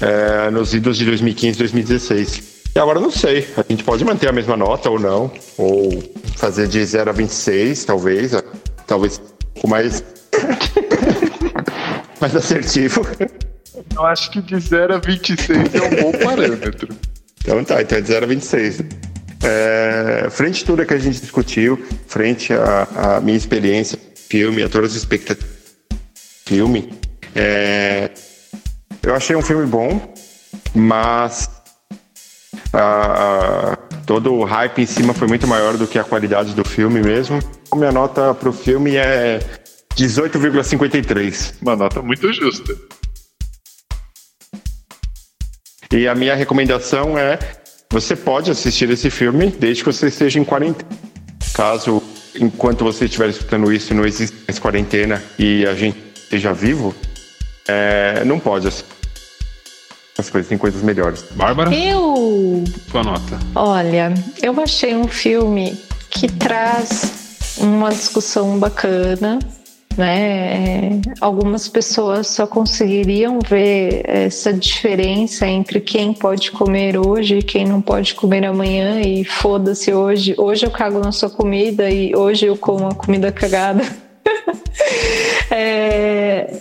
é, 0.00 0.50
nos 0.50 0.72
idos 0.72 0.98
de 0.98 1.04
2015 1.06 1.56
e 1.56 1.58
2016. 1.58 2.54
E 2.76 2.78
agora 2.78 2.98
eu 2.98 3.02
não 3.02 3.10
sei, 3.10 3.48
a 3.56 3.64
gente 3.68 3.82
pode 3.82 4.04
manter 4.04 4.28
a 4.28 4.32
mesma 4.32 4.56
nota 4.56 4.88
ou 4.88 5.00
não, 5.00 5.32
ou 5.58 5.90
fazer 6.36 6.68
de 6.68 6.84
0 6.84 7.10
a 7.10 7.12
26, 7.12 7.84
talvez, 7.84 8.34
talvez 8.86 9.18
um 9.18 9.52
pouco 9.54 9.68
mais, 9.68 10.04
mais 12.20 12.36
assertivo. 12.36 13.06
Eu 13.94 14.06
acho 14.06 14.30
que 14.30 14.40
de 14.40 14.58
0 14.58 14.94
a 14.94 14.98
26 14.98 15.74
é 15.74 15.82
um 15.82 16.02
bom 16.02 16.18
parâmetro. 16.18 16.88
Então 17.40 17.64
tá, 17.64 17.82
então 17.82 17.98
é 17.98 18.00
de 18.00 18.08
0 18.08 18.24
a 18.24 18.28
26. 18.28 18.82
É, 19.42 20.28
frente 20.30 20.62
a 20.62 20.66
tudo 20.66 20.86
que 20.86 20.94
a 20.94 20.98
gente 20.98 21.20
discutiu, 21.20 21.84
frente 22.06 22.52
à, 22.52 23.20
minha 23.20 23.36
experiência, 23.36 23.98
filme, 24.28 24.62
a 24.62 24.68
todas 24.68 24.92
as 24.92 24.96
expectativas 24.96 25.54
filme, 26.46 26.92
é, 27.34 28.10
eu 29.02 29.14
achei 29.14 29.34
um 29.34 29.42
filme 29.42 29.66
bom, 29.66 30.14
mas 30.74 31.53
todo 34.06 34.34
o 34.34 34.44
hype 34.44 34.82
em 34.82 34.86
cima 34.86 35.14
foi 35.14 35.28
muito 35.28 35.46
maior 35.46 35.76
do 35.76 35.86
que 35.86 35.98
a 35.98 36.04
qualidade 36.04 36.54
do 36.54 36.64
filme 36.64 37.00
mesmo. 37.00 37.38
A 37.70 37.76
minha 37.76 37.92
nota 37.92 38.34
pro 38.34 38.52
filme 38.52 38.96
é 38.96 39.40
18,53. 39.96 41.54
Uma 41.62 41.76
nota 41.76 42.02
muito 42.02 42.32
justa. 42.32 42.74
E 45.92 46.08
a 46.08 46.14
minha 46.14 46.34
recomendação 46.34 47.16
é: 47.16 47.38
você 47.90 48.16
pode 48.16 48.50
assistir 48.50 48.90
esse 48.90 49.10
filme 49.10 49.48
desde 49.48 49.84
que 49.84 49.92
você 49.92 50.08
esteja 50.08 50.38
em 50.38 50.44
quarentena. 50.44 50.88
Caso, 51.54 52.02
enquanto 52.34 52.82
você 52.84 53.04
estiver 53.04 53.28
escutando 53.28 53.72
isso, 53.72 53.94
não 53.94 54.04
exista 54.04 54.36
mais 54.48 54.58
quarentena 54.58 55.22
e 55.38 55.64
a 55.64 55.74
gente 55.74 55.96
esteja 56.14 56.52
vivo, 56.52 56.94
é, 57.68 58.24
não 58.24 58.40
pode 58.40 58.66
assistir. 58.66 58.93
As 60.16 60.30
coisas 60.30 60.48
têm 60.48 60.56
coisas 60.56 60.82
melhores. 60.82 61.24
Bárbara, 61.32 61.74
Eu 61.74 62.62
sua 62.90 63.02
nota. 63.02 63.38
Olha, 63.54 64.14
eu 64.40 64.58
achei 64.60 64.94
um 64.94 65.08
filme 65.08 65.76
que 66.10 66.30
traz 66.30 67.56
uma 67.58 67.90
discussão 67.90 68.58
bacana, 68.58 69.40
né? 69.96 70.18
É, 70.18 71.00
Algumas 71.20 71.66
pessoas 71.68 72.28
só 72.28 72.46
conseguiriam 72.46 73.40
ver 73.48 74.02
essa 74.08 74.52
diferença 74.52 75.48
entre 75.48 75.80
quem 75.80 76.12
pode 76.12 76.52
comer 76.52 76.96
hoje 76.96 77.38
e 77.38 77.42
quem 77.42 77.66
não 77.66 77.82
pode 77.82 78.14
comer 78.14 78.44
amanhã 78.44 79.00
e 79.00 79.24
foda-se 79.24 79.92
hoje. 79.92 80.34
Hoje 80.38 80.64
eu 80.64 80.70
cago 80.70 81.00
na 81.00 81.10
sua 81.10 81.30
comida 81.30 81.90
e 81.90 82.14
hoje 82.14 82.46
eu 82.46 82.56
como 82.56 82.86
a 82.86 82.94
comida 82.94 83.32
cagada. 83.32 83.82
É, 85.50 86.52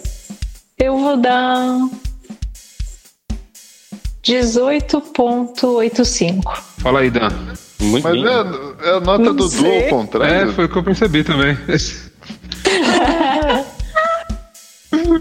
eu 0.78 0.98
vou 0.98 1.18
dar 1.18 1.80
18.85. 4.24 6.42
Fala 6.80 7.00
aí, 7.02 7.10
Dan. 7.10 7.30
Muito 7.80 8.04
Mas 8.04 8.14
bem. 8.14 8.26
é, 8.26 8.90
é 8.90 8.92
a 8.96 9.00
nota 9.00 9.24
Não 9.24 9.36
do 9.36 9.50
Du 9.50 9.66
ao 9.66 9.84
contrário. 9.90 10.50
É, 10.50 10.54
foi 10.54 10.66
o 10.66 10.70
que 10.70 10.78
eu 10.78 10.84
percebi 10.84 11.24
também. 11.24 11.58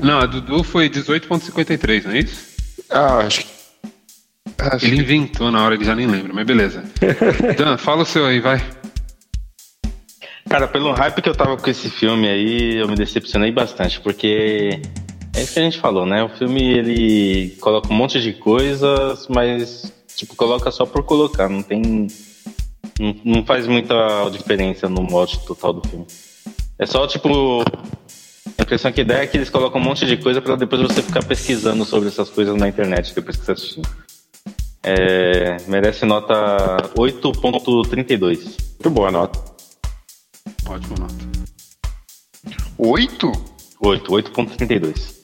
Não, 0.03 0.19
a 0.19 0.27
Dudu 0.27 0.63
foi 0.63 0.91
18.53, 0.91 2.05
não 2.05 2.13
é 2.13 2.19
isso? 2.19 2.45
Ah, 2.91 3.19
acho 3.19 3.41
que 3.41 3.47
Acho 4.59 4.87
Ele 4.87 4.97
que 4.97 5.03
inventou 5.03 5.51
na 5.51 5.65
hora, 5.65 5.75
ele 5.75 5.85
já 5.85 5.95
nem 5.95 6.07
lembra, 6.07 6.33
mas 6.33 6.47
beleza. 6.47 6.85
Dan, 7.57 7.77
fala 7.77 8.03
o 8.03 8.07
seu 8.07 8.27
aí, 8.27 8.39
vai. 8.39 8.63
Cara, 10.49 10.69
pelo 10.69 10.93
hype 10.93 11.23
que 11.23 11.29
eu 11.29 11.35
tava 11.35 11.57
com 11.57 11.71
esse 11.71 11.91
filme 11.91 12.29
aí, 12.29 12.77
eu 12.77 12.87
me 12.87 12.95
decepcionei 12.95 13.51
bastante, 13.51 14.01
porque 14.01 14.81
é 15.35 15.43
isso 15.43 15.55
que 15.55 15.61
a 15.61 15.63
gente 15.63 15.79
falou, 15.79 16.05
né? 16.05 16.23
O 16.23 16.29
filme 16.29 16.63
ele 16.63 17.57
coloca 17.61 17.93
um 17.93 17.97
monte 17.97 18.21
de 18.21 18.33
coisas, 18.33 19.27
mas 19.29 19.93
tipo, 20.15 20.37
coloca 20.37 20.71
só 20.71 20.85
por 20.85 21.03
colocar, 21.05 21.49
não 21.49 21.63
tem. 21.63 22.07
Não, 23.01 23.17
não 23.25 23.45
faz 23.45 23.67
muita 23.67 24.29
diferença 24.31 24.89
no 24.89 25.03
mote 25.03 25.39
total 25.47 25.73
do 25.73 25.89
filme. 25.89 26.07
É 26.79 26.87
só 26.87 27.07
tipo. 27.07 27.63
A 28.59 28.63
impressão 28.63 28.93
que 28.93 29.03
dá 29.03 29.19
é 29.19 29.27
que 29.27 29.37
eles 29.37 29.49
colocam 29.49 29.81
um 29.81 29.85
monte 29.85 30.05
de 30.05 30.17
coisa 30.17 30.41
pra 30.43 30.57
depois 30.57 30.83
você 30.83 31.01
ficar 31.03 31.25
pesquisando 31.25 31.85
sobre 31.85 32.09
essas 32.09 32.29
coisas 32.29 32.55
na 32.57 32.69
internet 32.69 33.15
depois 33.15 33.37
que 33.37 33.45
você 33.45 33.53
assistir. 33.53 33.83
É, 34.83 35.57
merece 35.69 36.05
nota 36.05 36.35
8.32. 36.97 38.45
muito 38.45 38.91
boa 38.91 39.09
a 39.09 39.13
nota. 39.13 39.39
Ótima 40.69 40.97
nota. 40.99 41.15
oito? 42.79 43.33
8, 43.81 44.13
8.32. 44.13 45.22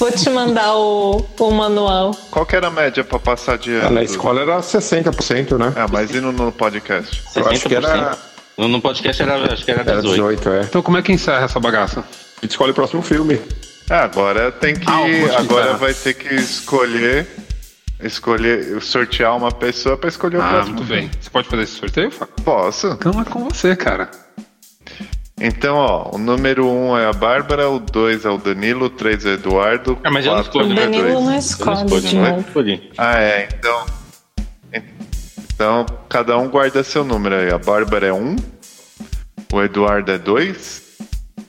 Vou 0.01 0.11
te 0.11 0.29
mandar 0.29 0.75
o, 0.77 1.25
o 1.39 1.51
manual. 1.53 2.11
Qual 2.33 2.45
que 2.45 2.57
era 2.57 2.67
a 2.67 2.71
média 2.71 3.05
pra 3.05 3.19
passar 3.21 3.57
de 3.59 3.77
Ah, 3.77 3.87
ano? 3.87 3.95
Na 3.95 4.03
escola 4.03 4.41
era 4.43 4.59
60%, 4.59 5.57
né? 5.57 5.73
Ah, 5.77 5.87
mas 5.91 6.11
e 6.11 6.21
no, 6.21 6.33
no 6.33 6.51
podcast? 6.53 7.23
Eu 7.35 7.49
acho 7.49 7.67
que 7.69 7.75
era, 7.75 8.17
No, 8.57 8.69
no 8.69 8.81
podcast 8.81 9.23
era, 9.23 9.53
acho 9.53 9.65
que 9.65 9.71
era 9.71 9.81
era 9.83 10.01
18. 10.01 10.37
18, 10.41 10.49
é. 10.51 10.61
Então 10.63 10.83
como 10.83 10.97
é 10.99 11.03
que 11.03 11.13
encerra 11.13 11.45
essa 11.45 11.61
bagaça? 11.61 12.01
A 12.01 12.41
gente 12.43 12.51
escolhe 12.53 12.71
o 12.71 12.75
próximo 12.75 13.03
filme. 13.03 13.41
Ah, 13.91 14.05
agora 14.05 14.51
tem 14.51 14.75
que. 14.75 14.89
Ah, 14.91 15.01
o 15.03 15.37
agora 15.39 15.75
vai 15.75 15.93
ter 15.95 16.15
que 16.15 16.35
escolher. 16.35 17.27
Escolher. 18.03 18.81
Sortear 18.83 19.37
uma 19.37 19.51
pessoa 19.53 19.97
pra 19.97 20.09
escolher 20.09 20.39
o 20.39 20.43
Ah, 20.43 20.49
próximo. 20.51 20.77
muito 20.77 20.89
bem. 20.89 21.11
Você 21.21 21.31
pode 21.31 21.49
fazer 21.49 21.63
esse 21.63 21.73
sorteio, 21.73 22.11
Fábio? 22.11 22.35
Posso. 22.45 22.89
Então 22.89 23.21
é 23.21 23.25
com 23.25 23.49
você, 23.49 23.75
cara. 23.77 24.11
Então, 25.39 25.77
ó, 25.77 26.15
o 26.15 26.19
número 26.19 26.67
1 26.67 26.91
um 26.91 26.99
é 26.99 27.07
a 27.07 27.13
Bárbara, 27.13 27.69
o 27.69 27.79
2 27.79 28.25
é 28.25 28.31
o 28.31 28.39
Danilo, 28.39 28.87
o 28.87 28.91
3 28.91 29.27
é 29.27 29.29
o 29.29 29.33
Eduardo. 29.35 29.99
Ah, 30.03 30.11
mas 30.11 30.25
eu 30.25 30.33
não 30.35 30.43
quatro 30.43 30.61
escolho, 30.63 30.71
O 30.73 30.75
né? 30.75 30.83
é 30.83 30.85
Danilo 30.87 31.13
dois. 31.13 31.25
não 31.25 31.39
escolhe 31.39 32.15
não 32.15 32.27
é? 32.27 32.31
novo. 32.31 32.41
Escolhi. 32.49 32.91
Ah, 32.97 33.19
é, 33.21 33.49
então. 33.55 33.87
Então, 35.57 35.87
cada 36.07 36.37
um 36.37 36.51
guarda 36.51 36.85
seu 36.85 37.03
número 37.03 37.35
aí. 37.35 37.51
A 37.51 37.57
Bárbara 37.57 38.09
é 38.09 38.13
1, 38.13 38.17
um, 38.19 38.37
o 39.51 39.63
Eduardo 39.63 40.13
é 40.13 40.19
2, 40.19 40.83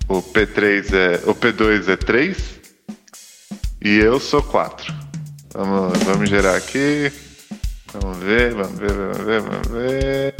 o 0.08 0.22
P3 0.22 0.94
é. 0.94 1.30
O 1.30 1.36
P2 1.36 1.90
é 1.90 1.98
3 1.98 2.62
e 3.84 3.98
eu 3.98 4.18
sou 4.18 4.42
4. 4.42 4.94
Vamos, 5.54 6.00
vamos 6.04 6.30
gerar 6.30 6.56
aqui. 6.56 7.12
Vamos 7.92 8.18
ver, 8.20 8.54
vamos 8.54 8.80
ver, 8.80 8.94
vamos 8.94 9.18
ver, 9.18 9.42
vamos 9.42 9.68
ver. 9.68 10.36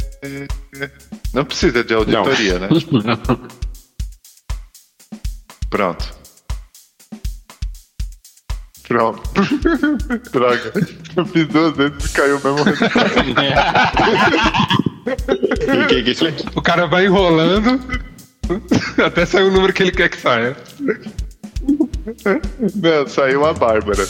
Não 1.34 1.44
precisa 1.44 1.84
de 1.84 1.92
auditoria, 1.92 2.58
né? 2.58 2.68
Pronto. 5.68 6.17
Pronto. 8.88 9.22
Droga. 10.32 10.72
Eu 11.14 11.26
fiz 11.26 11.46
duas 11.48 11.76
vezes 11.76 12.04
e 12.06 12.08
caiu 12.14 12.38
o 12.38 12.44
mesmo 12.44 12.62
resultado. 12.64 13.10
E 15.60 15.86
que 15.86 16.02
que 16.02 16.10
isso 16.10 16.26
é? 16.26 16.34
O 16.56 16.62
cara 16.62 16.86
vai 16.86 17.04
enrolando 17.04 17.80
até 19.04 19.26
sair 19.26 19.44
o 19.44 19.50
número 19.50 19.72
que 19.74 19.82
ele 19.82 19.92
quer 19.92 20.08
que 20.08 20.18
saia. 20.18 20.56
Não, 22.74 23.06
saiu 23.06 23.44
a 23.44 23.52
Bárbara. 23.52 24.06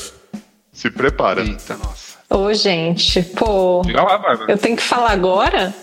Se 0.73 0.89
prepara. 0.91 1.43
Eita, 1.43 1.77
nossa. 1.77 2.19
Ô, 2.31 2.53
gente, 2.55 3.21
pô. 3.23 3.83
Diga 3.85 4.03
lá, 4.03 4.17
Bárbara. 4.19 4.53
Eu 4.53 4.59
tenho 4.59 4.77
que 4.77 4.83
falar 4.83 5.11
agora? 5.11 5.75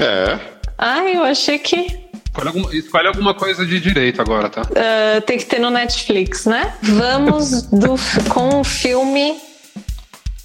É. 0.00 0.38
Ai, 0.78 1.16
eu 1.16 1.24
achei 1.24 1.58
que 1.58 2.07
Escolhe 2.28 2.48
alguma, 2.48 2.74
escolhe 2.76 3.06
alguma 3.08 3.34
coisa 3.34 3.66
de 3.66 3.80
direito 3.80 4.20
agora, 4.22 4.48
tá? 4.48 4.62
ah, 4.62 5.20
tem 5.22 5.38
que 5.38 5.44
ter 5.46 5.58
no 5.58 5.70
Netflix, 5.70 6.44
né? 6.46 6.74
Vamos 6.82 7.62
do, 7.62 7.94
com 8.28 8.60
o 8.60 8.64
filme 8.64 9.36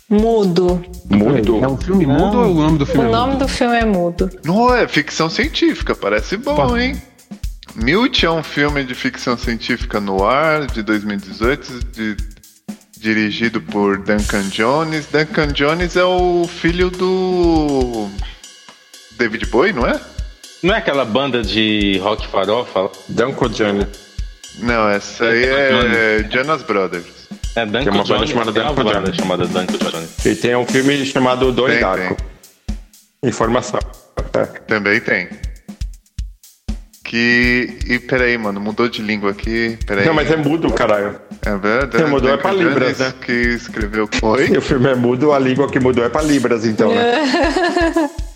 Mudo. 0.10 0.84
Mudo. 1.10 1.60
É 1.64 1.68
um 1.68 1.78
filme 1.78 2.06
mudo 2.06 2.38
ou 2.40 2.52
o 2.52 2.62
nome 2.62 2.78
do 2.78 2.84
O 2.84 2.88
filme 2.88 3.08
é 3.08 3.12
nome 3.12 3.34
mudo? 3.34 3.46
do 3.46 3.48
filme 3.48 3.76
é 3.78 3.86
Mudo. 3.86 4.30
Não, 4.44 4.74
é 4.76 4.88
ficção 4.88 5.30
científica, 5.30 5.96
parece 5.96 6.38
bom, 6.38 6.56
Pô. 6.68 6.78
hein? 6.78 7.02
Mute 7.76 8.26
é 8.26 8.30
um 8.32 8.44
filme 8.44 8.84
de 8.84 8.94
ficção 8.94 9.36
científica 9.38 10.00
no 10.00 10.24
ar, 10.24 10.68
de 10.68 10.84
2018, 10.84 11.80
de- 11.92 12.18
dirigido 13.00 13.60
por 13.60 13.98
Duncan 13.98 14.44
Jones. 14.50 15.08
Duncan 15.08 15.48
Jones 15.48 15.96
é 15.96 16.04
o 16.04 16.48
filho 16.48 16.92
do. 16.92 18.08
David 19.18 19.48
Bowie, 19.48 19.74
não 19.74 19.88
é? 19.88 20.00
Não 20.64 20.74
é 20.74 20.78
aquela 20.78 21.04
banda 21.04 21.42
de 21.44 21.98
rock 22.02 22.26
farofa? 22.28 22.90
Danko 23.10 23.50
Johnny. 23.50 23.86
Não, 24.60 24.88
essa 24.88 25.26
aí 25.26 25.44
é 25.44 26.26
Jonas 26.32 26.64
Brothers. 26.64 27.28
É 27.56 27.66
Danko 27.66 27.84
Tem 27.84 27.94
uma 27.94 28.04
banda 28.04 28.16
Johnny, 28.20 28.28
chamada 28.28 28.54
tem 28.54 28.62
uma 28.62 28.70
Danko 28.74 28.84
banda 28.84 29.00
Johnny. 29.02 29.18
chamada 29.18 29.46
Danko 29.48 29.78
Johnny. 29.78 30.08
E 30.26 30.36
tem 30.36 30.56
um 30.56 30.66
filme 30.66 31.06
chamado 31.06 31.52
Doni 31.52 31.80
Darko. 31.80 32.16
Informação. 33.22 33.80
É. 34.34 34.46
Também 34.62 35.02
tem. 35.02 35.28
Que. 37.04 37.78
E 37.86 38.00
peraí, 38.00 38.38
mano, 38.38 38.62
mudou 38.62 38.88
de 38.88 39.02
língua 39.02 39.32
aqui. 39.32 39.78
Peraí. 39.86 40.06
Não, 40.06 40.14
mas 40.14 40.32
é 40.32 40.38
mudo, 40.38 40.72
caralho. 40.72 41.20
É 41.46 41.58
verdade. 41.58 42.04
Não, 42.04 42.10
mudou 42.10 42.32
é 42.32 42.38
pra 42.38 42.54
Libras, 42.54 43.00
né? 43.00 43.14
Que 43.22 43.32
escreveu. 43.32 44.10
Oi? 44.22 44.50
O 44.58 44.62
filme 44.62 44.90
é 44.90 44.96
mudo, 44.96 45.34
a 45.34 45.40
língua 45.40 45.70
que 45.70 45.80
mudou 45.80 46.06
é 46.06 46.10
pra 46.10 46.22
Libras, 46.22 46.66
então, 46.66 46.94
né? 46.96 47.22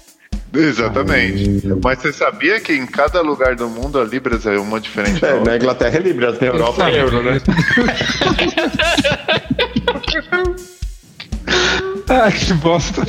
Exatamente. 0.58 1.68
Mas 1.84 1.99
você 1.99 2.12
sabia 2.12 2.60
que 2.60 2.74
em 2.74 2.86
cada 2.86 3.22
lugar 3.22 3.55
do 3.55 3.70
mundo 3.70 3.99
a 3.99 4.03
Libras 4.03 4.45
é 4.45 4.58
uma 4.58 4.80
diferente 4.80 5.24
É, 5.24 5.39
na 5.43 5.55
Inglaterra 5.55 5.97
é 5.97 6.01
Libras, 6.01 6.39
na 6.39 6.47
Europa 6.47 6.89
é 6.89 7.01
euro, 7.01 7.24
né? 7.24 7.41
Ah, 12.10 12.32
que 12.32 12.53
bosta. 12.53 13.01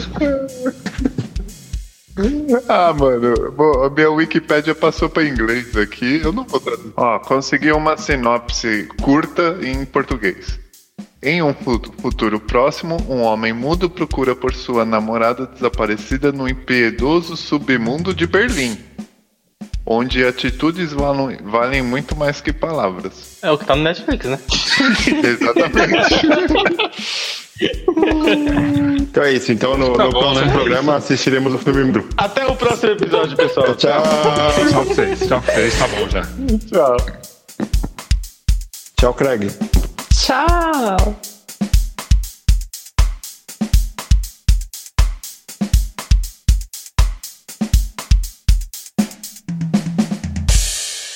Ah, 2.68 2.92
mano, 2.92 3.52
bom, 3.52 3.84
a 3.84 3.90
minha 3.90 4.10
Wikipédia 4.10 4.74
passou 4.74 5.08
para 5.08 5.24
inglês 5.24 5.76
aqui, 5.76 6.20
eu 6.22 6.32
não 6.32 6.44
vou 6.44 6.58
traduzir. 6.58 6.92
Ó, 6.96 7.18
consegui 7.20 7.70
uma 7.70 7.96
sinopse 7.96 8.88
curta 9.00 9.56
em 9.62 9.84
português. 9.84 10.58
Em 11.22 11.42
um 11.42 11.52
fu- 11.52 11.82
futuro 12.00 12.38
próximo, 12.38 12.96
um 13.08 13.22
homem 13.22 13.52
mudo 13.52 13.90
procura 13.90 14.36
por 14.36 14.54
sua 14.54 14.84
namorada 14.84 15.46
desaparecida 15.46 16.30
no 16.30 16.48
impiedoso 16.48 17.36
submundo 17.36 18.14
de 18.14 18.24
Berlim, 18.26 18.78
onde 19.84 20.24
atitudes 20.24 20.92
valem, 20.92 21.38
valem 21.42 21.82
muito 21.82 22.14
mais 22.14 22.40
que 22.40 22.52
palavras. 22.52 23.38
É 23.42 23.50
o 23.50 23.58
que 23.58 23.64
tá 23.64 23.74
no 23.74 23.82
Netflix, 23.82 24.26
né? 24.26 24.38
Exatamente. 25.24 26.26
Então 29.00 29.24
é 29.24 29.32
isso. 29.32 29.50
Então 29.50 29.76
no, 29.76 29.94
Tá 29.94 30.04
no 30.04 30.12
bom, 30.12 30.20
próximo 30.20 30.46
né? 30.46 30.52
programa 30.52 30.94
assistiremos 30.94 31.52
o 31.54 31.58
filme 31.58 31.82
mudo. 31.84 32.08
Até 32.16 32.46
o 32.46 32.54
próximo 32.54 32.92
episódio, 32.92 33.36
pessoal. 33.36 33.74
Tchau. 33.74 34.00
Tchau 34.00 34.84
pra 34.84 34.94
vocês. 34.94 35.18
Tchau 35.26 35.42
pra 35.42 35.54
vocês. 35.54 35.76
Tá 35.76 35.88
bom 35.88 36.08
já. 36.08 36.22
Tchau. 36.68 36.96
Tchau, 38.96 39.14
Craig. 39.14 39.50
Tchau! 40.28 41.37